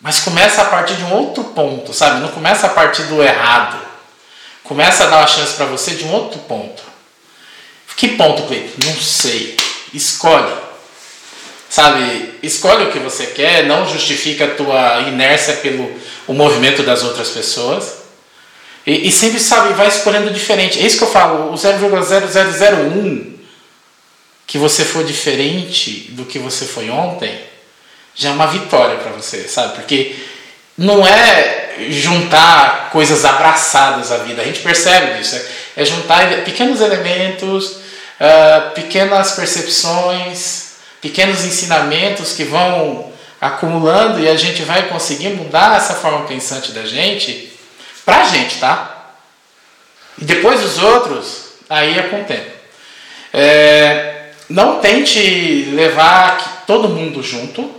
Mas 0.00 0.20
começa 0.20 0.62
a 0.62 0.66
partir 0.66 0.94
de 0.94 1.04
um 1.04 1.12
outro 1.14 1.44
ponto, 1.44 1.92
sabe? 1.94 2.20
Não 2.20 2.28
começa 2.28 2.66
a 2.66 2.70
partir 2.70 3.04
do 3.04 3.22
errado. 3.22 3.78
Começa 4.62 5.04
a 5.04 5.06
dar 5.06 5.18
uma 5.18 5.26
chance 5.26 5.54
para 5.54 5.66
você 5.66 5.92
de 5.92 6.04
um 6.04 6.12
outro 6.12 6.38
ponto. 6.40 6.82
Que 7.96 8.08
ponto, 8.08 8.42
Cleiton? 8.42 8.86
Não 8.86 8.94
sei. 8.96 9.56
Escolhe. 9.92 10.52
Sabe? 11.68 12.34
Escolhe 12.42 12.84
o 12.84 12.92
que 12.92 12.98
você 12.98 13.26
quer, 13.26 13.64
não 13.64 13.88
justifica 13.88 14.44
a 14.44 14.54
tua 14.54 15.00
inércia 15.08 15.54
pelo 15.54 15.90
o 16.26 16.34
movimento 16.34 16.82
das 16.82 17.02
outras 17.02 17.30
pessoas. 17.30 18.06
E, 18.86 19.08
e 19.08 19.12
sempre, 19.12 19.40
sabe, 19.40 19.74
vai 19.74 19.88
escolhendo 19.88 20.30
diferente. 20.30 20.78
É 20.78 20.86
isso 20.86 20.98
que 20.98 21.04
eu 21.04 21.10
falo, 21.10 21.52
o 21.52 21.54
0,0001 21.54 23.36
que 24.46 24.58
você 24.58 24.84
for 24.84 25.04
diferente 25.04 26.06
do 26.10 26.24
que 26.24 26.38
você 26.38 26.64
foi 26.64 26.88
ontem, 26.88 27.36
já 28.14 28.28
é 28.28 28.32
uma 28.32 28.46
vitória 28.46 28.96
para 28.96 29.10
você, 29.10 29.48
sabe? 29.48 29.74
Porque 29.74 30.14
não 30.78 31.06
é 31.06 31.74
juntar 31.90 32.90
coisas 32.90 33.24
abraçadas 33.24 34.12
à 34.12 34.18
vida, 34.18 34.40
a 34.40 34.44
gente 34.44 34.60
percebe 34.60 35.20
isso, 35.20 35.34
é, 35.34 35.82
é 35.82 35.84
juntar 35.84 36.44
pequenos 36.44 36.80
elementos, 36.80 37.78
uh, 38.20 38.70
pequenas 38.74 39.32
percepções, 39.32 40.76
pequenos 41.00 41.44
ensinamentos 41.44 42.32
que 42.32 42.44
vão 42.44 43.12
acumulando 43.40 44.20
e 44.20 44.28
a 44.28 44.36
gente 44.36 44.62
vai 44.62 44.88
conseguir 44.88 45.30
mudar 45.30 45.76
essa 45.76 45.94
forma 45.94 46.26
pensante 46.26 46.72
da 46.72 46.84
gente 46.84 47.52
pra 48.04 48.24
gente, 48.24 48.58
tá? 48.58 49.12
E 50.18 50.24
depois 50.24 50.64
os 50.64 50.78
outros, 50.78 51.52
aí 51.68 51.98
é 51.98 52.02
com 52.04 52.22
o 52.22 52.24
tempo. 52.24 52.50
É, 53.32 54.30
não 54.48 54.80
tente 54.80 55.70
levar 55.74 56.64
todo 56.66 56.88
mundo 56.88 57.22
junto, 57.22 57.76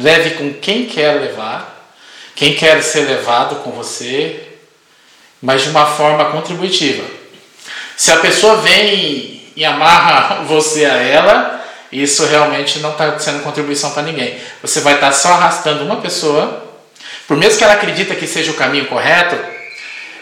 Leve 0.00 0.30
com 0.30 0.54
quem 0.54 0.86
quer 0.86 1.20
levar, 1.20 1.94
quem 2.34 2.54
quer 2.54 2.82
ser 2.82 3.02
levado 3.02 3.56
com 3.56 3.70
você, 3.70 4.42
mas 5.40 5.62
de 5.62 5.68
uma 5.68 5.86
forma 5.86 6.24
contributiva. 6.26 7.04
Se 7.96 8.10
a 8.10 8.16
pessoa 8.18 8.56
vem 8.56 9.42
e 9.54 9.64
amarra 9.64 10.42
você 10.48 10.84
a 10.84 10.96
ela, 10.96 11.64
isso 11.90 12.24
realmente 12.26 12.78
não 12.78 12.92
está 12.92 13.18
sendo 13.18 13.42
contribuição 13.42 13.90
para 13.90 14.02
ninguém. 14.02 14.38
Você 14.62 14.80
vai 14.80 14.94
estar 14.94 15.08
tá 15.08 15.12
só 15.12 15.28
arrastando 15.32 15.84
uma 15.84 15.96
pessoa, 15.96 16.64
por 17.28 17.36
mesmo 17.36 17.58
que 17.58 17.64
ela 17.64 17.74
acredita 17.74 18.14
que 18.14 18.26
seja 18.26 18.50
o 18.50 18.54
caminho 18.54 18.86
correto, 18.86 19.36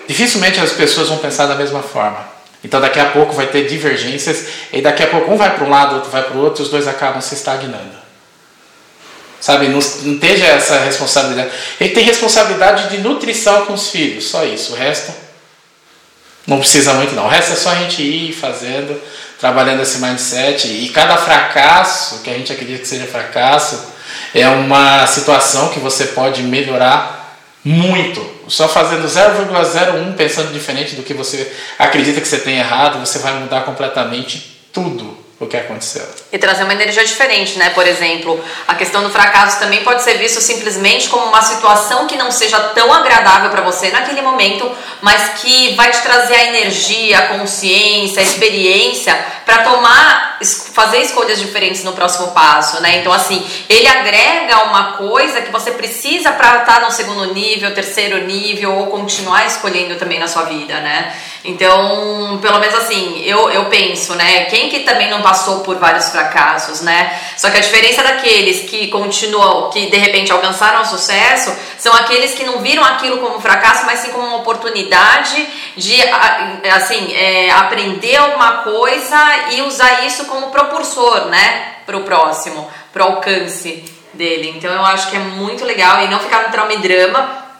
dificilmente 0.09 0.59
as 0.59 0.73
pessoas 0.73 1.09
vão 1.09 1.19
pensar 1.19 1.47
da 1.47 1.55
mesma 1.55 1.83
forma. 1.83 2.29
Então 2.63 2.81
daqui 2.81 3.01
a 3.01 3.07
pouco 3.07 3.33
vai 3.33 3.47
ter 3.47 3.67
divergências 3.69 4.47
e 4.73 4.83
daqui 4.83 5.03
a 5.03 5.07
pouco 5.07 5.33
um 5.33 5.37
vai 5.37 5.55
para 5.55 5.65
um 5.65 5.71
lado, 5.71 5.95
outro 5.95 6.11
vai 6.11 6.23
para 6.23 6.37
o 6.37 6.41
outro, 6.41 6.63
os 6.63 6.69
dois 6.69 6.87
acabam 6.87 7.21
se 7.21 7.35
estagnando. 7.35 8.01
Sabe, 9.41 9.69
não, 9.69 9.79
não 9.79 10.15
esteja 10.15 10.45
essa 10.45 10.81
responsabilidade. 10.81 11.51
Ele 11.81 11.91
tem 11.91 12.05
responsabilidade 12.05 12.91
de 12.91 12.99
nutrição 12.99 13.65
com 13.65 13.73
os 13.73 13.89
filhos, 13.89 14.25
só 14.25 14.45
isso. 14.45 14.75
O 14.75 14.77
resto 14.77 15.15
não 16.47 16.59
precisa 16.59 16.95
muito 16.95 17.15
não. 17.15 17.27
O 17.27 17.29
resto 17.29 17.53
é 17.53 17.57
só 17.57 17.71
a 17.71 17.75
gente 17.77 18.03
ir 18.03 18.33
fazendo, 18.33 19.01
trabalhando 19.39 19.83
esse 19.83 19.99
mindset. 19.99 20.69
E 20.69 20.89
cada 20.89 21.17
fracasso, 21.17 22.21
que 22.23 22.31
a 22.31 22.35
gente 22.35 22.53
acredita 22.53 22.81
que 22.81 22.89
seja 22.89 23.07
fracasso, 23.07 23.93
é 24.35 24.49
uma 24.49 25.07
situação 25.07 25.69
que 25.69 25.79
você 25.79 26.07
pode 26.07 26.43
melhorar 26.43 27.39
muito. 27.65 28.41
Só 28.49 28.69
fazendo 28.69 29.07
0,01 29.07 30.15
pensando 30.17 30.53
diferente 30.53 30.97
do 30.97 31.03
que 31.03 31.15
você 31.15 31.53
acredita 31.79 32.21
que 32.21 32.27
você 32.27 32.39
tem 32.39 32.59
errado, 32.59 32.99
você 32.99 33.19
vai 33.19 33.35
mudar 33.35 33.63
completamente 33.63 34.61
o 35.41 35.47
que 35.47 35.57
aconteceu. 35.57 36.07
E 36.31 36.37
trazer 36.37 36.65
uma 36.65 36.75
energia 36.75 37.03
diferente, 37.03 37.59
né? 37.59 37.71
Por 37.71 37.87
exemplo, 37.87 38.39
a 38.69 38.75
questão 38.75 39.03
do 39.03 39.09
fracasso 39.09 39.59
também 39.59 39.83
pode 39.83 40.03
ser 40.03 40.19
visto 40.19 40.39
simplesmente 40.39 41.09
como 41.09 41.27
uma 41.27 41.41
situação 41.41 42.07
que 42.07 42.15
não 42.15 42.31
seja 42.31 42.61
tão 42.61 42.93
agradável 42.93 43.49
para 43.49 43.63
você 43.63 43.91
naquele 43.91 44.21
momento, 44.21 44.71
mas 45.01 45.41
que 45.41 45.75
vai 45.75 45.91
te 45.91 46.03
trazer 46.03 46.35
a 46.35 46.45
energia, 46.45 47.19
a 47.19 47.29
consciência, 47.29 48.21
a 48.21 48.23
experiência 48.23 49.19
para 49.47 49.63
tomar, 49.63 50.30
fazer 50.73 50.99
escolhas 50.99 51.39
diferentes 51.39 51.85
no 51.85 51.93
próximo 51.93 52.29
passo, 52.29 52.81
né? 52.81 52.99
Então, 52.99 53.13
assim, 53.13 53.47
ele 53.69 53.87
agrega 53.87 54.65
uma 54.65 54.93
coisa 54.93 55.43
que 55.43 55.51
você 55.51 55.73
precisa 55.73 56.33
para 56.33 56.61
estar 56.61 56.77
tá 56.77 56.81
no 56.81 56.91
segundo 56.91 57.33
nível, 57.35 57.75
terceiro 57.75 58.25
nível 58.25 58.75
ou 58.75 58.87
continuar 58.87 59.47
escolhendo 59.47 59.97
também 59.97 60.19
na 60.19 60.27
sua 60.27 60.45
vida, 60.45 60.81
né? 60.81 61.15
Então, 61.43 62.39
pelo 62.43 62.59
menos 62.59 62.75
assim, 62.75 63.23
eu, 63.25 63.51
eu 63.51 63.65
penso, 63.67 64.15
né? 64.15 64.45
Quem 64.45 64.69
que 64.69 64.81
também 64.81 65.09
não 65.09 65.23
passou 65.23 65.61
por 65.61 65.77
vários 65.77 66.11
fracassos, 66.11 66.83
né? 66.83 67.19
Só 67.37 67.49
que 67.49 67.57
a 67.57 67.61
diferença 67.61 68.03
daqueles 68.03 68.69
que 68.69 68.89
continuam, 68.89 69.71
que 69.71 69.87
de 69.87 69.97
repente 69.97 70.31
alcançaram 70.31 70.83
o 70.83 70.85
sucesso, 70.85 71.57
são 71.79 71.95
aqueles 71.95 72.35
que 72.35 72.45
não 72.45 72.59
viram 72.61 72.85
aquilo 72.85 73.19
como 73.19 73.41
fracasso, 73.41 73.87
mas 73.87 74.01
sim 74.01 74.11
como 74.11 74.27
uma 74.27 74.37
oportunidade 74.37 75.49
de, 75.77 76.03
assim, 76.71 77.15
é, 77.15 77.51
aprender 77.51 78.17
alguma 78.17 78.59
coisa 78.59 79.17
e 79.53 79.63
usar 79.63 80.05
isso 80.07 80.27
como 80.31 80.51
propulsor, 80.51 81.27
né? 81.27 81.75
Para 81.85 81.97
o 81.97 82.05
próximo, 82.05 82.71
para 82.93 83.05
alcance 83.05 83.85
dele. 84.15 84.55
Então, 84.57 84.73
eu 84.73 84.85
acho 84.87 85.11
que 85.11 85.17
é 85.17 85.21
muito 85.21 85.65
legal 85.65 86.03
e 86.03 86.09
não 86.09 86.21
ficar 86.21 86.45
no 86.45 86.51
trauma 86.51 86.73
e 86.73 86.79
drama 86.79 87.51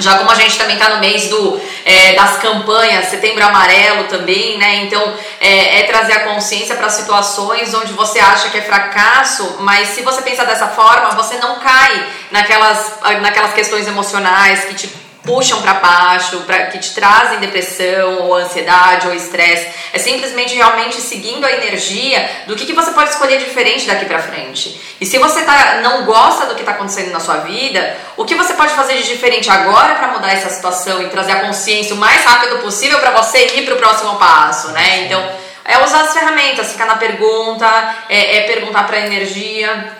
já 0.00 0.16
como 0.16 0.30
a 0.30 0.34
gente 0.34 0.56
também 0.56 0.76
está 0.76 0.90
no 0.90 1.00
mês 1.00 1.28
do, 1.28 1.60
é, 1.84 2.12
das 2.12 2.38
campanhas, 2.38 3.06
setembro 3.06 3.44
amarelo 3.44 4.04
também, 4.04 4.56
né? 4.56 4.76
Então 4.84 5.14
é, 5.40 5.80
é 5.80 5.82
trazer 5.84 6.12
a 6.12 6.20
consciência 6.20 6.76
para 6.76 6.88
situações 6.88 7.74
onde 7.74 7.92
você 7.92 8.20
acha 8.20 8.48
que 8.48 8.58
é 8.58 8.62
fracasso, 8.62 9.56
mas 9.60 9.88
se 9.88 10.02
você 10.02 10.22
pensar 10.22 10.44
dessa 10.44 10.68
forma, 10.68 11.10
você 11.10 11.36
não 11.38 11.58
cai 11.58 12.06
naquelas, 12.30 12.98
naquelas 13.20 13.52
questões 13.52 13.86
emocionais 13.86 14.66
que 14.66 14.74
te 14.74 15.07
puxam 15.28 15.60
para 15.60 15.74
baixo, 15.74 16.40
pra, 16.40 16.66
que 16.68 16.78
te 16.78 16.94
trazem 16.94 17.38
depressão 17.38 18.22
ou 18.22 18.34
ansiedade 18.34 19.06
ou 19.06 19.14
estresse. 19.14 19.68
É 19.92 19.98
simplesmente 19.98 20.54
realmente 20.54 21.00
seguindo 21.02 21.44
a 21.44 21.52
energia 21.52 22.28
do 22.46 22.56
que, 22.56 22.64
que 22.64 22.72
você 22.72 22.90
pode 22.92 23.10
escolher 23.10 23.38
diferente 23.38 23.86
daqui 23.86 24.06
para 24.06 24.20
frente. 24.20 24.80
E 24.98 25.04
se 25.04 25.18
você 25.18 25.42
tá, 25.42 25.80
não 25.82 26.06
gosta 26.06 26.46
do 26.46 26.54
que 26.54 26.60
está 26.60 26.72
acontecendo 26.72 27.12
na 27.12 27.20
sua 27.20 27.38
vida, 27.38 27.96
o 28.16 28.24
que 28.24 28.34
você 28.34 28.54
pode 28.54 28.72
fazer 28.72 28.94
de 28.96 29.06
diferente 29.06 29.50
agora 29.50 29.96
para 29.96 30.08
mudar 30.08 30.32
essa 30.32 30.48
situação 30.48 31.02
e 31.02 31.08
trazer 31.08 31.32
a 31.32 31.40
consciência 31.40 31.94
o 31.94 31.98
mais 31.98 32.24
rápido 32.24 32.58
possível 32.60 32.98
para 32.98 33.10
você 33.10 33.58
ir 33.58 33.66
para 33.66 33.74
o 33.74 33.78
próximo 33.78 34.16
passo, 34.16 34.68
né? 34.68 35.04
Então, 35.04 35.22
é 35.62 35.84
usar 35.84 36.04
as 36.04 36.14
ferramentas, 36.14 36.72
ficar 36.72 36.86
na 36.86 36.96
pergunta, 36.96 37.66
é, 38.08 38.38
é 38.38 38.40
perguntar 38.42 38.84
para 38.84 38.96
a 38.96 39.00
energia. 39.00 39.92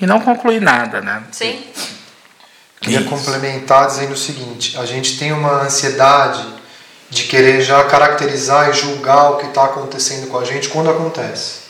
E 0.00 0.06
não 0.06 0.20
concluir 0.20 0.60
nada, 0.60 1.00
né? 1.00 1.24
Sim. 1.32 1.64
Queria 2.86 3.00
Isso. 3.00 3.08
complementar 3.08 3.88
dizendo 3.88 4.12
o 4.12 4.16
seguinte: 4.16 4.78
a 4.78 4.86
gente 4.86 5.18
tem 5.18 5.32
uma 5.32 5.64
ansiedade 5.64 6.46
de 7.10 7.24
querer 7.24 7.60
já 7.60 7.82
caracterizar 7.82 8.70
e 8.70 8.74
julgar 8.74 9.32
o 9.32 9.36
que 9.38 9.46
está 9.46 9.64
acontecendo 9.64 10.28
com 10.28 10.38
a 10.38 10.44
gente 10.44 10.68
quando 10.68 10.88
acontece. 10.88 11.66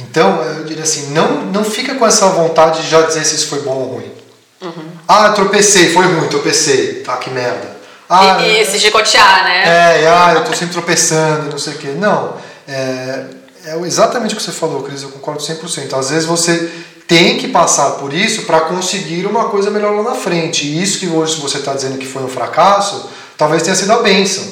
Então, 0.00 0.42
eu 0.42 0.64
diria 0.64 0.82
assim: 0.82 1.12
não, 1.12 1.44
não 1.44 1.62
fica 1.62 1.94
com 1.94 2.04
essa 2.04 2.26
vontade 2.26 2.82
de 2.82 2.88
já 2.88 3.02
dizer 3.02 3.24
se 3.24 3.36
isso 3.36 3.46
foi 3.46 3.60
bom 3.60 3.70
ou 3.70 3.94
ruim. 3.94 4.12
Uhum. 4.60 4.90
Ah, 5.06 5.28
tropecei, 5.30 5.92
foi 5.92 6.06
ruim, 6.06 6.26
tropecei, 6.26 7.04
tá 7.04 7.16
que 7.16 7.30
merda. 7.30 7.76
Ah, 8.08 8.42
e, 8.42 8.62
e 8.62 8.66
se 8.66 8.80
chicotear, 8.80 9.44
né? 9.44 9.62
É, 10.02 10.08
ah, 10.08 10.32
eu 10.34 10.44
tô 10.44 10.52
sempre 10.54 10.72
tropeçando, 10.72 11.52
não 11.52 11.58
sei 11.58 11.74
o 11.74 11.78
quê. 11.78 11.94
Não, 11.96 12.34
é, 12.66 13.26
é 13.64 13.78
exatamente 13.82 14.34
o 14.34 14.36
que 14.36 14.42
você 14.42 14.50
falou, 14.50 14.82
Cris, 14.82 15.04
eu 15.04 15.10
concordo 15.10 15.40
100%. 15.40 15.96
Às 15.96 16.10
vezes 16.10 16.24
você 16.26 16.68
tem 17.10 17.38
que 17.38 17.48
passar 17.48 17.96
por 17.96 18.14
isso 18.14 18.42
para 18.42 18.60
conseguir 18.60 19.26
uma 19.26 19.48
coisa 19.48 19.68
melhor 19.68 19.96
lá 19.96 20.10
na 20.10 20.14
frente. 20.14 20.64
E 20.64 20.80
isso 20.80 21.00
que 21.00 21.08
hoje 21.08 21.40
você 21.40 21.58
está 21.58 21.74
dizendo 21.74 21.98
que 21.98 22.06
foi 22.06 22.22
um 22.22 22.28
fracasso, 22.28 23.10
talvez 23.36 23.64
tenha 23.64 23.74
sido 23.74 23.92
a 23.92 23.96
bênção. 23.96 24.44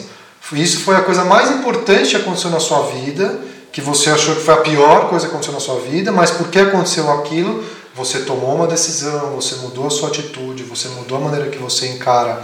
Isso 0.50 0.80
foi 0.80 0.96
a 0.96 1.02
coisa 1.02 1.24
mais 1.24 1.52
importante 1.52 2.10
que 2.10 2.16
aconteceu 2.16 2.50
na 2.50 2.58
sua 2.58 2.82
vida, 2.82 3.38
que 3.70 3.80
você 3.80 4.10
achou 4.10 4.34
que 4.34 4.40
foi 4.42 4.54
a 4.54 4.56
pior 4.56 5.08
coisa 5.08 5.26
que 5.26 5.30
aconteceu 5.30 5.54
na 5.54 5.60
sua 5.60 5.78
vida, 5.78 6.10
mas 6.10 6.32
porque 6.32 6.58
aconteceu 6.58 7.08
aquilo, 7.12 7.64
você 7.94 8.22
tomou 8.22 8.56
uma 8.56 8.66
decisão, 8.66 9.36
você 9.36 9.54
mudou 9.62 9.86
a 9.86 9.90
sua 9.90 10.08
atitude, 10.08 10.64
você 10.64 10.88
mudou 10.88 11.18
a 11.18 11.20
maneira 11.20 11.50
que 11.50 11.58
você 11.58 11.86
encara 11.86 12.42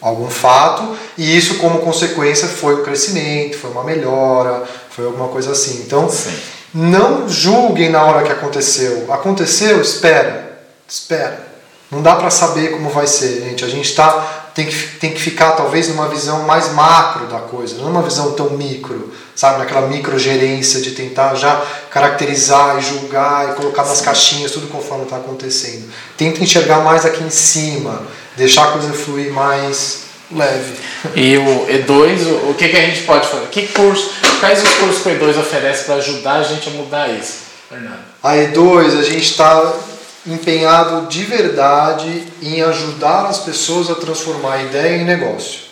algum 0.00 0.30
fato, 0.30 0.96
e 1.18 1.36
isso 1.36 1.56
como 1.56 1.80
consequência 1.80 2.46
foi 2.46 2.74
o 2.74 2.84
crescimento, 2.84 3.58
foi 3.58 3.72
uma 3.72 3.82
melhora, 3.82 4.62
foi 4.90 5.06
alguma 5.06 5.26
coisa 5.26 5.50
assim. 5.50 5.82
Então, 5.84 6.08
Sim. 6.08 6.30
Não 6.78 7.26
julguem 7.26 7.88
na 7.88 8.04
hora 8.04 8.22
que 8.22 8.30
aconteceu. 8.30 9.10
Aconteceu, 9.10 9.80
espera, 9.80 10.60
espera. 10.86 11.46
Não 11.90 12.02
dá 12.02 12.16
para 12.16 12.28
saber 12.28 12.72
como 12.72 12.90
vai 12.90 13.06
ser, 13.06 13.40
gente. 13.40 13.64
A 13.64 13.68
gente 13.68 13.94
tá 13.94 14.46
tem 14.54 14.66
que, 14.66 14.76
tem 14.98 15.12
que 15.12 15.20
ficar 15.20 15.52
talvez 15.52 15.88
numa 15.88 16.06
visão 16.06 16.42
mais 16.42 16.72
macro 16.72 17.28
da 17.28 17.38
coisa, 17.38 17.76
não 17.76 17.86
numa 17.86 18.02
visão 18.02 18.32
tão 18.32 18.50
micro, 18.50 19.10
sabe? 19.34 19.58
Naquela 19.58 19.86
microgerência 19.86 20.82
de 20.82 20.90
tentar 20.90 21.34
já 21.34 21.62
caracterizar 21.90 22.76
e 22.78 22.82
julgar 22.82 23.50
e 23.50 23.54
colocar 23.54 23.86
nas 23.86 24.02
caixinhas 24.02 24.52
tudo 24.52 24.66
conforme 24.68 25.04
está 25.04 25.16
acontecendo. 25.16 25.90
Tenta 26.14 26.42
enxergar 26.42 26.80
mais 26.80 27.06
aqui 27.06 27.24
em 27.24 27.30
cima, 27.30 28.02
deixar 28.36 28.64
a 28.64 28.72
coisa 28.72 28.92
fluir 28.92 29.32
mais 29.32 30.05
leve. 30.30 30.74
E 31.14 31.36
o 31.36 31.66
E2, 31.66 32.50
o 32.50 32.54
que, 32.54 32.68
que 32.68 32.76
a 32.76 32.80
gente 32.82 33.02
pode 33.02 33.28
fazer? 33.28 33.46
Que 33.48 33.68
curso, 33.68 34.10
quais 34.40 34.62
os 34.62 34.74
cursos 34.74 35.02
que 35.02 35.08
o 35.08 35.12
E2 35.12 35.38
oferece 35.38 35.84
para 35.84 35.96
ajudar 35.96 36.34
a 36.34 36.42
gente 36.42 36.68
a 36.68 36.72
mudar 36.72 37.08
isso, 37.08 37.40
Fernando? 37.68 37.98
A 38.22 38.34
E2, 38.34 38.98
a 38.98 39.02
gente 39.02 39.30
está 39.30 39.74
empenhado 40.26 41.06
de 41.06 41.22
verdade 41.24 42.24
em 42.42 42.60
ajudar 42.62 43.26
as 43.26 43.38
pessoas 43.38 43.90
a 43.90 43.94
transformar 43.94 44.54
a 44.54 44.62
ideia 44.64 44.96
em 44.96 45.04
negócio. 45.04 45.66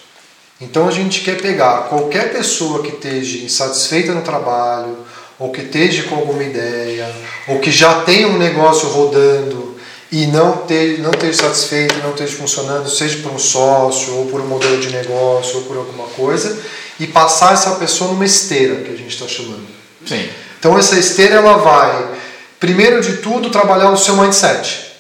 Então 0.60 0.86
a 0.86 0.90
gente 0.90 1.22
quer 1.22 1.40
pegar 1.40 1.88
qualquer 1.88 2.32
pessoa 2.32 2.82
que 2.82 2.90
esteja 2.90 3.44
insatisfeita 3.44 4.12
no 4.12 4.22
trabalho, 4.22 4.98
ou 5.38 5.50
que 5.50 5.62
esteja 5.62 6.04
com 6.04 6.14
alguma 6.14 6.42
ideia, 6.44 7.12
ou 7.48 7.58
que 7.58 7.70
já 7.70 8.02
tenha 8.02 8.28
um 8.28 8.38
negócio 8.38 8.88
rodando 8.88 9.73
e 10.14 10.28
não 10.28 10.58
ter, 10.58 11.00
não 11.00 11.10
ter 11.10 11.34
satisfeito, 11.34 11.96
não 11.96 12.12
ter 12.12 12.28
funcionando, 12.28 12.88
seja 12.88 13.20
por 13.20 13.32
um 13.32 13.38
sócio, 13.38 14.14
ou 14.14 14.26
por 14.26 14.40
um 14.40 14.46
modelo 14.46 14.80
de 14.80 14.88
negócio, 14.90 15.56
ou 15.56 15.62
por 15.62 15.76
alguma 15.76 16.06
coisa, 16.06 16.56
e 17.00 17.06
passar 17.08 17.54
essa 17.54 17.72
pessoa 17.72 18.12
numa 18.12 18.24
esteira, 18.24 18.76
que 18.76 18.92
a 18.92 18.96
gente 18.96 19.12
está 19.12 19.26
chamando. 19.26 19.66
Sim. 20.06 20.28
Então 20.56 20.78
essa 20.78 20.96
esteira 20.96 21.34
ela 21.34 21.56
vai, 21.56 22.14
primeiro 22.60 23.02
de 23.02 23.16
tudo, 23.16 23.50
trabalhar 23.50 23.90
o 23.90 23.96
seu 23.96 24.16
mindset. 24.16 24.92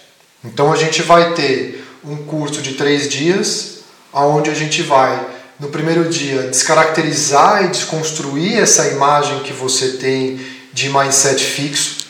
Então 0.44 0.72
a 0.72 0.76
gente 0.76 1.00
vai 1.02 1.32
ter 1.34 1.86
um 2.04 2.16
curso 2.16 2.60
de 2.60 2.74
três 2.74 3.08
dias, 3.08 3.84
onde 4.12 4.50
a 4.50 4.54
gente 4.54 4.82
vai, 4.82 5.24
no 5.60 5.68
primeiro 5.68 6.08
dia, 6.08 6.48
descaracterizar 6.48 7.64
e 7.64 7.68
desconstruir 7.68 8.60
essa 8.60 8.88
imagem 8.88 9.44
que 9.44 9.52
você 9.52 9.90
tem 9.90 10.40
de 10.72 10.88
mindset 10.88 11.40
fixo. 11.44 12.03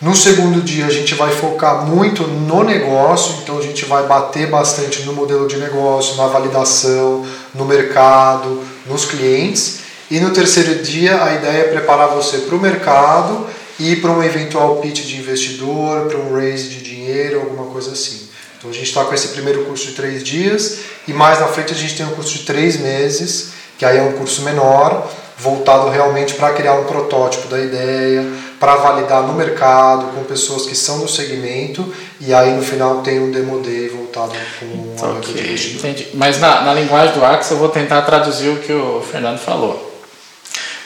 No 0.00 0.14
segundo 0.14 0.62
dia 0.62 0.86
a 0.86 0.90
gente 0.90 1.16
vai 1.16 1.32
focar 1.32 1.84
muito 1.84 2.22
no 2.22 2.62
negócio, 2.62 3.34
então 3.42 3.58
a 3.58 3.62
gente 3.62 3.84
vai 3.84 4.06
bater 4.06 4.46
bastante 4.46 5.02
no 5.02 5.12
modelo 5.12 5.48
de 5.48 5.56
negócio, 5.56 6.16
na 6.16 6.28
validação, 6.28 7.26
no 7.52 7.64
mercado, 7.64 8.62
nos 8.86 9.04
clientes. 9.04 9.80
E 10.08 10.20
no 10.20 10.30
terceiro 10.30 10.84
dia 10.84 11.24
a 11.24 11.34
ideia 11.34 11.62
é 11.62 11.64
preparar 11.64 12.10
você 12.10 12.38
para 12.38 12.54
o 12.54 12.60
mercado 12.60 13.44
e 13.76 13.96
para 13.96 14.12
um 14.12 14.22
eventual 14.22 14.76
pitch 14.76 15.04
de 15.04 15.16
investidor, 15.16 16.06
para 16.06 16.18
um 16.18 16.32
raise 16.32 16.68
de 16.68 16.80
dinheiro, 16.80 17.40
alguma 17.40 17.64
coisa 17.72 17.90
assim. 17.90 18.28
Então 18.56 18.70
a 18.70 18.72
gente 18.72 18.86
está 18.86 19.04
com 19.04 19.12
esse 19.12 19.28
primeiro 19.28 19.64
curso 19.64 19.86
de 19.86 19.92
três 19.94 20.22
dias 20.22 20.78
e 21.08 21.12
mais 21.12 21.40
na 21.40 21.48
frente 21.48 21.72
a 21.72 21.76
gente 21.76 21.96
tem 21.96 22.06
um 22.06 22.10
curso 22.10 22.38
de 22.38 22.44
três 22.44 22.78
meses, 22.78 23.48
que 23.76 23.84
aí 23.84 23.98
é 23.98 24.02
um 24.02 24.12
curso 24.12 24.42
menor, 24.42 25.10
voltado 25.36 25.90
realmente 25.90 26.34
para 26.34 26.52
criar 26.52 26.74
um 26.74 26.84
protótipo 26.84 27.48
da 27.48 27.60
ideia, 27.60 28.24
para 28.58 28.74
validar 28.76 29.22
no 29.22 29.34
mercado 29.34 30.12
com 30.14 30.24
pessoas 30.24 30.66
que 30.66 30.74
são 30.74 31.00
do 31.00 31.08
segmento 31.08 31.94
e 32.20 32.34
aí 32.34 32.52
no 32.52 32.62
final 32.62 33.02
tem 33.02 33.20
um 33.20 33.30
demo 33.30 33.60
day 33.60 33.88
voltado 33.88 34.32
com 34.58 34.66
um 34.66 35.18
okay, 35.18 35.54
entendi. 35.74 36.08
Mas 36.14 36.40
na, 36.40 36.62
na 36.62 36.74
linguagem 36.74 37.14
do 37.14 37.24
Axis 37.24 37.52
eu 37.52 37.58
vou 37.58 37.68
tentar 37.68 38.02
traduzir 38.02 38.48
o 38.48 38.56
que 38.56 38.72
o 38.72 39.00
Fernando 39.00 39.38
falou. 39.38 39.86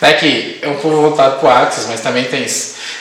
É 0.01 0.13
que 0.15 0.59
é 0.61 0.69
um 0.69 0.77
pouco 0.77 0.97
voltado 0.97 1.39
para 1.39 1.49
o 1.49 1.51
Axis, 1.51 1.87
mas 1.87 2.01
também 2.01 2.25
tem, 2.25 2.45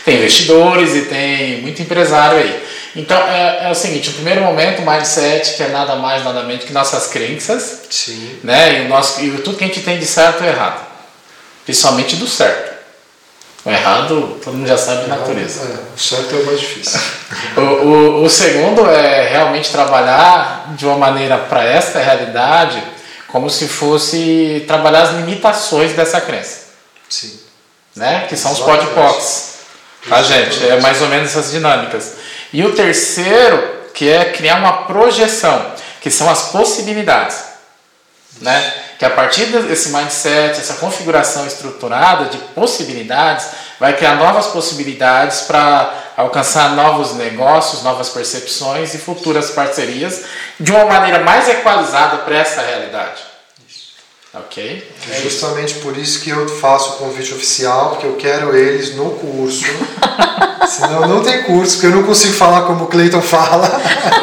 tem 0.05 0.17
investidores 0.17 0.95
e 0.95 1.01
tem 1.01 1.61
muito 1.61 1.81
empresário 1.81 2.37
aí. 2.37 2.63
Então 2.95 3.17
é, 3.17 3.65
é, 3.65 3.71
o 3.71 3.75
seguinte, 3.75 4.09
o 4.09 4.13
primeiro 4.13 4.41
momento, 4.41 4.81
o 4.81 4.85
mindset, 4.85 5.55
que 5.55 5.63
é 5.63 5.69
nada 5.69 5.95
mais, 5.95 6.23
nada 6.23 6.43
menos 6.43 6.63
que 6.63 6.71
nossas 6.71 7.07
crenças. 7.07 7.81
Sim. 7.89 8.39
Né? 8.43 8.79
E, 8.79 8.85
o 8.85 8.89
nosso, 8.89 9.23
e 9.23 9.31
tudo 9.39 9.57
que 9.57 9.63
a 9.63 9.67
gente 9.67 9.81
tem 9.81 9.97
de 9.97 10.05
certo 10.05 10.41
ou 10.41 10.47
errado. 10.47 10.85
Principalmente 11.65 12.15
do 12.15 12.27
certo. 12.27 12.70
O 13.63 13.69
errado, 13.69 14.39
todo 14.43 14.57
mundo 14.57 14.67
já 14.67 14.77
sabe 14.77 15.03
de 15.03 15.09
natureza. 15.09 15.61
É, 15.61 15.95
o 15.95 15.99
certo 15.99 16.35
é 16.35 16.39
o 16.39 16.45
mais 16.47 16.59
difícil. 16.59 16.99
o, 17.55 17.61
o, 17.61 18.23
o, 18.23 18.29
segundo 18.29 18.89
é 18.89 19.27
realmente 19.27 19.71
trabalhar 19.71 20.73
de 20.75 20.85
uma 20.85 20.97
maneira 20.97 21.37
para 21.37 21.63
esta 21.63 21.99
realidade, 21.99 22.81
como 23.27 23.49
se 23.51 23.67
fosse 23.67 24.63
trabalhar 24.67 25.03
as 25.03 25.11
limitações 25.11 25.93
dessa 25.93 26.19
crença. 26.19 26.71
Sim. 27.07 27.39
né? 27.95 28.25
Que 28.27 28.35
são 28.35 28.51
os 28.51 28.59
podpocs. 28.59 29.51
Tá, 30.09 30.23
gente? 30.23 30.65
É 30.67 30.79
mais 30.79 30.99
ou 31.01 31.07
menos 31.07 31.29
essas 31.29 31.51
dinâmicas. 31.51 32.13
E 32.51 32.63
o 32.63 32.73
terceiro, 32.73 33.75
que 33.93 34.09
é 34.09 34.25
criar 34.25 34.55
uma 34.55 34.85
projeção, 34.85 35.73
que 36.01 36.09
são 36.09 36.27
as 36.29 36.51
possibilidades, 36.51 37.50
né? 38.39 38.73
Que 38.97 39.05
a 39.05 39.09
partir 39.09 39.45
desse 39.45 39.89
mindset, 39.89 40.59
essa 40.59 40.75
configuração 40.75 41.45
estruturada 41.45 42.25
de 42.25 42.37
possibilidades, 42.37 43.47
vai 43.79 43.95
criar 43.95 44.15
novas 44.15 44.47
possibilidades 44.47 45.41
para 45.41 45.93
alcançar 46.15 46.75
novos 46.75 47.13
negócios, 47.13 47.83
novas 47.83 48.09
percepções 48.09 48.93
e 48.93 48.97
futuras 48.97 49.51
parcerias 49.51 50.23
de 50.59 50.71
uma 50.71 50.85
maneira 50.85 51.19
mais 51.19 51.47
equalizada 51.49 52.19
para 52.19 52.37
essa 52.37 52.61
realidade. 52.61 53.31
Ok? 54.33 54.91
É 55.11 55.21
justamente 55.21 55.75
por 55.75 55.97
isso 55.97 56.21
que 56.21 56.29
eu 56.29 56.47
faço 56.59 56.91
o 56.91 56.97
convite 56.97 57.33
oficial, 57.33 57.89
porque 57.89 58.05
eu 58.05 58.15
quero 58.15 58.55
eles 58.55 58.95
no 58.95 59.11
curso. 59.11 59.65
Senão 60.67 61.07
não 61.07 61.23
tem 61.23 61.43
curso, 61.43 61.73
porque 61.73 61.87
eu 61.87 61.91
não 61.91 62.03
consigo 62.03 62.33
falar 62.33 62.61
como 62.63 62.85
o 62.85 62.87
Cleiton 62.87 63.21
fala, 63.21 63.81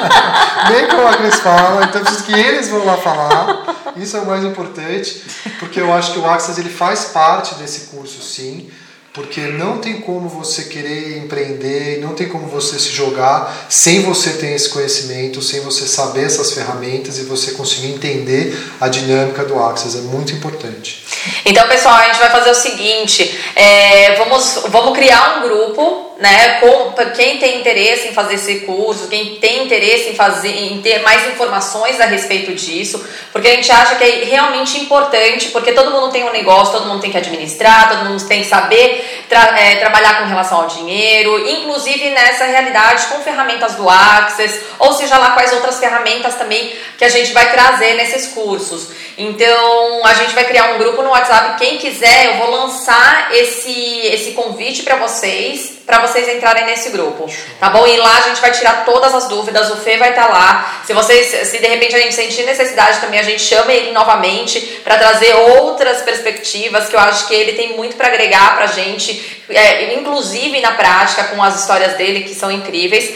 nem 0.71 0.87
como 0.87 1.07
a 1.07 1.17
Cris 1.17 1.41
fala, 1.41 1.85
então 1.85 2.01
preciso 2.03 2.25
que 2.25 2.33
eles 2.33 2.69
vão 2.69 2.85
lá 2.85 2.97
falar. 2.97 3.93
Isso 3.97 4.17
é 4.17 4.21
o 4.21 4.27
mais 4.27 4.45
importante, 4.45 5.23
porque 5.59 5.81
eu 5.81 5.93
acho 5.93 6.13
que 6.13 6.19
o 6.19 6.27
Access 6.29 6.61
ele 6.61 6.71
faz 6.71 7.07
parte 7.07 7.55
desse 7.57 7.87
curso 7.87 8.23
sim 8.23 8.71
porque 9.19 9.41
não 9.41 9.79
tem 9.79 10.01
como 10.01 10.29
você 10.29 10.65
querer 10.65 11.19
empreender, 11.19 11.99
não 12.01 12.15
tem 12.15 12.29
como 12.29 12.47
você 12.47 12.79
se 12.79 12.91
jogar 12.91 13.67
sem 13.69 14.03
você 14.03 14.35
ter 14.35 14.53
esse 14.53 14.69
conhecimento, 14.69 15.43
sem 15.43 15.61
você 15.61 15.89
saber 15.89 16.25
essas 16.25 16.53
ferramentas 16.53 17.19
e 17.19 17.23
você 17.23 17.53
conseguir 17.53 17.89
entender 17.89 18.57
a 18.81 18.87
dinâmica 18.87 19.45
do 19.45 19.61
Access. 19.61 19.99
É 19.99 20.03
muito 20.03 20.33
importante. 20.33 21.05
Então, 21.45 21.67
pessoal, 21.67 21.97
a 21.97 22.05
gente 22.05 22.21
vai 22.21 22.31
fazer 22.31 22.51
o 22.51 22.55
seguinte: 22.55 23.39
é, 23.57 24.15
vamos, 24.17 24.61
vamos 24.69 24.97
criar 24.97 25.39
um 25.39 25.49
grupo 25.49 26.08
né, 26.19 26.59
com, 26.59 26.93
quem 27.15 27.39
tem 27.39 27.61
interesse 27.61 28.09
em 28.09 28.13
fazer 28.13 28.35
esse 28.35 28.61
curso, 28.61 29.07
quem 29.07 29.37
tem 29.37 29.65
interesse 29.65 30.11
em 30.11 30.15
fazer, 30.17 30.49
em 30.49 30.83
ter 30.83 31.01
mais 31.03 31.29
informações 31.29 32.01
a 32.01 32.07
respeito 32.07 32.53
disso, 32.55 33.07
porque 33.31 33.47
a 33.47 33.55
gente 33.55 33.71
acha 33.71 33.95
que 33.95 34.03
é 34.03 34.25
realmente 34.25 34.81
importante, 34.81 35.51
porque 35.51 35.71
todo 35.71 35.93
mundo 35.93 36.11
tem 36.11 36.25
um 36.25 36.33
negócio, 36.33 36.73
todo 36.73 36.89
mundo 36.89 37.01
tem 37.01 37.13
que 37.13 37.19
administrar, 37.19 37.89
todo 37.89 38.09
mundo 38.09 38.27
tem 38.27 38.43
que 38.43 38.49
saber 38.49 39.27
tra 39.29 39.61
é, 39.61 39.77
trabalhar 39.77 40.19
com 40.21 40.27
relação 40.27 40.63
ao 40.63 40.67
dinheiro, 40.67 41.49
inclusive 41.49 42.11
nessa 42.11 42.47
realidade 42.47 43.07
com 43.07 43.23
ferramentas 43.23 43.77
do 43.77 43.89
Access, 43.89 44.61
ou 44.81 44.93
seja 44.95 45.17
lá 45.19 45.31
quais 45.31 45.53
outras 45.53 45.79
ferramentas 45.79 46.35
também 46.35 46.73
que 46.99 47.05
a 47.05 47.09
gente 47.09 47.33
vai 47.33 47.53
trazer 47.53 47.95
nesses 47.95 48.33
cursos. 48.33 48.89
Então 49.17 50.05
a 50.05 50.15
gente 50.15 50.35
vai 50.35 50.45
criar 50.47 50.73
um 50.75 50.79
grupo 50.79 51.01
no 51.01 51.11
WhatsApp, 51.11 51.57
quem 51.61 51.79
quiser, 51.79 52.27
eu 52.27 52.37
vou 52.39 52.51
lançar 52.51 53.29
esse, 53.33 54.01
esse 54.07 54.33
convite 54.33 54.83
para 54.83 54.97
vocês 54.97 55.78
para 55.89 56.07
vocês 56.07 56.29
entrarem 56.29 56.67
nesse 56.67 56.91
grupo, 56.91 57.27
tá 57.59 57.71
bom? 57.71 57.87
E 57.87 57.97
lá 57.97 58.19
a 58.19 58.21
gente 58.21 58.43
vai 58.43 58.51
tirar 58.51 58.85
todas 58.85 59.15
as 59.15 59.27
dúvidas, 59.27 59.71
o 59.71 59.77
Fê 59.77 59.97
vai 59.97 60.11
estar 60.11 60.27
tá 60.27 60.29
lá. 60.29 60.83
Se 60.85 60.93
vocês, 60.93 61.49
se 61.49 61.59
de 61.59 61.67
repente 61.67 61.97
a 61.97 61.99
gente 61.99 62.15
sentir 62.15 62.43
necessidade 62.43 63.01
também, 63.01 63.19
a 63.19 63.23
gente 63.23 63.43
chama 63.43 63.73
ele 63.73 63.91
novamente 63.93 64.61
para 64.85 64.99
trazer 64.99 65.35
outras 65.35 66.03
perspectivas 66.03 66.91
que 66.91 66.95
eu 66.95 67.01
acho 67.01 67.27
que 67.27 67.35
ele 67.35 67.55
tem 67.55 67.75
muito 67.75 67.97
para 67.97 68.09
agregar 68.09 68.55
pra 68.59 68.67
gente, 68.67 69.43
é, 69.49 69.95
inclusive 69.95 70.61
na 70.61 70.73
prática 70.73 71.25
com 71.25 71.43
as 71.43 71.59
histórias 71.59 71.95
dele 71.95 72.21
que 72.21 72.35
são 72.35 72.53
incríveis. 72.53 73.15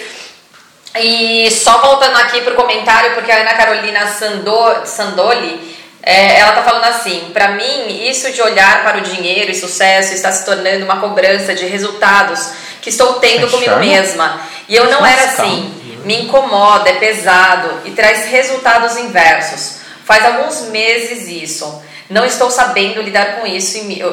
E 0.98 1.50
só 1.50 1.76
voltando 1.76 2.16
aqui 2.16 2.40
pro 2.40 2.54
comentário, 2.54 3.12
porque 3.12 3.30
a 3.30 3.36
Ana 3.36 3.52
Carolina 3.52 4.06
Sando, 4.06 4.86
Sandoli 4.86 5.81
é, 6.02 6.40
ela 6.40 6.50
está 6.50 6.62
falando 6.62 6.84
assim: 6.84 7.30
para 7.32 7.52
mim, 7.52 8.08
isso 8.08 8.32
de 8.32 8.42
olhar 8.42 8.82
para 8.82 8.98
o 8.98 9.02
dinheiro 9.02 9.50
e 9.50 9.54
sucesso 9.54 10.12
está 10.12 10.32
se 10.32 10.44
tornando 10.44 10.84
uma 10.84 11.00
cobrança 11.00 11.54
de 11.54 11.64
resultados 11.66 12.50
que 12.80 12.90
estou 12.90 13.14
tendo 13.14 13.48
comigo 13.48 13.76
mesma. 13.76 14.40
E 14.68 14.74
eu 14.74 14.90
não 14.90 15.06
era 15.06 15.24
assim. 15.24 15.72
Me 16.04 16.22
incomoda, 16.22 16.90
é 16.90 16.94
pesado 16.94 17.82
e 17.84 17.92
traz 17.92 18.26
resultados 18.26 18.96
inversos. 18.96 19.76
Faz 20.04 20.24
alguns 20.24 20.62
meses 20.62 21.28
isso. 21.28 21.80
Não 22.10 22.24
estou 22.26 22.50
sabendo 22.50 23.00
lidar 23.00 23.36
com 23.36 23.46
isso 23.46 23.78
e 23.78 24.04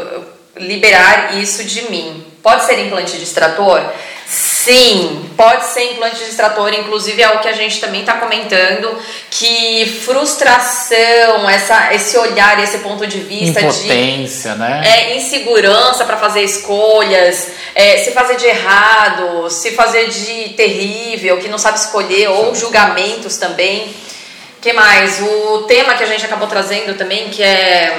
liberar 0.55 1.35
isso 1.35 1.63
de 1.63 1.89
mim. 1.89 2.28
Pode 2.41 2.65
ser 2.65 2.79
implante 2.79 3.17
de 3.17 3.23
extrator? 3.23 3.81
Sim, 4.25 5.27
pode 5.35 5.65
ser 5.65 5.93
implante 5.93 6.17
de 6.17 6.29
extrator, 6.29 6.71
inclusive 6.73 7.19
é 7.19 7.29
o 7.29 7.39
que 7.39 7.47
a 7.47 7.53
gente 7.53 7.81
também 7.81 8.01
está 8.01 8.13
comentando, 8.17 8.95
que 9.31 10.01
frustração, 10.05 11.49
essa, 11.49 11.93
esse 11.95 12.15
olhar, 12.15 12.61
esse 12.61 12.77
ponto 12.77 13.07
de 13.07 13.19
vista 13.21 13.59
Impotência, 13.61 14.51
de 14.51 14.59
né? 14.59 14.83
É, 14.85 15.17
insegurança 15.17 16.05
para 16.05 16.17
fazer 16.17 16.43
escolhas, 16.43 17.53
é, 17.73 17.97
se 17.97 18.11
fazer 18.11 18.35
de 18.35 18.45
errado, 18.45 19.49
se 19.49 19.71
fazer 19.71 20.07
de 20.09 20.49
terrível, 20.49 21.39
que 21.39 21.47
não 21.47 21.57
sabe 21.57 21.79
escolher, 21.79 22.29
ou 22.29 22.53
julgamentos 22.53 23.37
também. 23.37 23.91
que 24.61 24.73
mais? 24.73 25.19
O 25.21 25.63
tema 25.63 25.95
que 25.95 26.03
a 26.03 26.07
gente 26.07 26.23
acabou 26.23 26.47
trazendo 26.47 26.95
também, 26.95 27.29
que 27.29 27.41
é 27.41 27.97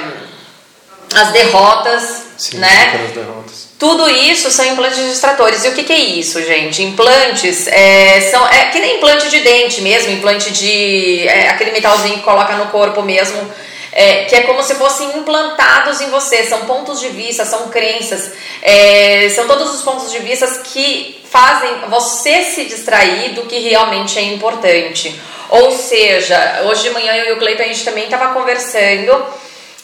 as 1.13 1.31
derrotas, 1.31 2.23
Sim, 2.37 2.57
né? 2.57 3.01
As 3.05 3.11
derrotas. 3.11 3.71
Tudo 3.77 4.07
isso 4.09 4.51
são 4.51 4.65
implantes 4.65 4.97
distratores. 4.97 5.65
E 5.65 5.69
o 5.69 5.73
que, 5.73 5.83
que 5.83 5.91
é 5.91 5.97
isso, 5.97 6.41
gente? 6.43 6.83
Implantes 6.83 7.67
é, 7.67 8.21
são 8.29 8.47
é 8.47 8.65
que 8.67 8.79
nem 8.79 8.97
implante 8.97 9.27
de 9.29 9.39
dente 9.39 9.81
mesmo, 9.81 10.11
implante 10.11 10.51
de 10.51 11.27
é, 11.27 11.49
aquele 11.49 11.71
metalzinho 11.71 12.15
que 12.15 12.21
coloca 12.21 12.53
no 12.57 12.67
corpo 12.67 13.01
mesmo, 13.01 13.51
é, 13.91 14.25
que 14.25 14.35
é 14.35 14.41
como 14.41 14.61
se 14.61 14.75
fossem 14.75 15.17
implantados 15.17 15.99
em 15.99 16.11
você. 16.11 16.43
São 16.43 16.65
pontos 16.65 16.99
de 16.99 17.09
vista, 17.09 17.43
são 17.43 17.69
crenças, 17.69 18.33
é, 18.61 19.27
são 19.33 19.47
todos 19.47 19.73
os 19.73 19.81
pontos 19.81 20.11
de 20.11 20.19
vista 20.19 20.47
que 20.65 21.19
fazem 21.29 21.71
você 21.89 22.43
se 22.43 22.65
distrair 22.65 23.33
do 23.33 23.43
que 23.43 23.57
realmente 23.57 24.19
é 24.19 24.21
importante. 24.21 25.19
Ou 25.49 25.71
seja, 25.71 26.61
hoje 26.65 26.83
de 26.83 26.91
manhã 26.91 27.13
eu 27.15 27.25
e 27.25 27.31
o 27.33 27.37
Cleiton 27.37 27.63
a 27.63 27.67
gente 27.67 27.83
também 27.83 28.03
estava 28.05 28.33
conversando 28.33 29.25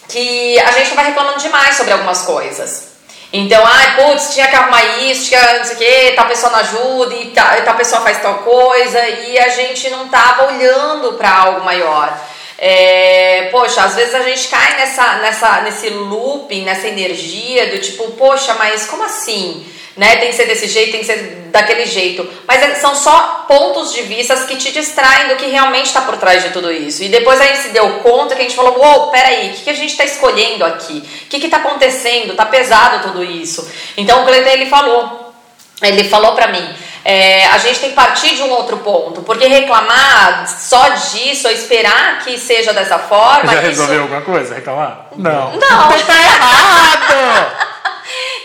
que 0.08 0.60
a 0.60 0.72
gente 0.72 0.90
estava 0.90 1.08
reclamando 1.08 1.40
demais 1.40 1.76
sobre 1.76 1.94
algumas 1.94 2.22
coisas. 2.24 2.88
Então, 3.32 3.62
ai, 3.66 3.96
putz, 3.96 4.34
tinha 4.34 4.48
que 4.48 4.56
arrumar 4.56 4.84
isso, 5.02 5.28
tinha 5.28 5.58
não 5.58 5.66
sei 5.66 5.76
o 5.76 5.78
que, 5.78 6.16
tal 6.16 6.28
pessoa 6.28 6.52
não 6.52 6.60
ajuda, 6.60 7.14
e 7.16 7.26
tal, 7.32 7.62
tal 7.64 7.76
pessoa 7.76 8.02
faz 8.02 8.22
tal 8.22 8.36
coisa, 8.36 9.06
e 9.06 9.38
a 9.38 9.50
gente 9.50 9.90
não 9.90 10.08
tava 10.08 10.48
olhando 10.48 11.14
para 11.14 11.30
algo 11.30 11.66
maior. 11.66 12.18
É, 12.58 13.50
poxa, 13.52 13.84
às 13.84 13.96
vezes 13.96 14.16
a 14.16 14.22
gente 14.22 14.48
cai 14.48 14.78
nessa, 14.78 15.14
nessa, 15.18 15.62
nesse 15.62 15.90
looping, 15.90 16.64
nessa 16.64 16.88
energia 16.88 17.68
do 17.68 17.80
tipo, 17.80 18.12
poxa, 18.12 18.54
mas 18.56 18.88
como 18.88 19.04
assim? 19.04 19.66
Né? 19.98 20.18
Tem 20.18 20.30
que 20.30 20.36
ser 20.36 20.46
desse 20.46 20.68
jeito, 20.68 20.92
tem 20.92 21.00
que 21.00 21.06
ser 21.06 21.50
daquele 21.52 21.86
jeito. 21.86 22.28
Mas 22.48 22.62
é, 22.62 22.76
são 22.76 22.96
só 22.96 23.46
pontos 23.48 23.92
de 23.92 24.04
vista 24.04 24.36
que 24.46 24.56
te 24.56 24.72
distraem 24.72 25.30
do 25.30 25.36
que 25.36 25.48
realmente 25.48 25.88
está 25.88 26.02
por 26.02 26.18
trás 26.18 26.44
de 26.44 26.52
tudo 26.52 26.72
isso. 26.72 27.04
E 27.04 27.10
depois 27.10 27.42
a 27.42 27.46
gente 27.46 27.60
se 27.60 27.70
deu 27.70 28.00
conta 28.00 28.36
que 28.36 28.42
a 28.42 28.44
gente 28.44 28.56
falou: 28.56 28.78
uou, 28.78 29.00
wow, 29.00 29.12
peraí, 29.12 29.50
o 29.50 29.54
que, 29.54 29.64
que 29.64 29.70
a 29.70 29.74
gente 29.74 29.92
está 29.92 30.06
escolhendo 30.06 30.64
aqui? 30.64 31.04
O 31.26 31.28
que 31.28 31.38
está 31.38 31.58
acontecendo? 31.58 32.36
Tá 32.36 32.46
pesado 32.46 33.08
tudo 33.08 33.24
isso. 33.24 33.68
Então 33.98 34.22
o 34.22 34.26
Cleiton 34.26 34.50
ele 34.50 34.68
falou, 34.68 35.34
ele 35.82 36.04
falou 36.04 36.34
para 36.34 36.48
mim. 36.48 36.76
É, 37.04 37.48
a 37.48 37.58
gente 37.58 37.80
tem 37.80 37.90
que 37.92 37.96
partir 37.96 38.36
de 38.36 38.44
um 38.44 38.50
outro 38.50 38.78
ponto, 38.80 39.22
porque 39.22 39.48
reclamar 39.48 40.46
só 40.46 40.90
disso, 40.90 41.48
ou 41.48 41.54
esperar 41.54 42.20
que 42.20 42.38
seja 42.38 42.74
dessa 42.74 43.00
forma. 43.00 43.54
Já 43.54 43.62
resolveu 43.62 43.96
isso... 43.96 44.04
alguma 44.04 44.22
coisa? 44.22 44.56
Reclamar? 44.56 45.08
Não. 45.16 45.54
Não. 45.54 45.60
tá 46.06 46.22
errado! 46.22 47.67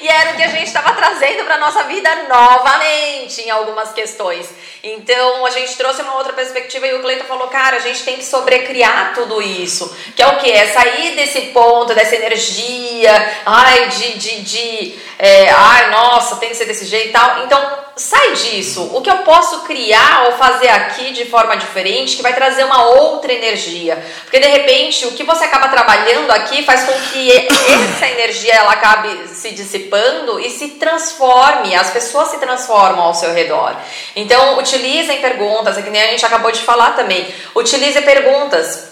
E 0.03 0.09
era 0.09 0.33
o 0.33 0.35
que 0.35 0.43
a 0.43 0.49
gente 0.49 0.67
estava 0.67 0.93
trazendo 0.95 1.45
para 1.45 1.59
nossa 1.59 1.85
vida 1.85 2.11
novamente 2.29 3.41
em 3.43 3.51
algumas 3.51 3.93
questões. 3.93 4.49
Então 4.83 5.47
a 5.47 5.51
gente 5.51 5.77
trouxe 5.77 6.03
uma 6.03 6.17
outra 6.17 6.33
perspectiva 6.33 6.89
e 6.89 6.95
o 6.95 7.01
Cleiton 7.01 7.25
falou, 7.25 7.47
cara, 7.47 7.77
a 7.77 7.81
gente 7.81 8.03
tem 8.03 8.17
que 8.17 8.25
sobrecriar 8.25 9.15
tudo 9.15 9.41
isso. 9.41 9.97
Que 10.17 10.23
é 10.23 10.27
o 10.27 10.39
que? 10.39 10.51
É 10.51 10.67
sair 10.67 11.15
desse 11.15 11.41
ponto, 11.53 11.95
dessa 11.95 12.17
energia, 12.17 13.13
ai, 13.47 13.91
de, 13.91 14.19
de, 14.19 14.43
de 14.43 14.99
é, 15.25 15.49
ai, 15.51 15.89
nossa, 15.91 16.35
tem 16.35 16.49
que 16.49 16.57
ser 16.57 16.65
desse 16.65 16.85
jeito 16.85 17.11
e 17.11 17.13
tal. 17.13 17.45
Então 17.45 17.79
sai 17.95 18.33
disso. 18.33 18.91
O 18.93 19.01
que 19.01 19.09
eu 19.09 19.19
posso 19.19 19.61
criar 19.61 20.25
ou 20.27 20.33
fazer 20.33 20.67
aqui 20.67 21.13
de 21.13 21.27
forma 21.27 21.57
diferente 21.57 22.17
que 22.17 22.25
vai 22.25 22.35
trazer 22.35 22.65
uma 22.65 22.87
outra 22.87 23.33
energia? 23.33 24.05
Porque 24.25 24.41
de 24.41 24.49
repente 24.49 25.07
o 25.07 25.13
que 25.13 25.23
você 25.23 25.45
acaba 25.45 25.69
trabalhando 25.69 26.29
aqui 26.33 26.65
faz 26.65 26.83
com 26.83 26.93
que 27.13 27.31
essa 27.37 28.09
energia 28.09 28.53
ela 28.53 28.73
acabe 28.73 29.29
se 29.29 29.53
dissipando 29.53 30.41
e 30.41 30.51
se 30.51 30.71
transforme, 30.71 31.73
as 31.77 31.91
pessoas 31.91 32.31
se 32.31 32.39
transformam 32.39 33.05
ao 33.05 33.15
seu 33.15 33.33
redor. 33.33 33.77
Então 34.17 34.59
utilizem 34.59 35.21
perguntas, 35.21 35.79
é 35.79 35.83
que 35.83 35.91
nem 35.91 36.03
a 36.03 36.09
gente 36.09 36.27
acabou 36.27 36.51
de 36.51 36.63
falar 36.63 36.97
também. 36.97 37.33
Utilize 37.55 38.01
perguntas 38.03 38.92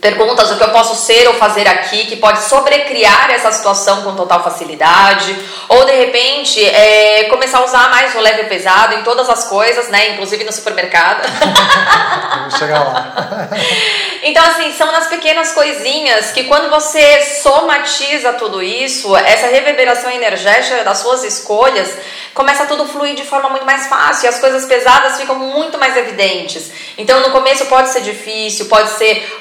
perguntas 0.00 0.50
o 0.50 0.56
que 0.56 0.64
eu 0.64 0.70
posso 0.70 0.96
ser 0.96 1.28
ou 1.28 1.34
fazer 1.34 1.68
aqui 1.68 2.06
que 2.06 2.16
pode 2.16 2.42
sobrecriar 2.42 3.30
essa 3.30 3.52
situação 3.52 4.02
com 4.02 4.16
total 4.16 4.42
facilidade 4.42 5.36
ou 5.68 5.84
de 5.84 5.92
repente 5.92 6.64
é, 6.64 7.24
começar 7.24 7.58
a 7.58 7.64
usar 7.64 7.88
mais 7.90 8.14
o 8.14 8.18
leve 8.18 8.42
e 8.42 8.46
pesado 8.46 8.96
em 8.96 9.02
todas 9.02 9.30
as 9.30 9.44
coisas, 9.44 9.88
né, 9.88 10.10
inclusive 10.10 10.42
no 10.44 10.52
supermercado. 10.52 11.22
Vamos 12.36 12.56
chegar 12.56 12.80
lá. 12.80 13.48
então 14.24 14.44
assim 14.44 14.72
são 14.72 14.90
nas 14.90 15.06
pequenas 15.06 15.52
coisinhas 15.52 16.32
que 16.32 16.44
quando 16.44 16.68
você 16.68 17.22
somatiza 17.42 18.32
tudo 18.32 18.62
isso, 18.62 19.16
essa 19.16 19.46
reverberação 19.46 20.10
energética 20.10 20.82
das 20.82 20.98
suas 20.98 21.22
escolhas 21.22 21.90
começa 22.34 22.66
tudo 22.66 22.84
a 22.84 22.86
fluir 22.86 23.14
de 23.14 23.24
forma 23.24 23.50
muito 23.50 23.66
mais 23.66 23.86
fácil 23.86 24.24
e 24.24 24.28
as 24.28 24.40
coisas 24.40 24.64
pesadas 24.64 25.20
ficam 25.20 25.38
muito 25.38 25.78
mais 25.78 25.96
evidentes. 25.96 26.72
Então 26.96 27.20
no 27.20 27.30
começo 27.30 27.66
pode 27.66 27.90
ser 27.90 28.00
difícil, 28.00 28.66
pode 28.66 28.90
ser 28.90 29.38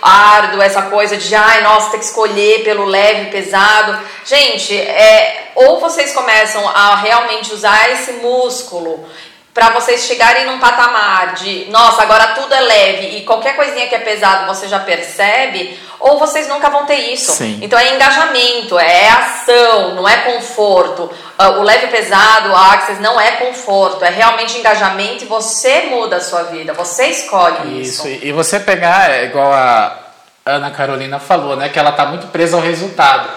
essa 0.61 0.83
coisa 0.83 1.17
de, 1.17 1.35
ai, 1.35 1.61
nossa, 1.61 1.91
tem 1.91 1.99
que 1.99 2.05
escolher 2.05 2.63
pelo 2.63 2.85
leve, 2.85 3.31
pesado. 3.31 3.99
Gente, 4.25 4.77
é, 4.77 5.51
ou 5.55 5.79
vocês 5.79 6.13
começam 6.13 6.67
a 6.67 6.95
realmente 6.95 7.53
usar 7.53 7.91
esse 7.91 8.13
músculo 8.13 9.05
para 9.53 9.69
vocês 9.71 10.03
chegarem 10.05 10.45
num 10.45 10.59
patamar 10.59 11.33
de, 11.33 11.65
nossa, 11.69 12.03
agora 12.03 12.27
tudo 12.27 12.53
é 12.53 12.59
leve 12.61 13.17
e 13.17 13.25
qualquer 13.25 13.55
coisinha 13.55 13.87
que 13.87 13.95
é 13.95 13.99
pesado 13.99 14.47
você 14.47 14.67
já 14.67 14.79
percebe, 14.79 15.77
ou 15.99 16.17
vocês 16.17 16.47
nunca 16.47 16.69
vão 16.69 16.85
ter 16.85 16.95
isso. 17.13 17.33
Sim. 17.33 17.59
Então 17.61 17.77
é 17.77 17.93
engajamento, 17.93 18.79
é 18.79 19.09
ação, 19.09 19.95
não 19.95 20.07
é 20.07 20.17
conforto. 20.17 21.11
Ah, 21.37 21.49
o 21.49 21.63
leve 21.63 21.87
pesado, 21.87 22.49
o 22.49 22.55
Axis 22.55 22.99
não 22.99 23.19
é 23.19 23.31
conforto, 23.31 24.05
é 24.05 24.09
realmente 24.09 24.57
engajamento 24.57 25.25
e 25.25 25.27
você 25.27 25.81
muda 25.89 26.15
a 26.15 26.21
sua 26.21 26.43
vida, 26.43 26.73
você 26.73 27.07
escolhe 27.07 27.81
isso. 27.81 28.07
Isso, 28.07 28.25
e 28.25 28.31
você 28.31 28.59
pegar, 28.59 29.11
é 29.11 29.25
igual 29.25 29.51
a 29.51 30.00
Ana 30.45 30.71
Carolina 30.71 31.19
falou, 31.19 31.55
né, 31.55 31.69
que 31.69 31.77
ela 31.77 31.91
está 31.91 32.05
muito 32.05 32.27
presa 32.27 32.55
ao 32.55 32.61
resultado. 32.61 33.29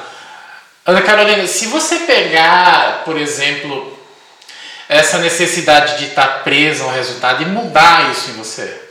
Ana 0.87 1.03
Carolina, 1.03 1.47
se 1.47 1.67
você 1.67 2.01
pegar, 2.01 3.03
por 3.05 3.17
exemplo, 3.17 3.99
essa 4.89 5.19
necessidade 5.19 5.99
de 5.99 6.07
estar 6.07 6.27
tá 6.27 6.39
presa 6.39 6.85
ao 6.85 6.91
resultado 6.91 7.43
e 7.43 7.47
mudar 7.47 8.11
isso 8.11 8.31
em 8.31 8.35
você, 8.35 8.83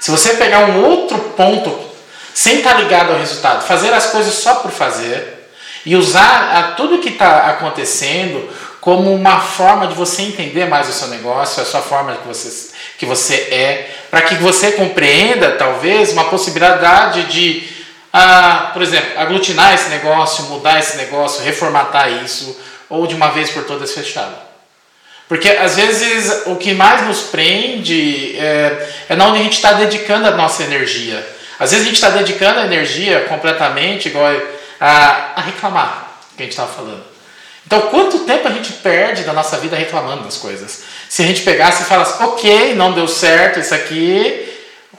se 0.00 0.10
você 0.10 0.34
pegar 0.34 0.60
um 0.60 0.84
outro 0.84 1.18
ponto 1.36 1.90
sem 2.34 2.58
estar 2.58 2.74
tá 2.74 2.80
ligado 2.80 3.12
ao 3.12 3.18
resultado, 3.18 3.64
fazer 3.64 3.92
as 3.92 4.06
coisas 4.06 4.34
só 4.34 4.56
por 4.56 4.70
fazer 4.70 5.50
e 5.84 5.96
usar 5.96 6.56
a 6.56 6.62
tudo 6.72 7.00
que 7.00 7.10
está 7.10 7.50
acontecendo 7.50 8.48
como 8.80 9.14
uma 9.14 9.40
forma 9.40 9.86
de 9.86 9.94
você 9.94 10.22
entender 10.22 10.66
mais 10.66 10.88
o 10.88 10.92
seu 10.92 11.08
negócio, 11.08 11.62
a 11.62 11.66
sua 11.66 11.80
forma 11.80 12.16
que 12.16 12.26
você, 12.26 12.71
que 13.02 13.06
você 13.06 13.34
é, 13.34 13.90
para 14.12 14.22
que 14.22 14.36
você 14.36 14.70
compreenda, 14.70 15.56
talvez, 15.56 16.12
uma 16.12 16.26
possibilidade 16.26 17.24
de, 17.24 17.68
ah, 18.12 18.70
por 18.72 18.80
exemplo, 18.80 19.18
aglutinar 19.18 19.74
esse 19.74 19.88
negócio, 19.88 20.44
mudar 20.44 20.78
esse 20.78 20.96
negócio, 20.96 21.42
reformatar 21.42 22.22
isso, 22.22 22.56
ou 22.88 23.04
de 23.04 23.16
uma 23.16 23.32
vez 23.32 23.50
por 23.50 23.64
todas 23.64 23.90
fechado. 23.90 24.36
Porque 25.28 25.48
às 25.48 25.74
vezes 25.74 26.42
o 26.46 26.54
que 26.54 26.74
mais 26.74 27.04
nos 27.04 27.22
prende 27.22 28.38
é, 28.38 28.88
é 29.08 29.16
na 29.16 29.26
onde 29.26 29.40
a 29.40 29.42
gente 29.42 29.54
está 29.54 29.72
dedicando 29.72 30.28
a 30.28 30.30
nossa 30.30 30.62
energia. 30.62 31.26
Às 31.58 31.72
vezes 31.72 31.84
a 31.84 31.88
gente 31.88 31.96
está 31.96 32.10
dedicando 32.10 32.60
a 32.60 32.66
energia 32.66 33.22
completamente 33.22 34.06
igual 34.06 34.30
a, 34.78 35.32
a 35.34 35.40
reclamar, 35.40 36.20
que 36.36 36.42
a 36.42 36.44
gente 36.44 36.52
estava 36.52 36.72
falando. 36.72 37.02
Então, 37.66 37.80
quanto 37.82 38.20
tempo 38.20 38.46
a 38.46 38.50
gente 38.50 38.72
perde 38.74 39.22
da 39.22 39.32
nossa 39.32 39.56
vida 39.56 39.74
reclamando 39.74 40.24
das 40.24 40.36
coisas? 40.36 40.82
Se 41.12 41.22
a 41.22 41.26
gente 41.26 41.42
pegasse 41.42 41.82
e 41.82 41.84
falasse, 41.84 42.22
ok, 42.22 42.74
não 42.74 42.92
deu 42.92 43.06
certo 43.06 43.60
isso 43.60 43.74
aqui, 43.74 44.50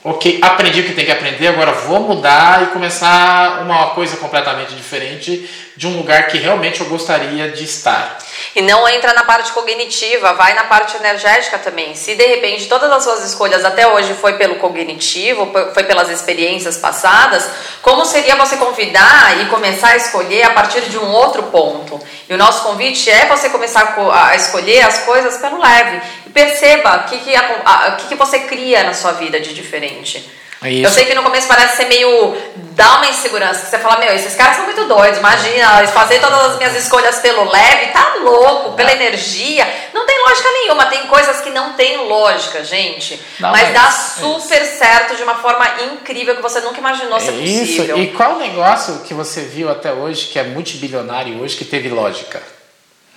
ok, 0.03 0.37
aprendi 0.43 0.81
o 0.81 0.83
que 0.83 0.93
tem 0.93 1.05
que 1.05 1.11
aprender, 1.11 1.47
agora 1.47 1.71
vou 1.71 2.01
mudar 2.01 2.61
e 2.61 2.65
começar 2.67 3.63
uma 3.63 3.95
coisa 3.95 4.15
completamente 4.17 4.75
diferente 4.75 5.49
de 5.75 5.87
um 5.87 5.97
lugar 5.97 6.27
que 6.27 6.37
realmente 6.37 6.81
eu 6.81 6.87
gostaria 6.87 7.49
de 7.49 7.63
estar. 7.63 8.19
E 8.55 8.61
não 8.61 8.87
entra 8.87 9.13
na 9.13 9.23
parte 9.23 9.51
cognitiva, 9.51 10.33
vai 10.33 10.53
na 10.53 10.65
parte 10.65 10.95
energética 10.95 11.57
também. 11.57 11.95
Se 11.95 12.13
de 12.13 12.25
repente 12.25 12.67
todas 12.67 12.91
as 12.91 13.03
suas 13.03 13.25
escolhas 13.25 13.65
até 13.65 13.87
hoje 13.87 14.13
foi 14.13 14.33
pelo 14.33 14.55
cognitivo, 14.55 15.51
foi 15.73 15.83
pelas 15.83 16.09
experiências 16.09 16.77
passadas, 16.77 17.49
como 17.81 18.05
seria 18.05 18.35
você 18.35 18.57
convidar 18.57 19.41
e 19.41 19.45
começar 19.47 19.89
a 19.89 19.95
escolher 19.95 20.43
a 20.43 20.51
partir 20.51 20.81
de 20.81 20.97
um 20.99 21.11
outro 21.11 21.43
ponto? 21.43 21.99
E 22.29 22.33
o 22.33 22.37
nosso 22.37 22.63
convite 22.63 23.09
é 23.09 23.25
você 23.25 23.49
começar 23.49 23.95
a 24.13 24.35
escolher 24.35 24.81
as 24.81 24.99
coisas 24.99 25.37
pelo 25.37 25.59
leve. 25.59 26.01
E 26.27 26.29
perceba 26.29 26.97
o 26.97 27.09
que, 27.09 27.17
que, 27.17 27.31
que, 27.31 28.07
que 28.09 28.15
você 28.15 28.39
cria 28.41 28.83
na 28.83 28.93
sua 28.93 29.13
vida 29.13 29.39
de 29.39 29.53
diferente. 29.53 30.42
É 30.63 30.85
eu 30.85 30.89
sei 30.89 31.05
que 31.05 31.13
no 31.13 31.23
começo 31.23 31.47
parece 31.47 31.77
ser 31.77 31.85
meio. 31.85 32.35
dá 32.71 32.97
uma 32.97 33.07
insegurança. 33.07 33.61
Que 33.61 33.67
você 33.67 33.79
fala, 33.79 33.97
meu, 33.99 34.13
esses 34.13 34.33
caras 34.35 34.55
são 34.55 34.65
muito 34.65 34.85
doidos. 34.85 35.19
Imagina, 35.19 35.85
fazer 35.87 36.19
todas 36.19 36.39
as 36.51 36.57
minhas 36.57 36.75
escolhas 36.75 37.19
pelo 37.19 37.51
leve, 37.51 37.87
tá 37.87 38.15
louco, 38.21 38.71
pela 38.73 38.91
energia. 38.93 39.67
Não 39.93 40.05
tem 40.05 40.17
lógica 40.25 40.49
nenhuma. 40.49 40.85
Tem 40.85 41.05
coisas 41.07 41.41
que 41.41 41.49
não 41.49 41.73
tem 41.73 42.07
lógica, 42.07 42.63
gente. 42.63 43.21
Não, 43.39 43.51
mas, 43.51 43.63
mas, 43.63 43.73
dá 43.73 43.91
super 43.91 44.61
é 44.61 44.65
certo 44.65 45.15
de 45.15 45.23
uma 45.23 45.35
forma 45.35 45.67
incrível 45.83 46.35
que 46.35 46.41
você 46.41 46.61
nunca 46.61 46.79
imaginou 46.79 47.19
ser 47.19 47.33
possível. 47.33 47.97
Isso. 47.97 48.03
E 48.03 48.07
qual 48.13 48.37
negócio 48.37 48.99
que 48.99 49.13
você 49.13 49.41
viu 49.41 49.69
até 49.69 49.91
hoje 49.91 50.27
que 50.27 50.39
é 50.39 50.43
multibilionário 50.43 51.41
hoje 51.41 51.57
que 51.57 51.65
teve 51.65 51.89
lógica? 51.89 52.41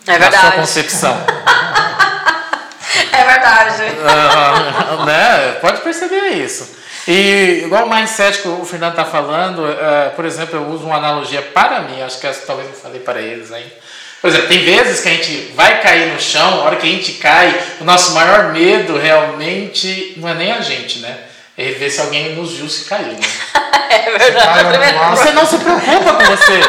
É 0.07 0.19
verdade. 0.19 0.37
Na 0.37 0.41
sua 0.41 0.61
concepção. 0.61 1.17
é 3.13 3.25
verdade. 3.25 3.83
Uh, 3.83 5.05
né? 5.07 5.59
Pode 5.61 5.81
perceber 5.83 6.31
isso. 6.31 6.86
E 7.09 7.63
igual 7.65 7.87
o 7.87 7.91
mindset 7.91 8.43
que 8.43 8.49
o 8.49 8.65
Fernando 8.65 8.93
está 8.93 9.05
falando, 9.05 9.61
uh, 9.61 10.11
por 10.17 10.25
exemplo, 10.25 10.57
eu 10.57 10.67
uso 10.69 10.87
uma 10.87 10.97
analogia 10.97 11.41
para 11.41 11.81
mim, 11.83 12.03
acho 12.03 12.19
que 12.19 12.27
talvez 12.47 12.69
eu 12.69 12.75
falei 12.75 13.01
para 13.01 13.21
eles 13.21 13.53
aí. 13.53 13.73
Por 14.21 14.29
exemplo, 14.29 14.49
tem 14.49 14.65
vezes 14.65 15.01
que 15.01 15.09
a 15.09 15.13
gente 15.13 15.53
vai 15.55 15.81
cair 15.81 16.13
no 16.13 16.21
chão, 16.21 16.61
a 16.61 16.65
hora 16.65 16.77
que 16.77 16.87
a 16.87 16.91
gente 16.91 17.13
cai, 17.13 17.55
o 17.81 17.85
nosso 17.85 18.13
maior 18.13 18.53
medo 18.53 18.99
realmente 18.99 20.15
não 20.17 20.29
é 20.29 20.35
nem 20.35 20.51
a 20.51 20.61
gente, 20.61 20.99
né? 20.99 21.17
É 21.57 21.71
ver 21.71 21.91
se 21.91 22.01
alguém 22.01 22.35
nos 22.35 22.55
viu 22.55 22.69
se 22.69 22.87
cair, 22.87 23.13
né? 23.13 23.21
é 23.89 24.19
verdade. 24.19 25.17
Você 25.17 25.31
não 25.31 25.47
se 25.47 25.59
preocupa 25.59 26.15
com 26.15 26.25
você. 26.25 26.61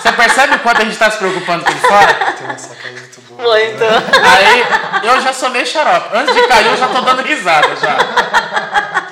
Você 0.00 0.12
percebe 0.12 0.56
o 0.56 0.58
quanto 0.58 0.80
a 0.80 0.84
gente 0.84 0.92
está 0.92 1.10
se 1.10 1.18
preocupando 1.18 1.64
com 1.64 1.70
ele 1.70 1.80
fora? 1.80 2.14
Tem 2.36 2.46
uma 2.46 2.58
saca 2.58 2.88
muito 2.90 3.20
boa. 3.22 3.42
Muito. 3.42 3.78
Né? 3.78 4.02
Aí 4.22 5.08
eu 5.08 5.20
já 5.20 5.32
sou 5.32 5.50
meio 5.50 5.66
xarope. 5.66 6.16
Antes 6.16 6.34
de 6.34 6.42
cair, 6.48 6.66
eu 6.66 6.76
já 6.76 6.88
tô 6.88 7.00
dando 7.00 7.22
risada 7.22 7.76
já. 7.76 9.03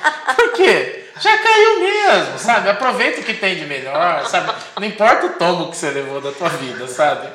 Quê? 0.63 1.05
Já 1.21 1.39
caiu 1.39 1.81
mesmo, 1.81 2.39
sabe? 2.39 2.71
Aproveita 2.71 3.21
o 3.21 3.25
que 3.25 3.35
tem 3.35 3.57
de 3.57 3.67
melhor, 3.67 4.27
sabe? 4.27 4.53
Não 4.79 4.87
importa 4.87 5.27
o 5.27 5.31
tombo 5.31 5.71
que 5.71 5.77
você 5.77 5.91
levou 5.91 6.21
da 6.21 6.33
tua 6.33 6.49
vida, 6.49 6.87
sabe? 6.89 7.29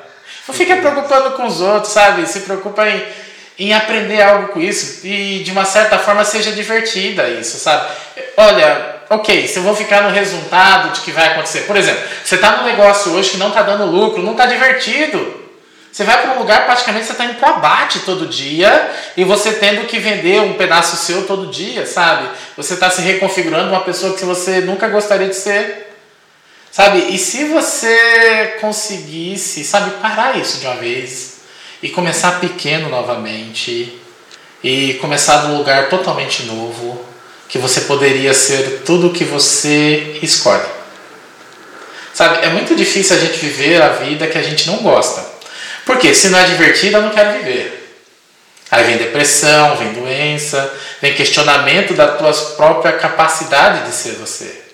Não 0.46 0.54
fica 0.54 0.76
preocupando 0.76 1.32
com 1.32 1.46
os 1.46 1.60
outros, 1.60 1.92
sabe? 1.92 2.26
Se 2.26 2.40
preocupa 2.40 2.88
em 2.88 3.06
em 3.58 3.74
aprender 3.74 4.22
algo 4.22 4.48
com 4.48 4.60
isso 4.60 5.04
e 5.04 5.40
de 5.40 5.50
uma 5.50 5.64
certa 5.64 5.98
forma 5.98 6.24
seja 6.24 6.52
divertida 6.52 7.28
isso, 7.28 7.58
sabe? 7.58 7.88
Olha, 8.36 9.00
ok, 9.10 9.48
se 9.48 9.56
eu 9.56 9.64
vou 9.64 9.74
ficar 9.74 10.02
no 10.02 10.10
resultado 10.10 10.92
de 10.92 11.00
que 11.00 11.10
vai 11.10 11.26
acontecer, 11.26 11.62
por 11.62 11.76
exemplo, 11.76 12.00
você 12.24 12.36
está 12.36 12.58
num 12.58 12.64
negócio 12.64 13.12
hoje 13.12 13.30
que 13.30 13.36
não 13.36 13.48
está 13.48 13.62
dando 13.62 13.84
lucro, 13.86 14.22
não 14.22 14.32
está 14.32 14.46
divertido. 14.46 15.47
Você 15.98 16.04
vai 16.04 16.22
para 16.22 16.36
um 16.36 16.38
lugar, 16.38 16.64
praticamente 16.64 17.06
você 17.06 17.10
está 17.10 17.24
indo 17.24 17.40
para 17.40 17.48
abate 17.48 17.98
todo 18.06 18.28
dia 18.28 18.88
e 19.16 19.24
você 19.24 19.54
tendo 19.54 19.84
que 19.88 19.98
vender 19.98 20.40
um 20.40 20.54
pedaço 20.54 20.94
seu 20.94 21.26
todo 21.26 21.48
dia, 21.50 21.84
sabe? 21.84 22.28
Você 22.56 22.74
está 22.74 22.88
se 22.88 23.00
reconfigurando 23.00 23.70
uma 23.70 23.80
pessoa 23.80 24.14
que 24.14 24.24
você 24.24 24.60
nunca 24.60 24.86
gostaria 24.86 25.26
de 25.26 25.34
ser, 25.34 25.92
sabe? 26.70 27.12
E 27.12 27.18
se 27.18 27.46
você 27.46 28.58
conseguisse, 28.60 29.64
sabe, 29.64 29.90
parar 30.00 30.38
isso 30.38 30.58
de 30.58 30.66
uma 30.66 30.76
vez, 30.76 31.38
e 31.82 31.88
começar 31.88 32.38
pequeno 32.38 32.88
novamente 32.88 34.00
e 34.62 34.94
começar 35.00 35.38
de 35.38 35.46
um 35.48 35.58
lugar 35.58 35.88
totalmente 35.88 36.44
novo, 36.44 37.04
que 37.48 37.58
você 37.58 37.80
poderia 37.80 38.32
ser 38.32 38.82
tudo 38.86 39.08
o 39.08 39.12
que 39.12 39.24
você 39.24 40.20
escolhe. 40.22 40.62
Sabe, 42.14 42.46
é 42.46 42.50
muito 42.50 42.76
difícil 42.76 43.16
a 43.16 43.18
gente 43.18 43.36
viver 43.40 43.82
a 43.82 43.88
vida 43.88 44.28
que 44.28 44.38
a 44.38 44.42
gente 44.42 44.64
não 44.68 44.76
gosta. 44.76 45.27
Porque 45.88 46.14
se 46.14 46.28
não 46.28 46.38
é 46.38 46.44
divertida, 46.44 46.98
eu 46.98 47.02
não 47.02 47.08
quero 47.08 47.38
viver. 47.38 47.96
Aí 48.70 48.84
vem 48.84 48.98
depressão, 48.98 49.74
vem 49.76 49.94
doença, 49.94 50.70
vem 51.00 51.14
questionamento 51.14 51.94
da 51.94 52.08
tua 52.08 52.30
própria 52.58 52.92
capacidade 52.92 53.88
de 53.88 53.94
ser 53.94 54.16
você. 54.16 54.64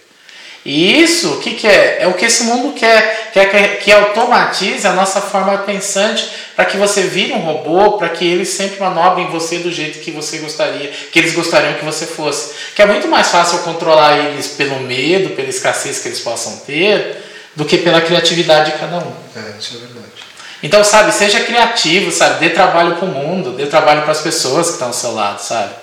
E 0.65 1.01
isso, 1.01 1.35
o 1.35 1.41
que, 1.41 1.53
que 1.53 1.69
é? 1.69 1.99
É 2.01 2.09
o 2.09 2.15
que 2.15 2.25
esse 2.25 2.43
mundo 2.43 2.73
quer, 2.73 3.31
quer 3.33 3.79
que 3.79 3.93
automatize 3.93 4.85
a 4.89 4.93
nossa 4.93 5.21
forma 5.21 5.57
pensante 5.59 6.29
para 6.57 6.65
que 6.65 6.77
você 6.77 7.03
vire 7.03 7.33
um 7.33 7.39
robô, 7.39 7.93
para 7.93 8.09
que 8.09 8.27
eles 8.27 8.49
sempre 8.49 8.81
manobrem 8.81 9.31
você 9.31 9.59
do 9.59 9.71
jeito 9.71 10.01
que 10.01 10.11
você 10.11 10.39
gostaria, 10.39 10.91
que 11.13 11.19
eles 11.21 11.33
gostariam 11.33 11.75
que 11.75 11.85
você 11.85 12.07
fosse. 12.07 12.55
Que 12.75 12.83
é 12.83 12.87
muito 12.87 13.07
mais 13.07 13.29
fácil 13.29 13.61
controlar 13.61 14.19
eles 14.19 14.49
pelo 14.49 14.81
medo, 14.81 15.37
pela 15.37 15.49
escassez 15.49 16.01
que 16.01 16.09
eles 16.09 16.19
possam 16.19 16.57
ter, 16.67 17.23
do 17.55 17.65
que 17.65 17.79
pela 17.79 18.01
criatividade 18.01 18.73
de 18.73 18.79
cada 18.79 18.97
um. 18.97 19.13
É, 19.37 19.61
isso 19.61 19.77
é 19.77 19.79
verdade. 19.79 20.24
Então, 20.65 20.83
sabe, 20.83 21.13
seja 21.13 21.41
criativo, 21.41 22.11
sabe, 22.11 22.41
dê 22.41 22.49
trabalho 22.49 22.97
para 22.97 23.05
o 23.05 23.09
mundo, 23.09 23.51
dê 23.51 23.67
trabalho 23.67 24.01
para 24.01 24.13
as 24.13 24.23
pessoas 24.23 24.69
que 24.69 24.73
estão 24.73 24.89
ao 24.89 24.95
seu 24.95 25.13
lado, 25.13 25.39
sabe? 25.39 25.75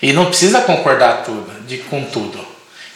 E 0.00 0.14
não 0.14 0.24
precisa 0.24 0.62
concordar 0.62 1.24
tudo, 1.24 1.60
de, 1.66 1.76
com 1.76 2.02
tudo. 2.04 2.42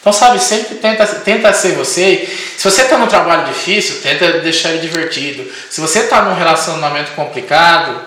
Então, 0.01 0.11
sabe, 0.11 0.39
sempre 0.39 0.77
tenta, 0.77 1.05
tenta 1.07 1.53
ser 1.53 1.73
você. 1.73 2.27
Se 2.57 2.65
você 2.65 2.83
está 2.83 2.97
num 2.97 3.07
trabalho 3.07 3.45
difícil, 3.45 4.01
tenta 4.01 4.41
deixar 4.41 4.71
ele 4.71 4.79
divertido. 4.79 5.53
Se 5.69 5.83
você 5.83 5.99
está 5.99 6.23
num 6.23 6.35
relacionamento 6.35 7.13
complicado, 7.13 8.01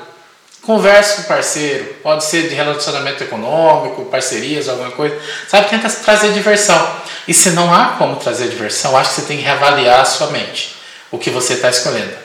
converse 0.64 1.18
com 1.18 1.22
o 1.22 1.26
parceiro. 1.26 1.86
Pode 2.02 2.24
ser 2.24 2.50
de 2.50 2.56
relacionamento 2.56 3.24
econômico, 3.24 4.06
parcerias, 4.06 4.68
alguma 4.68 4.90
coisa. 4.90 5.16
Sabe, 5.48 5.70
tenta 5.70 5.88
trazer 5.92 6.34
diversão. 6.34 6.96
E 7.28 7.36
se 7.36 7.52
não 7.52 7.72
há 7.72 7.90
como 8.00 8.16
trazer 8.16 8.50
diversão, 8.50 8.98
acho 8.98 9.12
que 9.12 9.22
você 9.22 9.28
tem 9.28 9.38
que 9.38 9.44
reavaliar 9.44 10.02
a 10.02 10.06
sua 10.06 10.32
mente, 10.32 10.76
o 11.12 11.20
que 11.20 11.30
você 11.30 11.54
está 11.54 11.70
escolhendo. 11.70 12.25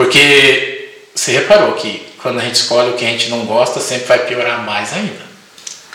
Porque 0.00 0.94
você 1.14 1.32
reparou 1.32 1.74
que 1.74 2.10
quando 2.22 2.40
a 2.40 2.42
gente 2.42 2.54
escolhe 2.54 2.88
o 2.88 2.94
que 2.94 3.04
a 3.04 3.08
gente 3.08 3.28
não 3.28 3.40
gosta, 3.40 3.80
sempre 3.80 4.06
vai 4.06 4.20
piorar 4.20 4.62
mais 4.62 4.94
ainda. 4.94 5.20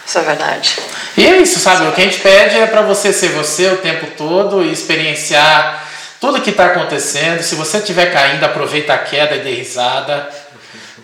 Isso 0.06 0.20
é 0.20 0.22
verdade. 0.22 0.76
E 1.18 1.26
é 1.26 1.38
isso, 1.40 1.58
sabe? 1.58 1.88
O 1.88 1.92
que 1.92 2.02
a 2.02 2.04
gente 2.04 2.20
pede 2.20 2.56
é 2.56 2.68
para 2.68 2.84
você 2.84 3.12
ser 3.12 3.30
você 3.30 3.66
o 3.70 3.78
tempo 3.78 4.06
todo 4.16 4.64
e 4.64 4.72
experienciar 4.72 5.84
tudo 6.22 6.40
que 6.40 6.52
está 6.52 6.68
acontecendo. 6.68 7.42
Se 7.42 7.56
você 7.56 7.80
estiver 7.80 8.14
caindo, 8.14 8.44
aproveita 8.44 8.94
a 8.94 9.00
queda 9.00 9.38
e 9.38 9.40
dê 9.40 9.56
risada, 9.56 10.30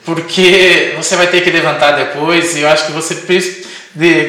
porque 0.06 0.94
você 0.96 1.16
vai 1.16 1.26
ter 1.26 1.42
que 1.42 1.50
levantar 1.50 1.94
depois. 1.94 2.56
E 2.56 2.62
eu 2.62 2.70
acho 2.70 2.86
que 2.86 2.92
você 2.92 3.16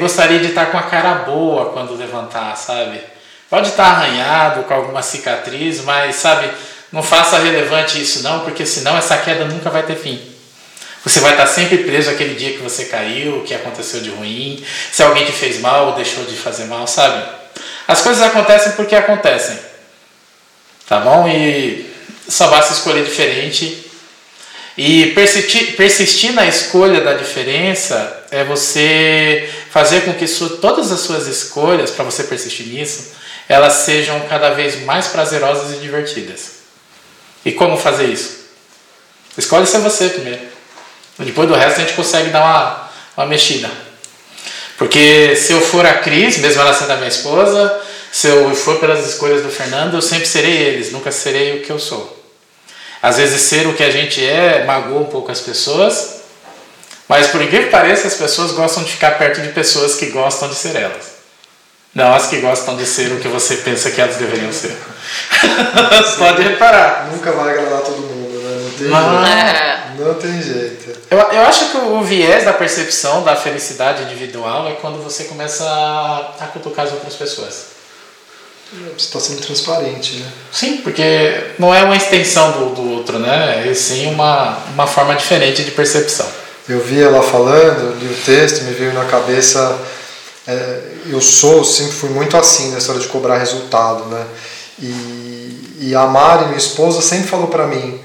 gostaria 0.01 0.39
de 0.39 0.47
estar 0.47 0.71
com 0.71 0.79
a 0.79 0.85
cara 0.85 1.13
boa 1.17 1.75
quando 1.75 1.95
levantar, 1.95 2.57
sabe? 2.57 3.03
Pode 3.51 3.69
estar 3.69 3.85
arranhado, 3.85 4.63
com 4.63 4.73
alguma 4.73 5.03
cicatriz, 5.03 5.85
mas, 5.85 6.17
sabe, 6.17 6.51
não 6.93 7.03
faça 7.03 7.39
relevante 7.39 8.01
isso 8.01 8.23
não, 8.23 8.41
porque 8.41 8.67
senão 8.67 8.97
essa 8.97 9.17
queda 9.17 9.47
nunca 9.47 9.71
vai 9.71 9.83
ter 9.83 9.97
fim. 9.97 10.21
Você 11.05 11.19
vai 11.19 11.33
estar 11.33 11.47
sempre 11.47 11.79
preso 11.79 12.11
aquele 12.11 12.35
dia 12.35 12.53
que 12.53 12.63
você 12.63 12.85
caiu, 12.85 13.43
que 13.43 13.55
aconteceu 13.55 14.01
de 14.01 14.11
ruim, 14.11 14.63
se 14.93 15.03
alguém 15.03 15.25
te 15.25 15.33
fez 15.33 15.59
mal 15.59 15.89
ou 15.89 15.95
deixou 15.95 16.25
de 16.25 16.37
fazer 16.37 16.67
mal, 16.67 16.87
sabe? 16.87 17.25
As 17.89 18.01
coisas 18.03 18.23
acontecem 18.23 18.73
porque 18.73 18.95
acontecem. 18.95 19.59
Tá 20.87 21.01
bom? 21.01 21.27
E 21.27 21.91
só 22.29 22.49
basta 22.49 22.73
escolher 22.73 23.05
diferente. 23.05 23.91
E 24.77 25.09
persistir, 25.09 25.77
persistir 25.77 26.33
na 26.33 26.47
escolha 26.47 27.01
da 27.01 27.15
diferença 27.15 28.25
é 28.31 28.45
você 28.45 29.49
fazer 29.71 30.03
com 30.03 30.15
que 30.15 30.27
sua, 30.27 30.57
todas 30.59 30.93
as 30.93 31.01
suas 31.01 31.27
escolhas, 31.27 31.91
para 31.91 32.05
você 32.05 32.25
persistir 32.25 32.67
nisso, 32.69 33.13
elas 33.49 33.73
sejam 33.73 34.21
cada 34.29 34.51
vez 34.51 34.85
mais 34.85 35.09
prazerosas 35.09 35.77
e 35.77 35.81
divertidas. 35.81 36.62
E 37.45 37.53
como 37.53 37.77
fazer 37.77 38.07
isso? 38.07 38.43
Escolhe 39.37 39.67
ser 39.67 39.79
você 39.79 40.09
primeiro. 40.09 40.41
Depois 41.19 41.49
do 41.49 41.55
resto 41.55 41.81
a 41.81 41.85
gente 41.85 41.95
consegue 41.95 42.31
dar 42.31 42.41
uma, 42.41 42.91
uma 43.17 43.27
mexida. 43.27 43.71
Porque 44.79 45.37
se 45.37 45.53
eu 45.53 45.61
for 45.61 45.87
a 45.87 45.95
Cris, 45.95 46.39
mesmo 46.39 46.61
ela 46.61 46.75
sendo 46.75 46.93
a 46.93 46.97
minha 46.97 47.09
esposa, 47.09 47.81
se 48.11 48.27
eu 48.27 48.55
for 48.55 48.79
pelas 48.79 49.07
escolhas 49.07 49.43
do 49.43 49.51
Fernando, 49.51 49.95
eu 49.95 50.03
sempre 50.03 50.27
serei 50.27 50.53
eles, 50.53 50.93
nunca 50.93 51.13
serei 51.13 51.59
o 51.59 51.63
que 51.63 51.71
eu 51.71 51.79
sou. 51.79 52.21
Às 53.03 53.17
vezes 53.17 53.41
ser 53.43 53.67
o 53.67 53.75
que 53.75 53.83
a 53.83 53.91
gente 53.91 54.25
é 54.25 54.65
magoa 54.65 55.01
um 55.01 55.07
pouco 55.07 55.31
as 55.33 55.41
pessoas, 55.41 56.23
mas 57.09 57.29
por 57.29 57.43
incrível 57.43 57.67
que 57.67 57.73
pareça, 57.73 58.07
as 58.07 58.15
pessoas 58.15 58.53
gostam 58.53 58.85
de 58.85 58.93
ficar 58.93 59.19
perto 59.19 59.41
de 59.41 59.49
pessoas 59.49 59.97
que 59.97 60.07
gostam 60.07 60.49
de 60.49 60.55
ser 60.55 60.77
elas. 60.77 61.12
Não 61.95 62.15
as 62.15 62.27
que 62.27 62.41
gostam 62.41 62.77
de 62.77 62.87
ser 62.87 63.13
o 63.13 63.21
que 63.21 63.29
você 63.29 63.57
pensa 63.57 63.91
que 63.91 64.01
elas 64.01 64.17
deveriam 64.17 64.51
ser. 64.53 64.75
Pode 66.19 66.43
reparar. 66.43 67.11
Nunca 67.13 67.33
vai 67.33 67.51
agradar 67.51 67.83
todo 67.83 67.99
mundo, 67.99 68.39
né? 68.39 68.63
Não 68.63 68.71
tem 68.71 68.89
Não. 68.89 69.25
jeito. 69.25 69.39
É. 69.39 69.83
Não 69.99 70.15
tem 70.15 70.43
jeito. 70.43 70.99
Eu, 71.11 71.19
eu 71.19 71.43
acho 71.43 71.71
que 71.71 71.77
o 71.77 72.03
viés 72.03 72.45
da 72.45 72.53
percepção 72.55 73.23
da 73.23 73.37
felicidade 73.37 74.05
individual 74.05 74.67
é 74.69 74.73
quando 74.73 75.03
você 75.03 75.25
começa 75.25 75.65
a, 75.65 76.35
a 76.41 76.47
cutucar 76.47 76.87
as 76.87 76.93
outras 76.93 77.15
pessoas. 77.15 77.73
Você 78.73 79.07
está 79.07 79.21
sendo 79.21 79.43
transparente, 79.43 80.17
né? 80.17 80.33
Sim, 80.51 80.79
porque 80.79 81.53
não 81.59 81.75
é 81.75 81.83
uma 81.83 81.95
extensão 81.95 82.53
do, 82.53 82.75
do 82.75 82.91
outro, 82.93 83.19
né? 83.19 83.69
É 83.69 83.75
sim 83.75 84.07
uma, 84.07 84.57
uma 84.73 84.87
forma 84.87 85.15
diferente 85.15 85.63
de 85.63 85.71
percepção. 85.73 86.27
Eu 86.67 86.81
vi 86.81 87.03
ela 87.03 87.23
falando, 87.23 87.99
li 88.01 88.07
o 88.07 88.17
texto, 88.25 88.65
me 88.65 88.73
veio 88.73 88.95
na 88.95 89.05
cabeça. 89.05 89.79
É, 90.47 90.81
eu 91.07 91.21
sou, 91.21 91.65
sempre 91.65 91.93
fui 91.93 92.11
muito 92.11 92.37
assim 92.37 92.71
na 92.73 92.79
história 92.79 93.01
de 93.01 93.09
cobrar 93.09 93.39
resultado, 93.39 94.05
né? 94.07 94.27
E, 94.79 95.77
e 95.81 95.95
a 95.95 96.07
Mari, 96.07 96.47
minha 96.47 96.59
esposa, 96.59 97.01
sempre 97.01 97.29
falou 97.29 97.47
para 97.49 97.67
mim: 97.67 98.01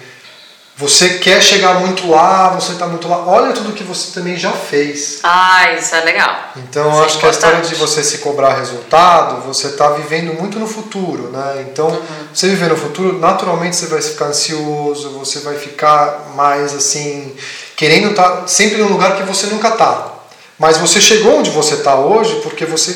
você 0.76 1.18
quer 1.18 1.42
chegar 1.42 1.80
muito 1.80 2.08
lá, 2.08 2.50
você 2.50 2.74
está 2.74 2.86
muito 2.86 3.08
lá, 3.08 3.26
olha 3.26 3.52
tudo 3.54 3.72
que 3.74 3.84
você 3.84 4.12
também 4.14 4.38
já 4.38 4.52
fez. 4.52 5.20
Ah, 5.24 5.74
isso 5.74 5.96
é 5.96 6.02
legal. 6.02 6.36
Então, 6.58 6.92
Isso 6.92 7.02
é 7.02 7.06
acho 7.06 7.18
que 7.20 7.26
a 7.26 7.30
história 7.32 7.62
de 7.62 7.74
você 7.74 8.04
se 8.04 8.20
cobrar 8.20 8.54
resultado, 8.54 9.42
você 9.42 9.68
está 9.68 9.90
vivendo 9.90 10.34
muito 10.40 10.60
no 10.60 10.68
futuro, 10.68 11.30
né? 11.32 11.66
Então, 11.68 11.88
Uhum. 11.88 12.02
você 12.32 12.48
viver 12.50 12.70
no 12.70 12.78
futuro, 12.78 13.18
naturalmente 13.18 13.76
você 13.76 13.88
vai 13.88 14.02
ficar 14.02 14.26
ansioso, 14.26 15.10
você 15.18 15.40
vai 15.40 15.56
ficar 15.56 16.34
mais 16.36 16.76
assim, 16.76 17.36
querendo 17.76 18.12
estar 18.12 18.48
sempre 18.48 18.78
num 18.78 18.90
lugar 18.90 19.16
que 19.16 19.24
você 19.24 19.48
nunca 19.48 19.70
está. 19.70 20.14
Mas 20.60 20.78
você 20.78 21.00
chegou 21.00 21.40
onde 21.40 21.52
você 21.52 21.76
está 21.76 21.96
hoje 21.96 22.40
porque 22.42 22.66
você 22.66 22.94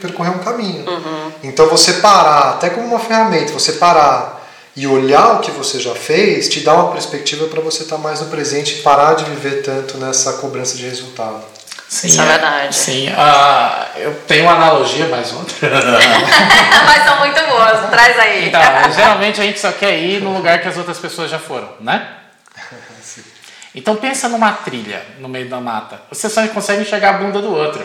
percorreu 0.00 0.32
um 0.32 0.38
caminho. 0.38 0.88
Uhum. 0.88 1.32
Então, 1.42 1.68
você 1.68 1.94
parar, 1.94 2.50
até 2.50 2.70
como 2.70 2.86
uma 2.86 2.98
ferramenta, 2.98 3.52
você 3.52 3.72
parar 3.72 4.40
e 4.74 4.86
olhar 4.86 5.34
o 5.34 5.40
que 5.40 5.50
você 5.50 5.78
já 5.78 5.94
fez, 5.94 6.48
te 6.48 6.60
dá 6.60 6.74
uma 6.74 6.92
perspectiva 6.92 7.46
para 7.46 7.60
você 7.60 7.82
estar 7.82 7.98
mais 7.98 8.20
no 8.20 8.26
presente 8.26 8.78
e 8.78 8.82
parar 8.82 9.14
de 9.14 9.24
viver 9.24 9.62
tanto 9.62 9.98
nessa 9.98 10.34
cobrança 10.34 10.76
de 10.76 10.84
resultado. 10.84 11.42
Sim, 11.86 12.06
Isso 12.06 12.22
é 12.22 12.24
verdade. 12.24 12.74
Sim, 12.74 13.12
ah, 13.14 13.88
eu 13.96 14.14
tenho 14.26 14.44
uma 14.44 14.54
analogia, 14.54 15.08
mais 15.08 15.30
outra. 15.34 15.54
Mas 16.86 17.04
são 17.04 17.18
muito 17.18 17.38
boas, 17.46 17.90
traz 17.90 18.18
aí. 18.18 18.48
Então, 18.48 18.62
geralmente 18.96 19.38
a 19.38 19.44
gente 19.44 19.60
só 19.60 19.70
quer 19.72 19.98
ir 19.98 20.22
no 20.22 20.32
lugar 20.32 20.62
que 20.62 20.68
as 20.68 20.78
outras 20.78 20.96
pessoas 20.96 21.30
já 21.30 21.38
foram, 21.38 21.68
né? 21.80 22.21
Então 23.74 23.96
pensa 23.96 24.28
numa 24.28 24.52
trilha 24.52 25.04
no 25.18 25.28
meio 25.28 25.48
da 25.48 25.60
mata. 25.60 26.02
Você 26.10 26.28
só 26.28 26.46
consegue 26.48 26.82
enxergar 26.82 27.10
a 27.10 27.18
bunda 27.18 27.40
do 27.40 27.54
outro. 27.54 27.84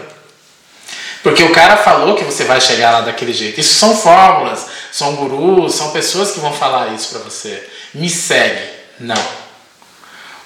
Porque 1.24 1.44
o 1.44 1.52
cara 1.52 1.78
falou 1.78 2.16
que 2.16 2.24
você 2.24 2.44
vai 2.44 2.62
chegar 2.62 2.92
lá 2.92 3.02
daquele 3.02 3.34
jeito. 3.34 3.60
Isso 3.60 3.74
são 3.74 3.96
fórmulas, 3.96 4.66
são 4.92 5.16
gurus, 5.16 5.76
são 5.76 5.92
pessoas 5.92 6.32
que 6.32 6.40
vão 6.40 6.54
falar 6.54 6.94
isso 6.94 7.10
para 7.10 7.20
você. 7.20 7.68
Me 7.94 8.10
segue. 8.10 8.62
Não. 9.00 9.48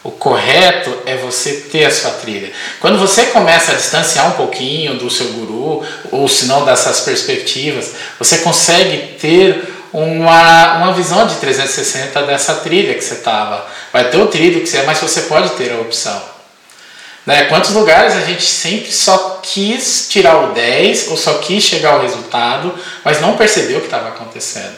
O 0.03 0.09
correto 0.09 0.91
é 1.05 1.15
você 1.17 1.53
ter 1.71 1.85
a 1.85 1.91
sua 1.91 2.09
trilha. 2.11 2.51
Quando 2.79 2.97
você 2.97 3.27
começa 3.27 3.71
a 3.71 3.75
distanciar 3.75 4.29
um 4.29 4.31
pouquinho 4.31 4.97
do 4.97 5.11
seu 5.11 5.27
guru, 5.33 5.85
ou 6.11 6.27
se 6.27 6.45
não 6.45 6.65
dessas 6.65 7.01
perspectivas, 7.01 7.93
você 8.17 8.39
consegue 8.39 9.19
ter 9.19 9.80
uma, 9.93 10.77
uma 10.77 10.93
visão 10.93 11.27
de 11.27 11.35
360 11.35 12.23
dessa 12.23 12.55
trilha 12.55 12.93
que 12.93 13.01
você 13.01 13.15
estava. 13.15 13.67
Vai 13.91 14.09
ter 14.09 14.17
o 14.17 14.27
trilho 14.27 14.61
que 14.61 14.67
você 14.67 14.77
é, 14.77 14.83
mas 14.83 14.99
você 14.99 15.21
pode 15.21 15.49
ter 15.51 15.71
a 15.71 15.81
opção. 15.81 16.21
Né? 17.25 17.45
Quantos 17.45 17.71
lugares 17.71 18.15
a 18.15 18.21
gente 18.21 18.43
sempre 18.43 18.91
só 18.91 19.39
quis 19.43 20.07
tirar 20.09 20.37
o 20.37 20.53
10 20.53 21.09
ou 21.09 21.17
só 21.17 21.35
quis 21.35 21.63
chegar 21.63 21.91
ao 21.91 22.01
resultado, 22.01 22.73
mas 23.03 23.21
não 23.21 23.37
percebeu 23.37 23.77
o 23.77 23.81
que 23.81 23.87
estava 23.87 24.09
acontecendo. 24.09 24.75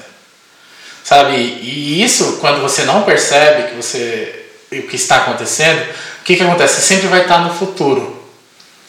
Sabe? 1.03 1.35
E 1.35 2.03
isso, 2.03 2.37
quando 2.39 2.61
você 2.61 2.83
não 2.83 3.03
percebe 3.03 3.69
que 3.69 3.75
você 3.75 4.39
o 4.71 4.87
que 4.87 4.95
está 4.95 5.17
acontecendo, 5.17 5.81
o 6.21 6.23
que, 6.23 6.35
que 6.35 6.43
acontece? 6.43 6.75
Você 6.75 6.81
sempre 6.81 7.07
vai 7.07 7.21
estar 7.21 7.39
no 7.39 7.53
futuro. 7.53 8.23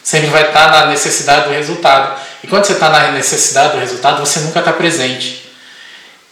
Sempre 0.03 0.29
vai 0.29 0.47
estar 0.47 0.71
na 0.71 0.87
necessidade 0.87 1.49
do 1.49 1.55
resultado. 1.55 2.19
E 2.43 2.47
quando 2.47 2.65
você 2.65 2.73
está 2.73 2.89
na 2.89 3.13
necessidade 3.13 3.73
do 3.73 3.79
resultado, 3.79 4.21
você 4.21 4.41
nunca 4.41 4.61
está 4.61 4.73
presente. 4.73 5.44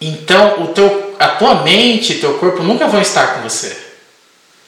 Então, 0.09 0.65
o 0.65 0.69
teu, 0.69 1.15
a 1.19 1.29
tua 1.29 1.63
mente 1.63 2.13
e 2.15 2.19
teu 2.19 2.35
corpo 2.39 2.63
nunca 2.63 2.89
vão 2.89 3.01
estar 3.01 3.35
com 3.35 3.43
você. 3.43 3.77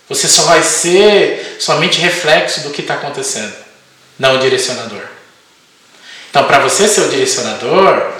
Você 0.08 0.28
só 0.28 0.42
vai 0.42 0.62
ser 0.62 1.56
somente 1.58 2.00
reflexo 2.00 2.60
do 2.60 2.70
que 2.70 2.82
está 2.82 2.94
acontecendo, 2.94 3.54
não 4.18 4.36
o 4.36 4.38
direcionador. 4.38 5.02
Então, 6.30 6.44
para 6.44 6.60
você 6.60 6.86
ser 6.86 7.00
o 7.02 7.08
direcionador, 7.08 8.12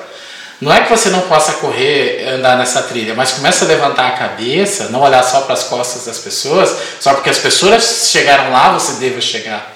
não 0.60 0.72
é 0.72 0.80
que 0.80 0.90
você 0.90 1.10
não 1.10 1.20
possa 1.22 1.52
correr, 1.54 2.26
andar 2.28 2.56
nessa 2.56 2.82
trilha, 2.82 3.14
mas 3.14 3.32
começa 3.32 3.64
a 3.64 3.68
levantar 3.68 4.08
a 4.08 4.12
cabeça, 4.12 4.88
não 4.88 5.02
olhar 5.02 5.22
só 5.22 5.42
para 5.42 5.52
as 5.54 5.64
costas 5.64 6.06
das 6.06 6.18
pessoas, 6.18 6.74
só 7.00 7.14
porque 7.14 7.30
as 7.30 7.38
pessoas 7.38 8.08
chegaram 8.10 8.50
lá, 8.50 8.72
você 8.72 8.98
deve 8.98 9.20
chegar. 9.20 9.72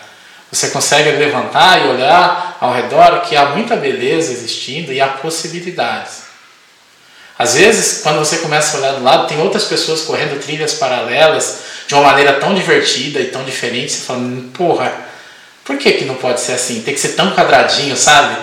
Você 0.50 0.70
consegue 0.70 1.10
levantar 1.10 1.84
e 1.84 1.88
olhar 1.88 2.56
ao 2.60 2.72
redor 2.72 3.20
que 3.20 3.36
há 3.36 3.46
muita 3.46 3.76
beleza 3.76 4.32
existindo 4.32 4.92
e 4.92 5.00
há 5.00 5.08
possibilidades. 5.08 6.27
Às 7.38 7.54
vezes, 7.54 8.02
quando 8.02 8.18
você 8.18 8.38
começa 8.38 8.76
a 8.76 8.80
olhar 8.80 8.92
do 8.94 9.04
lado, 9.04 9.28
tem 9.28 9.40
outras 9.40 9.64
pessoas 9.64 10.00
correndo 10.00 10.40
trilhas 10.40 10.74
paralelas 10.74 11.60
de 11.86 11.94
uma 11.94 12.02
maneira 12.02 12.32
tão 12.34 12.52
divertida 12.52 13.20
e 13.20 13.26
tão 13.26 13.44
diferente, 13.44 13.92
você 13.92 14.04
fala, 14.04 14.20
porra, 14.52 14.92
por 15.64 15.76
que, 15.76 15.92
que 15.92 16.04
não 16.04 16.16
pode 16.16 16.40
ser 16.40 16.52
assim? 16.52 16.82
Tem 16.82 16.92
que 16.92 17.00
ser 17.00 17.10
tão 17.10 17.34
quadradinho, 17.34 17.96
sabe? 17.96 18.36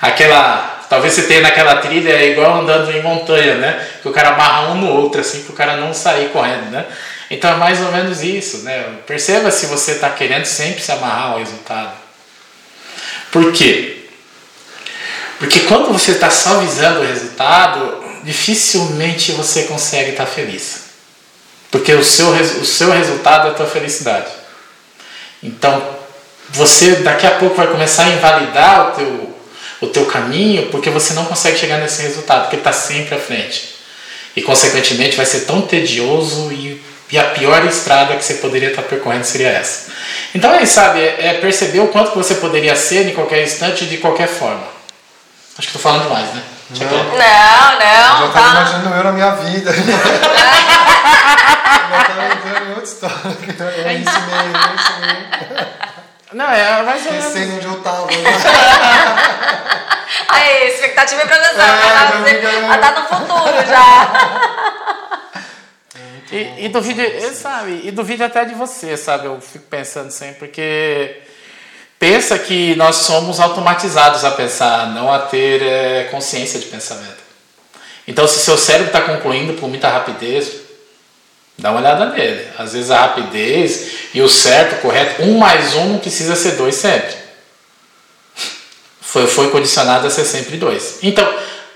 Aquela. 0.00 0.74
Talvez 0.88 1.14
você 1.14 1.22
tenha 1.22 1.40
naquela 1.40 1.76
trilha 1.78 2.10
é 2.10 2.30
igual 2.30 2.60
andando 2.60 2.92
em 2.92 3.02
montanha, 3.02 3.56
né? 3.56 3.84
Que 4.00 4.08
o 4.08 4.12
cara 4.12 4.28
amarra 4.28 4.68
um 4.68 4.76
no 4.76 4.92
outro, 4.92 5.20
assim, 5.20 5.42
para 5.42 5.52
o 5.52 5.56
cara 5.56 5.76
não 5.78 5.92
sair 5.92 6.28
correndo, 6.28 6.70
né? 6.70 6.86
Então 7.28 7.50
é 7.50 7.56
mais 7.56 7.80
ou 7.80 7.90
menos 7.90 8.22
isso, 8.22 8.58
né? 8.58 8.84
Perceba 9.04 9.50
se 9.50 9.66
você 9.66 9.92
está 9.92 10.10
querendo 10.10 10.44
sempre 10.44 10.80
se 10.80 10.92
amarrar 10.92 11.32
ao 11.32 11.38
resultado. 11.38 11.92
Por 13.32 13.52
quê? 13.52 14.04
Porque 15.40 15.60
quando 15.60 15.92
você 15.92 16.12
está 16.12 16.30
só 16.30 16.60
visando 16.60 17.00
o 17.00 17.06
resultado, 17.06 18.05
dificilmente 18.26 19.30
você 19.32 19.62
consegue 19.62 20.10
estar 20.10 20.26
feliz. 20.26 20.86
Porque 21.70 21.94
o 21.94 22.04
seu, 22.04 22.28
o 22.30 22.64
seu 22.64 22.90
resultado 22.90 23.48
é 23.48 23.50
a 23.52 23.54
tua 23.54 23.66
felicidade. 23.66 24.26
Então, 25.42 25.96
você 26.50 26.96
daqui 26.96 27.26
a 27.26 27.32
pouco 27.32 27.54
vai 27.54 27.68
começar 27.68 28.04
a 28.04 28.08
invalidar 28.08 28.88
o 28.88 28.96
teu, 28.96 29.36
o 29.82 29.86
teu 29.86 30.06
caminho 30.06 30.66
porque 30.70 30.90
você 30.90 31.14
não 31.14 31.24
consegue 31.24 31.56
chegar 31.56 31.78
nesse 31.78 32.02
resultado, 32.02 32.42
porque 32.42 32.56
está 32.56 32.72
sempre 32.72 33.14
à 33.14 33.18
frente. 33.18 33.76
E, 34.34 34.42
consequentemente, 34.42 35.16
vai 35.16 35.24
ser 35.24 35.40
tão 35.40 35.62
tedioso 35.62 36.52
e, 36.52 36.82
e 37.10 37.18
a 37.18 37.24
pior 37.30 37.64
estrada 37.64 38.16
que 38.16 38.24
você 38.24 38.34
poderia 38.34 38.70
estar 38.70 38.82
percorrendo 38.82 39.24
seria 39.24 39.48
essa. 39.48 39.92
Então, 40.34 40.50
aí, 40.50 40.66
sabe, 40.66 41.00
é, 41.00 41.28
é 41.28 41.34
perceber 41.34 41.80
o 41.80 41.88
quanto 41.88 42.14
você 42.14 42.34
poderia 42.34 42.74
ser 42.74 43.06
em 43.06 43.14
qualquer 43.14 43.44
instante 43.44 43.86
de 43.86 43.98
qualquer 43.98 44.28
forma. 44.28 44.66
Acho 45.56 45.68
que 45.68 45.76
estou 45.76 45.80
falando 45.80 46.02
demais, 46.02 46.34
né? 46.34 46.42
Não, 46.70 46.80
não, 46.80 47.78
não. 47.78 48.26
Eu 48.26 48.32
já 48.32 48.32
tá. 48.32 48.50
imaginando 48.50 48.96
eu 48.96 49.04
na 49.04 49.12
minha 49.12 49.30
vida. 49.36 49.72
já 49.76 49.82
estava 52.00 52.24
entrando 52.26 52.66
em 52.66 52.70
outra 52.70 52.84
história. 52.84 53.16
Eu 53.16 53.92
ensinei, 53.92 54.46
eu 54.46 54.74
ensinei. 54.74 55.22
Não, 56.32 56.50
é 56.50 56.82
mais 56.82 57.06
ou 57.06 57.12
menos. 57.12 57.32
Sei 57.32 57.52
onde 57.52 57.66
eu 57.66 57.80
tava. 57.82 58.08
Aí, 60.28 60.68
expectativa 60.68 61.22
é 61.22 61.26
progressão. 61.26 61.64
É, 61.64 61.68
já 62.66 62.78
tá, 62.78 62.92
tá 62.92 63.00
no 63.00 63.06
futuro 63.06 63.66
já. 63.66 64.56
E, 66.32 66.64
e 66.64 66.68
do 66.68 66.82
vídeo, 66.82 67.32
sabe, 67.32 67.82
e 67.84 67.90
do 67.92 68.02
vídeo 68.02 68.26
até 68.26 68.44
de 68.44 68.52
você, 68.52 68.96
sabe? 68.96 69.26
Eu 69.26 69.40
fico 69.40 69.64
pensando 69.66 70.10
sempre, 70.10 70.40
porque 70.40 71.22
pensa 71.98 72.38
que 72.38 72.74
nós 72.76 72.96
somos 72.96 73.40
automatizados 73.40 74.24
a 74.24 74.30
pensar, 74.30 74.88
não 74.92 75.12
a 75.12 75.20
ter 75.20 75.62
é, 75.62 76.04
consciência 76.10 76.58
de 76.60 76.66
pensamento. 76.66 77.26
Então, 78.06 78.26
se 78.26 78.38
seu 78.38 78.56
cérebro 78.56 78.88
está 78.88 79.00
concluindo 79.00 79.54
por 79.54 79.68
muita 79.68 79.88
rapidez, 79.88 80.52
dá 81.58 81.70
uma 81.70 81.80
olhada 81.80 82.06
nele. 82.06 82.46
Às 82.56 82.72
vezes 82.72 82.90
a 82.90 83.00
rapidez 83.00 84.10
e 84.14 84.20
o 84.20 84.28
certo, 84.28 84.76
o 84.76 84.82
correto, 84.82 85.22
um 85.22 85.38
mais 85.38 85.74
um 85.74 85.86
não 85.86 85.98
precisa 85.98 86.36
ser 86.36 86.52
dois 86.52 86.76
sempre. 86.76 87.14
Foi, 89.00 89.26
foi 89.26 89.50
condicionado 89.50 90.06
a 90.06 90.10
ser 90.10 90.24
sempre 90.24 90.56
dois. 90.56 90.98
Então, 91.02 91.26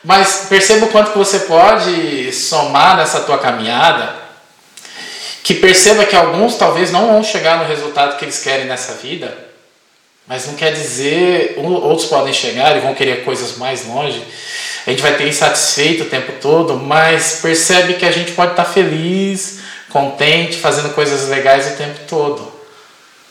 mas 0.04 0.46
perceba 0.48 0.86
o 0.86 0.90
quanto 0.90 1.12
que 1.12 1.18
você 1.18 1.40
pode 1.40 2.32
somar 2.32 2.96
nessa 2.96 3.20
tua 3.20 3.38
caminhada, 3.38 4.14
que 5.42 5.54
perceba 5.54 6.04
que 6.04 6.14
alguns 6.14 6.56
talvez 6.56 6.92
não 6.92 7.08
vão 7.08 7.24
chegar 7.24 7.58
no 7.58 7.64
resultado 7.64 8.16
que 8.16 8.24
eles 8.24 8.38
querem 8.38 8.66
nessa 8.66 8.94
vida, 8.94 9.49
mas 10.31 10.47
não 10.47 10.55
quer 10.55 10.72
dizer, 10.72 11.57
outros 11.59 12.07
podem 12.07 12.33
chegar 12.33 12.76
e 12.76 12.81
vão 12.81 12.95
querer 12.95 13.24
coisas 13.24 13.57
mais 13.57 13.85
longe. 13.85 14.22
A 14.87 14.91
gente 14.91 15.03
vai 15.03 15.16
ter 15.16 15.26
insatisfeito 15.26 16.05
o 16.05 16.07
tempo 16.07 16.35
todo, 16.41 16.76
mas 16.76 17.41
percebe 17.43 17.95
que 17.95 18.07
a 18.07 18.12
gente 18.12 18.31
pode 18.31 18.53
estar 18.53 18.64
feliz, 18.64 19.59
contente, 19.89 20.57
fazendo 20.57 20.95
coisas 20.95 21.28
legais 21.28 21.72
o 21.72 21.76
tempo 21.76 21.99
todo. 22.07 22.53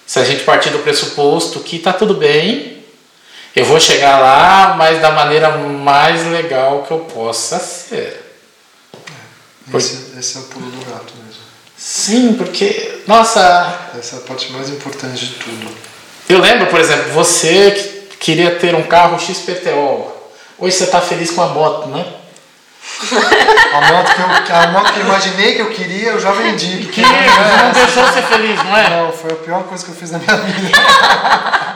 Se 0.06 0.20
a 0.20 0.26
gente 0.26 0.44
partir 0.44 0.72
do 0.72 0.80
pressuposto 0.80 1.62
que 1.62 1.78
está 1.78 1.94
tudo 1.94 2.16
bem, 2.16 2.84
eu 3.56 3.64
vou 3.64 3.80
chegar 3.80 4.20
lá, 4.20 4.76
mas 4.78 5.02
da 5.02 5.12
maneira 5.12 5.52
mais 5.52 6.28
legal 6.28 6.84
que 6.84 6.92
eu 6.92 7.00
possa 7.00 7.60
ser. 7.60 8.26
Esse, 9.74 10.20
esse 10.20 10.38
é 10.38 10.42
o 10.42 10.44
pulo 10.44 10.70
do 10.70 10.86
gato 10.92 11.14
mesmo. 11.24 11.44
Sim, 11.78 12.34
porque, 12.34 13.04
nossa. 13.08 13.90
Essa 13.98 14.18
é 14.18 14.20
a 14.20 14.22
parte 14.24 14.52
mais 14.52 14.68
importante 14.68 15.26
de 15.26 15.36
tudo. 15.36 15.99
Eu 16.30 16.40
lembro, 16.40 16.68
por 16.68 16.80
exemplo, 16.80 17.12
você 17.12 17.72
que 17.72 18.18
queria 18.18 18.52
ter 18.52 18.76
um 18.76 18.84
carro 18.84 19.20
XPTO. 19.20 20.12
Hoje 20.60 20.76
você 20.76 20.84
está 20.84 21.02
feliz 21.02 21.32
com 21.32 21.42
a 21.42 21.48
moto, 21.48 21.90
né? 21.90 22.06
a, 23.74 23.92
moto 23.92 24.14
que 24.14 24.52
eu, 24.52 24.56
a 24.56 24.68
moto 24.68 24.94
que 24.94 25.00
eu 25.00 25.06
imaginei 25.06 25.56
que 25.56 25.62
eu 25.62 25.72
queria, 25.72 26.10
eu 26.10 26.20
já 26.20 26.32
vendi. 26.32 26.86
Que 26.86 27.02
não 27.02 27.72
deixou 27.74 28.06
ser 28.14 28.22
feliz, 28.22 28.64
não 28.64 28.78
é? 28.78 28.90
Não, 28.92 29.12
foi 29.12 29.32
a 29.32 29.36
pior 29.36 29.64
coisa 29.64 29.84
que 29.84 29.90
eu 29.90 29.96
fiz 29.96 30.12
na 30.12 30.20
minha 30.20 30.38
vida. 30.38 30.78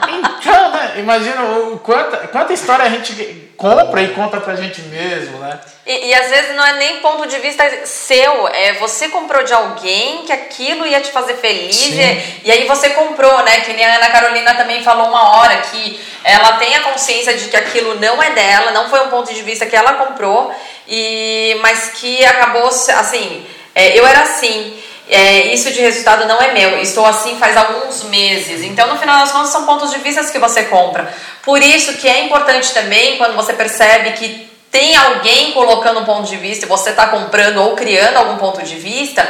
Imagina 0.98 1.42
o 1.44 1.78
quanta, 1.78 2.28
quanta 2.28 2.52
história 2.52 2.84
a 2.84 2.88
gente 2.88 3.52
compra 3.56 4.02
e 4.02 4.08
conta 4.08 4.40
pra 4.40 4.56
gente 4.56 4.82
mesmo, 4.82 5.38
né? 5.38 5.58
E, 5.86 6.08
e, 6.08 6.14
às 6.14 6.30
vezes 6.30 6.56
não 6.56 6.66
é 6.66 6.72
nem 6.74 7.00
ponto 7.00 7.26
de 7.26 7.38
vista 7.38 7.64
seu, 7.84 8.48
é 8.48 8.74
você 8.74 9.08
comprou 9.08 9.44
de 9.44 9.52
alguém 9.52 10.22
que 10.24 10.32
aquilo 10.32 10.86
ia 10.86 11.00
te 11.00 11.10
fazer 11.10 11.34
feliz 11.34 11.78
e, 11.90 12.40
e, 12.44 12.50
aí 12.50 12.66
você 12.66 12.90
comprou, 12.90 13.42
né? 13.44 13.60
Que 13.60 13.72
nem 13.72 13.84
a 13.84 13.96
Ana 13.96 14.08
Carolina 14.08 14.54
também 14.54 14.82
falou 14.82 15.08
uma 15.08 15.36
hora 15.36 15.56
que 15.58 16.00
ela 16.24 16.52
tem 16.54 16.74
a 16.74 16.80
consciência 16.80 17.34
de 17.34 17.48
que 17.48 17.56
aquilo 17.56 18.00
não 18.00 18.22
é 18.22 18.30
dela, 18.30 18.70
não 18.70 18.88
foi 18.88 19.00
um 19.00 19.08
ponto 19.08 19.32
de 19.32 19.42
vista 19.42 19.66
que 19.66 19.76
ela 19.76 19.94
comprou, 19.94 20.54
e 20.88 21.56
mas 21.60 21.90
que 21.94 22.24
acabou 22.24 22.66
assim, 22.66 23.46
é, 23.74 23.98
eu 23.98 24.06
era 24.06 24.20
assim. 24.20 24.82
É, 25.08 25.52
isso 25.52 25.70
de 25.70 25.80
resultado 25.80 26.26
não 26.26 26.40
é 26.40 26.52
meu, 26.52 26.78
estou 26.80 27.04
assim 27.04 27.36
faz 27.36 27.56
alguns 27.56 28.04
meses. 28.04 28.62
Então, 28.62 28.88
no 28.88 28.98
final 28.98 29.20
das 29.20 29.32
contas, 29.32 29.50
são 29.50 29.66
pontos 29.66 29.90
de 29.90 29.98
vista 29.98 30.24
que 30.24 30.38
você 30.38 30.64
compra. 30.64 31.12
Por 31.42 31.60
isso 31.60 31.94
que 31.94 32.08
é 32.08 32.24
importante 32.24 32.72
também, 32.72 33.18
quando 33.18 33.36
você 33.36 33.52
percebe 33.52 34.12
que 34.12 34.50
tem 34.70 34.96
alguém 34.96 35.52
colocando 35.52 36.00
um 36.00 36.04
ponto 36.04 36.28
de 36.28 36.36
vista 36.36 36.66
você 36.66 36.90
está 36.90 37.06
comprando 37.06 37.58
ou 37.58 37.76
criando 37.76 38.16
algum 38.16 38.36
ponto 38.36 38.60
de 38.62 38.74
vista, 38.74 39.24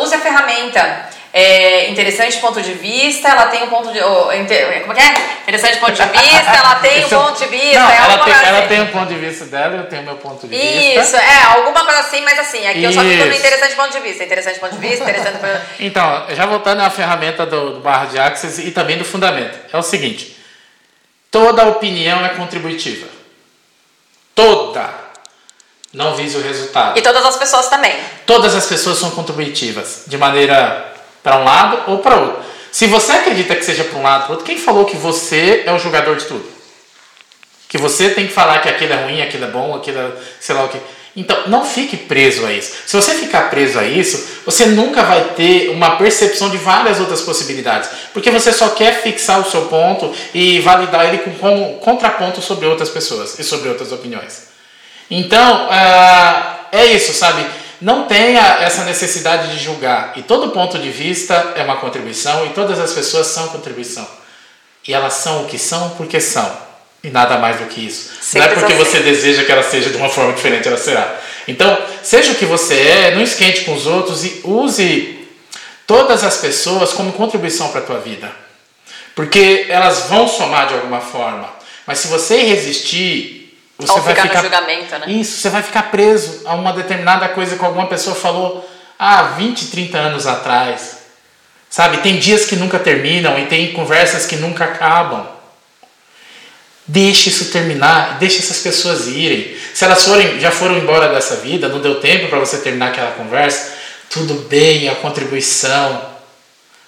use 0.00 0.14
a 0.14 0.18
ferramenta. 0.18 1.08
É, 1.32 1.90
interessante 1.90 2.38
ponto 2.38 2.60
de 2.62 2.72
vista, 2.72 3.28
ela 3.28 3.46
tem 3.46 3.62
um 3.62 3.68
ponto 3.68 3.92
de. 3.92 4.00
Oh, 4.00 4.32
inter, 4.32 4.80
como 4.80 4.92
é 4.92 4.96
que 4.96 5.00
é? 5.02 5.14
Interessante 5.42 5.78
ponto 5.78 5.92
de 5.92 6.02
vista, 6.02 6.56
ela 6.56 6.74
tem 6.80 7.04
um 7.04 7.08
ponto 7.08 7.38
de 7.38 7.46
vista. 7.46 7.78
Não, 7.78 7.90
é 7.90 7.96
ela, 7.96 8.18
tem, 8.18 8.32
ela 8.32 8.62
tem 8.62 8.80
um 8.80 8.86
ponto 8.86 9.08
de 9.08 9.14
vista 9.18 9.44
dela, 9.44 9.76
eu 9.76 9.86
tenho 9.86 10.02
meu 10.04 10.16
ponto 10.16 10.46
de 10.46 10.56
vista. 10.56 11.00
Isso, 11.00 11.16
é, 11.16 11.42
alguma 11.56 11.84
coisa 11.84 12.00
assim, 12.00 12.22
mas 12.22 12.38
assim, 12.38 12.66
aqui 12.66 12.78
Isso. 12.78 12.86
eu 12.86 12.92
só 12.92 13.00
fico 13.02 13.24
no 13.24 13.34
interessante 13.34 13.74
ponto 13.74 13.92
de 13.92 14.00
vista. 14.00 14.24
Interessante 14.24 14.58
ponto 14.58 14.74
de 14.74 14.80
vista, 14.80 15.04
interessante 15.04 15.38
ponto 15.38 15.46
de 15.46 15.56
vista. 15.56 15.68
Então, 15.80 16.26
já 16.30 16.46
voltando 16.46 16.80
à 16.80 16.90
ferramenta 16.90 17.44
do, 17.44 17.74
do 17.74 17.80
barra 17.80 18.06
de 18.06 18.18
Access 18.18 18.66
e 18.66 18.70
também 18.70 18.96
do 18.96 19.04
fundamento. 19.04 19.58
É 19.72 19.76
o 19.76 19.82
seguinte: 19.82 20.36
toda 21.30 21.66
opinião 21.66 22.24
é 22.24 22.30
contributiva 22.30 23.18
toda 24.38 24.88
não 25.92 26.14
vise 26.14 26.36
o 26.36 26.40
resultado. 26.40 26.96
E 26.96 27.02
todas 27.02 27.24
as 27.24 27.36
pessoas 27.36 27.68
também. 27.68 27.92
Todas 28.24 28.54
as 28.54 28.66
pessoas 28.66 28.98
são 28.98 29.10
contributivas, 29.10 30.04
de 30.06 30.16
maneira 30.16 30.92
para 31.28 31.36
um 31.36 31.44
lado 31.44 31.90
ou 31.90 31.98
para 31.98 32.16
outro. 32.16 32.42
Se 32.72 32.86
você 32.86 33.12
acredita 33.12 33.54
que 33.54 33.62
seja 33.62 33.84
para 33.84 33.98
um 33.98 34.02
lado 34.02 34.24
ou 34.24 34.30
outro, 34.30 34.46
quem 34.46 34.56
falou 34.56 34.86
que 34.86 34.96
você 34.96 35.62
é 35.66 35.72
o 35.74 35.78
jogador 35.78 36.16
de 36.16 36.24
tudo? 36.24 36.44
Que 37.68 37.76
você 37.76 38.08
tem 38.08 38.26
que 38.26 38.32
falar 38.32 38.60
que 38.60 38.68
aquilo 38.68 38.94
é 38.94 39.04
ruim, 39.04 39.20
aquilo 39.20 39.44
é 39.44 39.48
bom, 39.48 39.74
aquilo 39.74 39.98
é 39.98 40.10
sei 40.40 40.54
lá 40.54 40.64
o 40.64 40.68
que. 40.68 40.78
Então, 41.14 41.36
não 41.48 41.66
fique 41.66 41.96
preso 41.98 42.46
a 42.46 42.52
isso. 42.52 42.72
Se 42.86 42.96
você 42.96 43.12
ficar 43.12 43.50
preso 43.50 43.78
a 43.78 43.84
isso, 43.84 44.40
você 44.46 44.66
nunca 44.66 45.02
vai 45.02 45.22
ter 45.36 45.68
uma 45.68 45.96
percepção 45.96 46.48
de 46.48 46.56
várias 46.56 46.98
outras 46.98 47.20
possibilidades. 47.20 47.90
Porque 48.14 48.30
você 48.30 48.52
só 48.52 48.70
quer 48.70 49.02
fixar 49.02 49.40
o 49.40 49.50
seu 49.50 49.62
ponto 49.62 50.14
e 50.32 50.60
validar 50.60 51.06
ele 51.06 51.18
com, 51.18 51.32
com 51.32 51.74
contraponto 51.74 52.40
sobre 52.40 52.66
outras 52.66 52.88
pessoas 52.88 53.38
e 53.38 53.44
sobre 53.44 53.68
outras 53.68 53.92
opiniões. 53.92 54.48
Então, 55.10 55.66
uh, 55.66 56.58
é 56.72 56.86
isso, 56.86 57.12
sabe? 57.12 57.44
Não 57.80 58.06
tenha 58.06 58.58
essa 58.60 58.84
necessidade 58.84 59.52
de 59.52 59.62
julgar. 59.62 60.12
E 60.16 60.22
todo 60.22 60.50
ponto 60.50 60.78
de 60.78 60.90
vista 60.90 61.52
é 61.56 61.62
uma 61.62 61.76
contribuição 61.76 62.46
e 62.46 62.50
todas 62.50 62.78
as 62.80 62.92
pessoas 62.92 63.28
são 63.28 63.48
contribuição. 63.48 64.06
E 64.86 64.92
elas 64.92 65.14
são 65.14 65.44
o 65.44 65.46
que 65.46 65.58
são 65.58 65.90
porque 65.90 66.20
são. 66.20 66.68
E 67.02 67.10
nada 67.10 67.38
mais 67.38 67.58
do 67.60 67.66
que 67.66 67.86
isso. 67.86 68.10
Sempre 68.20 68.48
não 68.48 68.56
é 68.56 68.58
porque 68.60 68.72
assim. 68.72 68.84
você 68.84 69.00
deseja 69.00 69.44
que 69.44 69.52
ela 69.52 69.62
seja 69.62 69.90
de 69.90 69.96
uma 69.96 70.08
forma 70.08 70.32
diferente, 70.32 70.66
ela 70.66 70.76
será. 70.76 71.20
Então, 71.46 71.78
seja 72.02 72.32
o 72.32 72.34
que 72.34 72.44
você 72.44 72.74
é, 72.74 73.14
não 73.14 73.22
esquente 73.22 73.62
com 73.62 73.74
os 73.74 73.86
outros 73.86 74.24
e 74.24 74.40
use 74.44 75.26
todas 75.86 76.24
as 76.24 76.38
pessoas 76.38 76.92
como 76.92 77.12
contribuição 77.12 77.68
para 77.68 77.80
a 77.80 77.84
tua 77.84 77.98
vida. 77.98 78.30
Porque 79.14 79.66
elas 79.68 80.06
vão 80.08 80.26
somar 80.26 80.68
de 80.68 80.74
alguma 80.74 81.00
forma. 81.00 81.48
Mas 81.86 81.98
se 81.98 82.08
você 82.08 82.42
resistir, 82.42 83.47
você 83.78 83.92
Ou 83.92 84.00
vai 84.02 84.14
ficar, 84.14 84.28
ficar 84.28 84.42
no 84.42 84.48
julgamento, 84.48 84.98
né? 84.98 85.06
Isso, 85.06 85.40
você 85.40 85.48
vai 85.48 85.62
ficar 85.62 85.84
preso 85.84 86.42
a 86.44 86.54
uma 86.54 86.72
determinada 86.72 87.28
coisa 87.28 87.56
que 87.56 87.64
alguma 87.64 87.86
pessoa 87.86 88.16
falou 88.16 88.68
há 88.98 89.22
20, 89.22 89.66
30 89.68 89.96
anos 89.96 90.26
atrás. 90.26 90.98
Sabe? 91.70 91.98
Tem 91.98 92.18
dias 92.18 92.44
que 92.44 92.56
nunca 92.56 92.78
terminam 92.78 93.38
e 93.38 93.46
tem 93.46 93.72
conversas 93.72 94.26
que 94.26 94.34
nunca 94.36 94.64
acabam. 94.64 95.24
Deixe 96.86 97.28
isso 97.28 97.52
terminar, 97.52 98.18
deixe 98.18 98.38
essas 98.38 98.58
pessoas 98.58 99.06
irem. 99.06 99.56
Se 99.74 99.84
elas 99.84 100.04
forem, 100.04 100.40
já 100.40 100.50
foram 100.50 100.76
embora 100.76 101.08
dessa 101.08 101.36
vida, 101.36 101.68
não 101.68 101.80
deu 101.80 102.00
tempo 102.00 102.28
para 102.28 102.38
você 102.38 102.58
terminar 102.58 102.88
aquela 102.88 103.12
conversa, 103.12 103.74
tudo 104.10 104.34
bem, 104.48 104.88
a 104.88 104.96
contribuição 104.96 106.02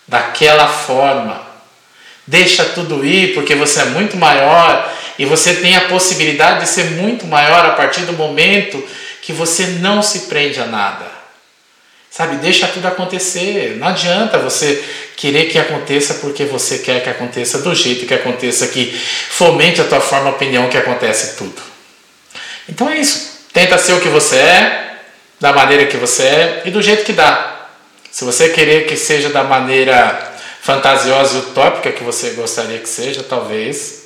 daquela 0.09 0.66
forma. 0.66 1.41
Deixa 2.26 2.64
tudo 2.64 3.05
ir, 3.05 3.34
porque 3.34 3.55
você 3.55 3.82
é 3.82 3.84
muito 3.84 4.16
maior 4.16 4.91
e 5.21 5.27
você 5.27 5.53
tem 5.57 5.77
a 5.77 5.83
possibilidade 5.83 6.61
de 6.61 6.66
ser 6.66 6.93
muito 6.93 7.27
maior 7.27 7.66
a 7.66 7.73
partir 7.73 8.01
do 8.07 8.14
momento 8.14 8.83
que 9.21 9.35
você 9.35 9.66
não 9.66 10.03
se 10.03 10.21
prende 10.21 10.59
a 10.59 10.64
nada. 10.64 11.05
Sabe, 12.11 12.37
deixa 12.37 12.66
tudo 12.66 12.89
acontecer. 12.89 13.77
Não 13.77 13.89
adianta 13.89 14.39
você 14.39 14.83
querer 15.16 15.51
que 15.51 15.59
aconteça 15.59 16.14
porque 16.14 16.47
você 16.47 16.79
quer 16.79 17.03
que 17.03 17.11
aconteça 17.11 17.59
do 17.59 17.75
jeito 17.75 18.07
que 18.07 18.14
aconteça, 18.14 18.66
que 18.68 18.99
fomente 19.29 19.79
a 19.83 19.85
tua 19.85 20.01
forma, 20.01 20.31
opinião 20.31 20.71
que 20.71 20.79
acontece 20.79 21.37
tudo. 21.37 21.61
Então 22.66 22.89
é 22.89 22.97
isso. 22.97 23.45
Tenta 23.53 23.77
ser 23.77 23.93
o 23.93 24.01
que 24.01 24.09
você 24.09 24.37
é, 24.37 25.01
da 25.39 25.53
maneira 25.53 25.85
que 25.85 25.99
você 25.99 26.23
é 26.23 26.62
e 26.64 26.71
do 26.71 26.81
jeito 26.81 27.05
que 27.05 27.12
dá. 27.12 27.68
Se 28.11 28.25
você 28.25 28.49
querer 28.49 28.87
que 28.87 28.97
seja 28.97 29.29
da 29.29 29.45
maneira 29.45 30.33
fantasiosa 30.62 31.37
e 31.37 31.41
utópica 31.41 31.93
que 31.93 32.03
você 32.03 32.31
gostaria 32.31 32.79
que 32.79 32.89
seja, 32.89 33.23
talvez 33.23 33.99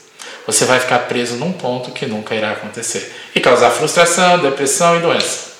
você 0.47 0.65
vai 0.65 0.81
ficar 0.81 1.01
preso 1.01 1.37
num 1.37 1.53
ponto 1.53 1.91
que 1.91 2.07
nunca 2.07 2.35
irá 2.35 2.53
acontecer 2.53 3.31
e 3.35 3.41
causar 3.41 3.71
frustração, 3.71 4.39
depressão 4.39 4.97
e 4.97 5.01
doença. 5.01 5.55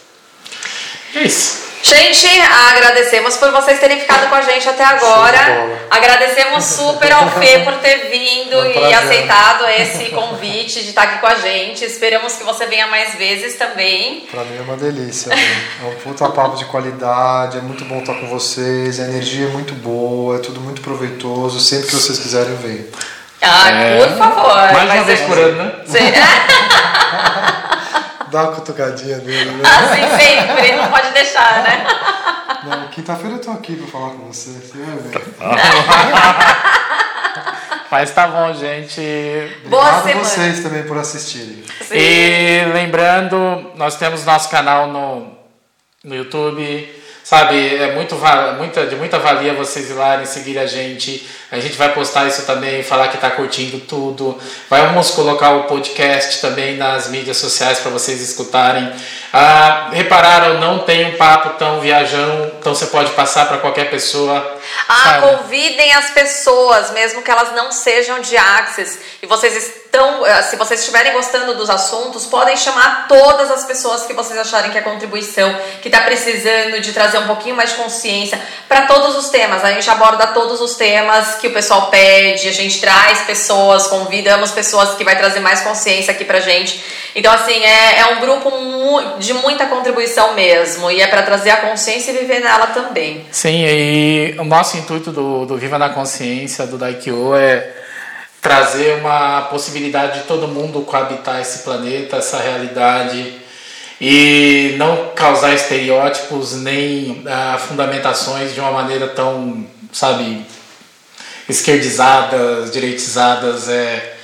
É 1.15 1.23
isso. 1.23 1.65
Gente, 1.85 2.27
agradecemos 2.71 3.37
por 3.37 3.53
vocês 3.53 3.79
terem 3.79 4.01
ficado 4.01 4.31
com 4.31 4.35
a 4.35 4.41
gente 4.41 4.67
até 4.67 4.83
agora. 4.83 5.87
Agradecemos 5.91 6.65
super 6.65 7.13
ao 7.13 7.31
Fê 7.33 7.59
por 7.59 7.75
ter 7.75 8.09
vindo 8.11 8.59
um 8.59 8.89
e 8.89 8.95
aceitado 8.95 9.67
esse 9.69 10.07
convite 10.07 10.83
de 10.83 10.89
estar 10.89 11.03
aqui 11.03 11.19
com 11.19 11.27
a 11.27 11.35
gente. 11.35 11.85
Esperamos 11.85 12.37
que 12.37 12.43
você 12.43 12.65
venha 12.65 12.87
mais 12.87 13.15
vezes 13.17 13.57
também. 13.57 14.27
Pra 14.31 14.45
mim 14.45 14.57
é 14.57 14.63
uma 14.63 14.79
delícia. 14.79 15.29
Né? 15.29 15.37
É 15.83 15.87
um 15.89 15.95
puta 15.97 16.27
papo 16.31 16.57
de 16.57 16.65
qualidade, 16.65 17.59
é 17.59 17.61
muito 17.61 17.85
bom 17.85 17.99
estar 17.99 18.15
com 18.15 18.29
vocês, 18.29 18.99
a 18.99 19.05
energia 19.05 19.45
é 19.45 19.51
muito 19.51 19.75
boa, 19.75 20.37
é 20.37 20.39
tudo 20.39 20.63
muito 20.63 20.81
proveitoso. 20.81 21.61
Sempre 21.61 21.89
que 21.89 21.97
vocês 21.97 22.19
quiserem, 22.19 22.57
venham. 22.57 22.87
Ah, 23.45 23.71
é. 23.71 23.99
por 23.99 24.09
favor. 24.17 24.73
Mais 24.73 24.91
uma 24.91 25.05
vez 25.05 25.21
por 25.21 25.39
ano, 25.39 25.63
né? 25.63 25.73
Sim. 25.87 26.13
Dá 28.31 28.43
uma 28.43 28.53
cutucadinha 28.53 29.19
nele, 29.19 29.51
né? 29.51 29.63
Assim 29.69 30.09
sempre, 30.19 30.73
não 30.73 30.89
pode 30.89 31.13
deixar, 31.13 31.63
né? 31.63 31.87
Não, 32.65 32.89
quinta-feira 32.89 33.37
eu 33.37 33.41
tô 33.41 33.53
aqui 33.53 33.77
pra 33.77 33.87
falar 33.87 34.11
com 34.11 34.33
você, 34.33 34.51
você 34.51 34.77
vai 34.79 34.97
ver. 34.97 35.23
Mas 37.91 38.11
tá 38.11 38.27
bom, 38.27 38.53
gente. 38.55 39.01
Boa 39.67 39.99
Obrigado 39.99 40.21
a 40.21 40.25
vocês 40.25 40.61
também 40.61 40.83
por 40.83 40.99
assistirem. 40.99 41.63
Sim. 41.83 41.95
E 41.95 42.65
lembrando, 42.73 43.71
nós 43.77 43.97
temos 43.97 44.25
nosso 44.25 44.49
canal 44.49 44.89
no, 44.89 45.29
no 46.03 46.17
YouTube 46.17 47.04
Sabe, 47.25 47.77
é 47.77 47.95
muito, 47.95 48.15
de 48.87 48.97
muita 48.97 49.19
valia 49.19 49.55
vocês 49.55 49.89
ir 49.89 49.95
lá 49.95 50.23
e 50.23 50.27
seguir 50.27 50.59
a 50.59 50.67
gente. 50.67 51.27
A 51.51 51.59
gente 51.59 51.75
vai 51.75 51.91
postar 51.95 52.27
isso 52.27 52.45
também, 52.45 52.83
falar 52.83 53.09
que 53.09 53.15
está 53.15 53.31
curtindo 53.31 53.81
tudo. 53.81 54.39
Vamos 54.69 55.11
colocar 55.13 55.53
o 55.53 55.63
podcast 55.63 56.43
também 56.43 56.77
nas 56.77 57.09
mídias 57.09 57.39
sociais 57.39 57.79
para 57.79 57.91
vocês 57.91 58.21
escutarem. 58.21 58.93
Ah, 59.33 59.89
repararam, 59.91 60.61
não 60.61 60.81
tem 60.81 61.07
um 61.07 61.17
papo 61.17 61.59
tão 61.59 61.81
viajão, 61.81 62.53
então 62.61 62.75
você 62.75 62.89
pode 62.89 63.11
passar 63.13 63.49
para 63.49 63.57
qualquer 63.57 63.89
pessoa. 63.89 64.59
Ah, 64.89 65.21
convidem 65.21 65.95
as 65.95 66.11
pessoas, 66.11 66.91
mesmo 66.91 67.23
que 67.23 67.31
elas 67.31 67.53
não 67.53 67.73
sejam 67.73 68.21
de 68.21 68.37
Axis. 68.37 68.99
E 69.23 69.27
vocês 69.27 69.57
estão, 69.57 70.27
eh, 70.27 70.43
se 70.43 70.57
vocês 70.57 70.81
estiverem 70.81 71.13
gostando 71.13 71.55
dos 71.55 71.71
assuntos, 71.71 72.27
podem 72.27 72.57
chamar 72.57 73.07
todas 73.09 73.51
as 73.51 73.65
pessoas 73.65 74.05
que 74.05 74.13
vocês 74.13 74.39
acharem 74.39 74.71
que 74.71 74.79
é 74.79 74.83
contribuição, 74.83 75.57
que 75.81 75.89
está 75.89 76.01
precisando 76.03 76.81
de 76.81 76.93
trazer 76.93 77.19
um 77.19 77.27
pouquinho 77.27 77.57
mais 77.57 77.71
de 77.71 77.77
consciência 77.77 78.41
para 78.69 78.83
todos 78.83 79.17
os 79.17 79.31
temas. 79.31 79.65
A 79.65 79.73
gente 79.73 79.89
aborda 79.89 80.27
todos 80.29 80.61
os 80.61 80.75
temas 80.75 81.37
que 81.37 81.49
o 81.49 81.53
pessoal 81.53 81.87
pede, 81.87 82.49
a 82.49 82.53
gente 82.53 82.81
traz 82.81 83.21
pessoas, 83.21 83.87
convidamos 83.87 84.51
pessoas 84.51 84.95
que 84.97 85.05
vai 85.05 85.17
trazer 85.17 85.41
mais 85.41 85.61
consciência 85.61 86.13
aqui 86.13 86.25
pra 86.25 86.41
gente. 86.41 86.83
Então, 87.15 87.33
assim, 87.33 87.65
é, 87.65 88.01
é 88.01 88.07
um 88.07 88.21
grupo 88.21 88.51
de 89.19 89.33
muita 89.35 89.67
contribuição 89.67 90.35
mesmo, 90.35 90.91
e 90.91 91.01
é 91.01 91.07
para 91.07 91.23
trazer 91.23 91.51
a 91.51 91.57
consciência 91.59 92.11
e 92.11 92.19
viver 92.19 92.41
nela 92.41 92.69
também. 92.69 93.25
Sim, 93.31 93.65
e 93.67 94.37
o 94.39 94.45
nosso 94.65 94.79
intuito 94.79 95.13
do, 95.13 95.45
do 95.45 95.59
Viva 95.59 95.79
na 95.79 95.91
Consciência, 95.91 96.67
do 96.67 96.79
Daikyo, 96.79 97.35
é 97.35 97.71
trazer 98.41 98.99
uma 98.99 99.43
possibilidade 99.43 100.21
de 100.21 100.25
todo 100.25 100.49
mundo 100.49 100.81
coabitar 100.81 101.39
esse 101.39 101.59
planeta, 101.59 102.17
essa 102.17 102.39
realidade 102.39 103.35
e 104.01 104.75
não 104.79 105.11
causar 105.15 105.53
estereótipos 105.53 106.55
nem 106.55 107.23
ah, 107.27 107.59
fundamentações 107.59 108.55
de 108.55 108.61
uma 108.61 108.71
maneira 108.71 109.09
tão, 109.09 109.67
sabe, 109.93 110.47
esquerdizadas, 111.47 112.73
direitizadas. 112.73 113.69
É, 113.69 114.15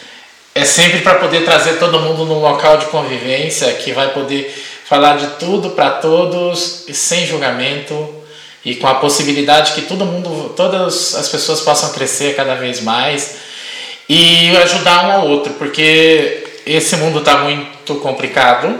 é 0.54 0.64
sempre 0.64 1.00
para 1.00 1.16
poder 1.16 1.44
trazer 1.44 1.74
todo 1.74 2.00
mundo 2.00 2.24
num 2.24 2.40
local 2.40 2.78
de 2.78 2.86
convivência 2.86 3.70
que 3.74 3.92
vai 3.92 4.08
poder 4.14 4.50
falar 4.86 5.18
de 5.18 5.26
tudo 5.38 5.72
para 5.72 5.90
todos 5.90 6.88
e 6.88 6.94
sem 6.94 7.26
julgamento 7.26 8.19
e 8.64 8.74
com 8.74 8.86
a 8.86 8.96
possibilidade 8.96 9.72
que 9.72 9.82
todo 9.82 10.04
mundo, 10.04 10.52
todas 10.54 11.14
as 11.14 11.28
pessoas 11.28 11.60
possam 11.60 11.92
crescer 11.92 12.36
cada 12.36 12.54
vez 12.54 12.80
mais 12.80 13.36
e 14.08 14.54
ajudar 14.56 15.06
um 15.06 15.12
ao 15.12 15.28
outro, 15.28 15.54
porque 15.54 16.44
esse 16.66 16.96
mundo 16.96 17.20
está 17.20 17.38
muito 17.38 17.94
complicado. 17.96 18.78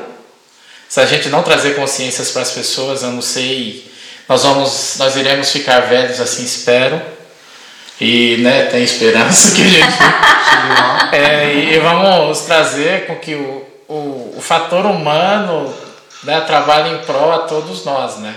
Se 0.89 1.01
a 1.01 1.07
gente 1.07 1.29
não 1.29 1.43
trazer 1.43 1.77
consciências 1.77 2.31
para 2.31 2.43
as 2.43 2.51
pessoas, 2.51 3.03
eu 3.03 3.11
não 3.11 3.23
sei, 3.23 3.89
nós 4.29 4.43
vamos, 4.43 4.97
nós 4.99 5.17
iremos 5.17 5.51
ficar 5.51 5.81
velhos 5.81 6.21
assim, 6.21 6.45
espero. 6.45 7.01
E 8.01 8.39
né, 8.39 8.65
tem 8.65 8.83
esperança 8.83 9.55
que 9.55 9.63
a 9.63 9.69
gente 9.69 9.99
é, 11.13 11.55
e 11.55 11.79
vamos 11.79 12.41
trazer 12.41 13.07
com 13.07 13.17
que 13.17 13.35
o, 13.35 13.65
o, 13.87 14.35
o 14.39 14.41
fator 14.41 14.87
humano 14.87 15.73
né, 16.25 16.41
trabalhe 16.41 16.95
em 16.95 16.99
prol 17.05 17.33
a 17.33 17.41
todos 17.41 17.85
nós, 17.85 18.17
né? 18.17 18.35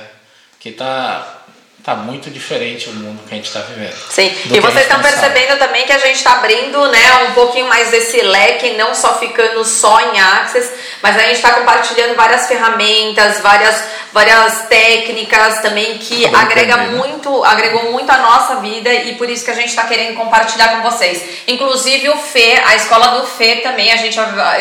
Que 0.64 0.70
está 0.70 1.44
tá 1.84 1.96
muito 1.96 2.30
diferente 2.30 2.88
o 2.88 2.94
mundo 2.94 3.22
que 3.28 3.34
a 3.34 3.36
gente 3.36 3.48
está 3.48 3.60
vivendo. 3.60 3.94
Sim, 4.10 4.34
e 4.50 4.60
vocês 4.62 4.84
estão 4.84 5.02
percebendo 5.02 5.60
também 5.60 5.86
que 5.86 5.92
a 5.92 5.98
gente 5.98 6.16
está 6.16 6.36
abrindo 6.36 6.88
né, 6.88 7.28
um 7.30 7.34
pouquinho 7.34 7.68
mais 7.68 7.92
desse 7.92 8.22
leque, 8.22 8.70
não 8.78 8.96
só 8.96 9.20
ficando 9.20 9.66
só 9.66 10.00
em 10.00 10.18
Access, 10.18 10.72
mas 11.02 11.18
a 11.18 11.20
gente 11.20 11.34
está 11.34 11.52
compartilhando 11.52 12.16
várias 12.16 12.48
ferramentas, 12.48 13.42
várias, 13.42 13.84
várias 14.14 14.68
técnicas 14.70 15.60
também 15.60 15.98
que 15.98 16.26
agrega 16.34 16.78
também, 16.78 16.92
né? 16.92 16.98
muito, 16.98 17.44
agregou 17.44 17.92
muito 17.92 18.10
a 18.10 18.18
nossa 18.20 18.56
vida 18.62 18.94
e 18.94 19.16
por 19.16 19.30
isso 19.30 19.44
que 19.44 19.52
a 19.52 19.56
gente 19.56 19.68
está 19.68 19.84
querendo 19.84 20.16
compartilhar 20.16 20.78
com 20.78 20.90
vocês. 20.90 21.22
Inclusive 21.46 22.08
o 22.08 22.18
Fê, 22.18 22.62
a 22.66 22.78
escola 22.78 23.20
do 23.20 23.28
Fê 23.28 23.58
também, 23.58 23.92
a 23.92 23.98
gente 23.98 24.18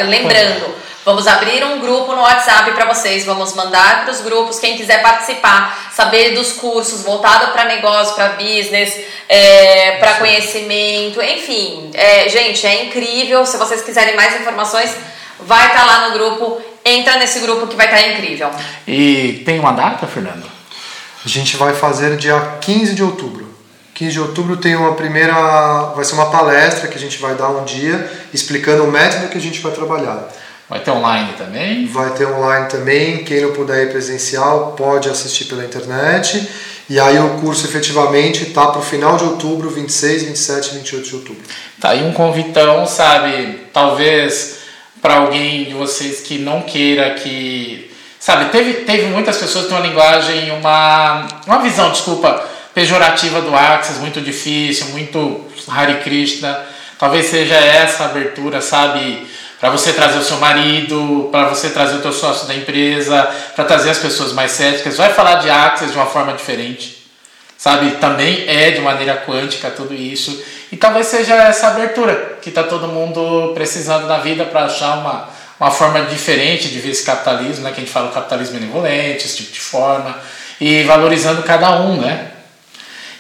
lembrando. 0.08 0.74
Vamos 1.04 1.26
abrir 1.26 1.64
um 1.64 1.80
grupo 1.80 2.12
no 2.12 2.20
WhatsApp 2.20 2.70
para 2.70 2.84
vocês, 2.84 3.24
vamos 3.24 3.54
mandar 3.54 4.04
para 4.04 4.12
os 4.12 4.20
grupos 4.20 4.60
quem 4.60 4.76
quiser 4.76 5.02
participar, 5.02 5.90
saber 5.92 6.32
dos 6.32 6.52
cursos 6.52 7.02
voltado 7.02 7.50
para 7.50 7.64
negócio, 7.64 8.14
para 8.14 8.34
business, 8.34 9.00
é, 9.28 9.96
para 9.96 10.14
conhecimento, 10.14 11.20
enfim, 11.20 11.90
é, 11.92 12.28
gente, 12.28 12.64
é 12.64 12.84
incrível. 12.84 13.44
Se 13.44 13.56
vocês 13.56 13.82
quiserem 13.82 14.14
mais 14.14 14.40
informações, 14.40 14.94
vai 15.40 15.66
estar 15.66 15.80
tá 15.80 15.86
lá 15.86 16.08
no 16.08 16.14
grupo, 16.14 16.62
entra 16.84 17.16
nesse 17.16 17.40
grupo 17.40 17.66
que 17.66 17.74
vai 17.74 17.86
estar 17.86 17.98
tá 17.98 18.06
incrível. 18.06 18.50
E 18.86 19.42
tem 19.44 19.58
uma 19.58 19.72
data, 19.72 20.06
Fernando? 20.06 20.46
A 21.24 21.28
gente 21.28 21.56
vai 21.56 21.74
fazer 21.74 22.16
dia 22.16 22.58
15 22.60 22.94
de 22.94 23.02
outubro. 23.02 23.52
15 23.94 24.12
de 24.12 24.20
outubro 24.20 24.56
tem 24.56 24.76
uma 24.76 24.94
primeira, 24.94 25.34
vai 25.96 26.04
ser 26.04 26.14
uma 26.14 26.30
palestra 26.30 26.86
que 26.86 26.96
a 26.96 27.00
gente 27.00 27.18
vai 27.18 27.34
dar 27.34 27.48
um 27.48 27.64
dia 27.64 28.08
explicando 28.32 28.84
o 28.84 28.90
método 28.90 29.28
que 29.28 29.38
a 29.38 29.40
gente 29.40 29.60
vai 29.60 29.72
trabalhar. 29.72 30.28
Vai 30.72 30.80
ter 30.80 30.90
online 30.90 31.34
também? 31.36 31.84
Vai 31.84 32.10
ter 32.14 32.26
online 32.26 32.66
também. 32.66 33.18
Quem 33.24 33.42
não 33.42 33.52
puder 33.52 33.82
ir 33.82 33.90
presencial 33.90 34.72
pode 34.74 35.06
assistir 35.06 35.44
pela 35.44 35.62
internet. 35.62 36.48
E 36.88 36.98
aí 36.98 37.18
o 37.18 37.40
curso 37.40 37.66
efetivamente 37.66 38.44
está 38.44 38.68
para 38.68 38.80
o 38.80 38.82
final 38.82 39.18
de 39.18 39.24
outubro, 39.24 39.68
26, 39.68 40.22
27 40.22 40.70
e 40.70 40.78
28 40.78 41.08
de 41.10 41.14
outubro. 41.14 41.42
Tá 41.78 41.90
aí 41.90 42.02
um 42.02 42.12
convitão, 42.14 42.86
sabe? 42.86 43.66
Talvez 43.70 44.60
para 45.02 45.16
alguém 45.16 45.64
de 45.64 45.74
vocês 45.74 46.20
que 46.20 46.38
não 46.38 46.62
queira 46.62 47.16
que. 47.16 47.90
Sabe, 48.18 48.46
teve, 48.46 48.72
teve 48.84 49.08
muitas 49.08 49.36
pessoas 49.36 49.64
que 49.64 49.70
têm 49.70 49.78
uma 49.78 49.86
linguagem, 49.86 50.52
uma, 50.52 51.28
uma 51.46 51.58
visão, 51.58 51.90
desculpa, 51.90 52.48
pejorativa 52.72 53.42
do 53.42 53.54
Axis, 53.54 53.98
muito 53.98 54.22
difícil, 54.22 54.86
muito 54.86 55.44
Hare 55.68 55.96
Krishna. 55.96 56.58
Talvez 56.98 57.26
seja 57.26 57.56
essa 57.56 58.06
abertura, 58.06 58.62
sabe? 58.62 59.26
Para 59.62 59.70
você 59.70 59.92
trazer 59.92 60.18
o 60.18 60.24
seu 60.24 60.38
marido, 60.38 61.28
para 61.30 61.46
você 61.46 61.70
trazer 61.70 61.94
o 61.94 62.00
teu 62.00 62.12
sócio 62.12 62.48
da 62.48 62.54
empresa, 62.54 63.22
para 63.54 63.64
trazer 63.64 63.90
as 63.90 63.98
pessoas 63.98 64.32
mais 64.32 64.50
céticas. 64.50 64.96
Vai 64.96 65.12
falar 65.12 65.36
de 65.36 65.48
Axis 65.48 65.92
de 65.92 65.96
uma 65.96 66.06
forma 66.06 66.32
diferente, 66.32 67.06
sabe? 67.56 67.92
Também 67.92 68.44
é 68.48 68.72
de 68.72 68.80
maneira 68.80 69.22
quântica 69.24 69.70
tudo 69.70 69.94
isso. 69.94 70.44
E 70.72 70.76
talvez 70.76 71.06
seja 71.06 71.36
essa 71.36 71.68
abertura 71.68 72.38
que 72.42 72.48
está 72.48 72.64
todo 72.64 72.88
mundo 72.88 73.52
precisando 73.54 74.08
na 74.08 74.18
vida 74.18 74.44
para 74.46 74.64
achar 74.64 74.98
uma, 74.98 75.28
uma 75.60 75.70
forma 75.70 76.06
diferente 76.06 76.66
de 76.66 76.80
ver 76.80 76.90
esse 76.90 77.04
capitalismo, 77.04 77.62
né? 77.62 77.70
Que 77.70 77.82
a 77.82 77.84
gente 77.84 77.92
fala 77.92 78.08
o 78.08 78.12
capitalismo 78.12 78.58
benevolente, 78.58 79.26
esse 79.26 79.36
tipo 79.36 79.52
de 79.52 79.60
forma, 79.60 80.18
e 80.60 80.82
valorizando 80.82 81.40
cada 81.44 81.70
um, 81.82 82.00
né? 82.00 82.32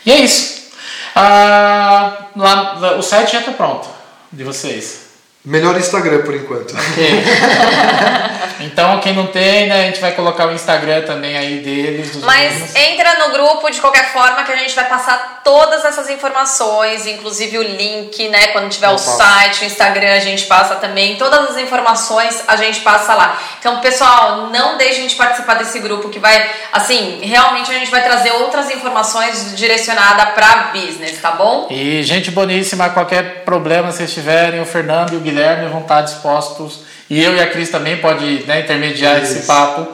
E 0.04 0.10
é 0.10 0.18
isso. 0.18 0.72
Ah, 1.14 2.26
lá, 2.34 2.96
o 2.98 3.02
site 3.02 3.30
já 3.30 3.38
está 3.38 3.52
pronto 3.52 3.88
de 4.32 4.42
vocês. 4.42 5.01
Melhor 5.44 5.76
Instagram 5.76 6.22
por 6.22 6.34
enquanto. 6.34 6.74
Então, 8.60 9.00
quem 9.00 9.12
não 9.12 9.26
tem, 9.26 9.66
né, 9.66 9.82
a 9.82 9.86
gente 9.86 10.00
vai 10.00 10.12
colocar 10.12 10.46
o 10.46 10.52
Instagram 10.52 11.02
também 11.02 11.36
aí 11.36 11.58
deles. 11.58 12.12
Dos 12.12 12.22
Mas 12.22 12.52
meninos. 12.52 12.76
entra 12.76 13.26
no 13.26 13.32
grupo 13.32 13.68
de 13.70 13.80
qualquer 13.80 14.12
forma 14.12 14.44
que 14.44 14.52
a 14.52 14.56
gente 14.56 14.72
vai 14.74 14.88
passar 14.88 15.40
todas 15.42 15.84
essas 15.84 16.08
informações, 16.08 17.06
inclusive 17.06 17.58
o 17.58 17.62
link, 17.62 18.28
né? 18.28 18.48
Quando 18.48 18.70
tiver 18.70 18.86
Eu 18.86 18.92
o 18.92 18.94
passo. 18.94 19.16
site, 19.16 19.62
o 19.62 19.64
Instagram, 19.64 20.12
a 20.14 20.20
gente 20.20 20.44
passa 20.46 20.76
também. 20.76 21.16
Todas 21.16 21.50
as 21.50 21.56
informações 21.58 22.44
a 22.46 22.56
gente 22.56 22.80
passa 22.80 23.14
lá. 23.14 23.36
Então, 23.58 23.80
pessoal, 23.80 24.48
não 24.52 24.76
deixem 24.78 25.06
de 25.06 25.16
participar 25.16 25.54
desse 25.54 25.80
grupo 25.80 26.08
que 26.08 26.20
vai, 26.20 26.48
assim, 26.72 27.20
realmente 27.22 27.70
a 27.70 27.74
gente 27.74 27.90
vai 27.90 28.04
trazer 28.04 28.30
outras 28.30 28.70
informações 28.70 29.56
direcionadas 29.56 30.34
para 30.34 30.70
business, 30.72 31.20
tá 31.20 31.32
bom? 31.32 31.66
E 31.68 32.02
gente 32.04 32.30
boníssima, 32.30 32.90
qualquer 32.90 33.42
problema 33.44 33.90
vocês 33.90 34.12
tiverem, 34.12 34.60
o 34.60 34.66
Fernando 34.66 35.14
e 35.14 35.16
o 35.16 35.20
Guilherme 35.20 35.31
vão 35.70 35.80
estar 35.80 36.00
dispostos, 36.02 36.80
e 37.08 37.22
eu 37.22 37.34
e 37.36 37.40
a 37.40 37.50
Cris 37.50 37.70
também 37.70 37.98
pode 37.98 38.44
né, 38.46 38.60
intermediar 38.60 39.22
Isso. 39.22 39.32
esse 39.32 39.46
papo 39.46 39.86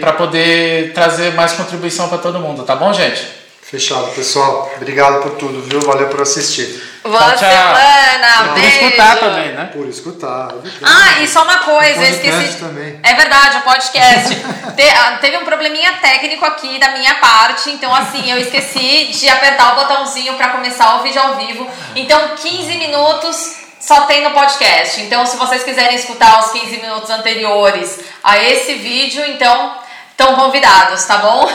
para 0.00 0.12
poder 0.12 0.92
trazer 0.92 1.32
mais 1.34 1.52
contribuição 1.52 2.08
para 2.08 2.18
todo 2.18 2.38
mundo, 2.38 2.62
tá 2.62 2.76
bom, 2.76 2.92
gente? 2.92 3.26
Fechado, 3.62 4.06
pessoal. 4.14 4.70
Obrigado 4.76 5.22
por 5.22 5.32
tudo, 5.32 5.60
viu? 5.62 5.80
Valeu 5.80 6.06
por 6.06 6.22
assistir. 6.22 6.80
Boa 7.02 7.18
Tchau, 7.18 7.38
tchau. 7.38 7.76
semana, 7.76 8.52
por 8.54 8.62
escutar 8.62 9.18
também, 9.18 9.52
né? 9.54 9.70
Por 9.72 9.88
escutar. 9.88 10.54
Ah, 10.84 11.20
e 11.20 11.26
só 11.26 11.42
uma 11.42 11.58
coisa, 11.58 12.00
eu 12.00 12.12
podcast 12.12 12.44
esqueci. 12.44 12.58
também. 12.58 13.00
É 13.02 13.14
verdade, 13.14 13.56
o 13.56 13.60
podcast. 13.62 14.34
Te- 14.76 14.88
ah, 14.88 15.18
teve 15.20 15.36
um 15.38 15.44
probleminha 15.44 15.94
técnico 15.94 16.44
aqui 16.44 16.78
da 16.78 16.90
minha 16.90 17.14
parte, 17.14 17.70
então 17.70 17.92
assim, 17.92 18.30
eu 18.30 18.38
esqueci 18.38 19.06
de 19.06 19.28
apertar 19.28 19.72
o 19.72 19.76
botãozinho 19.76 20.34
para 20.34 20.50
começar 20.50 21.00
o 21.00 21.02
vídeo 21.02 21.20
ao 21.20 21.34
vivo. 21.34 21.68
Então, 21.96 22.36
15 22.36 22.76
minutos 22.76 23.65
só 23.80 24.02
tem 24.02 24.22
no 24.22 24.30
podcast. 24.30 25.00
Então, 25.02 25.24
se 25.26 25.36
vocês 25.36 25.62
quiserem 25.62 25.96
escutar 25.96 26.40
os 26.40 26.50
15 26.52 26.78
minutos 26.78 27.10
anteriores 27.10 28.00
a 28.22 28.38
esse 28.38 28.74
vídeo, 28.74 29.24
então 29.26 29.76
estão 30.10 30.34
convidados, 30.34 31.04
tá 31.04 31.18
bom? 31.18 31.48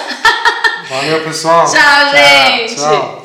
Valeu, 0.89 1.23
pessoal. 1.23 1.65
Tchau, 1.71 2.11
gente. 2.15 2.75
Tchau. 2.75 3.20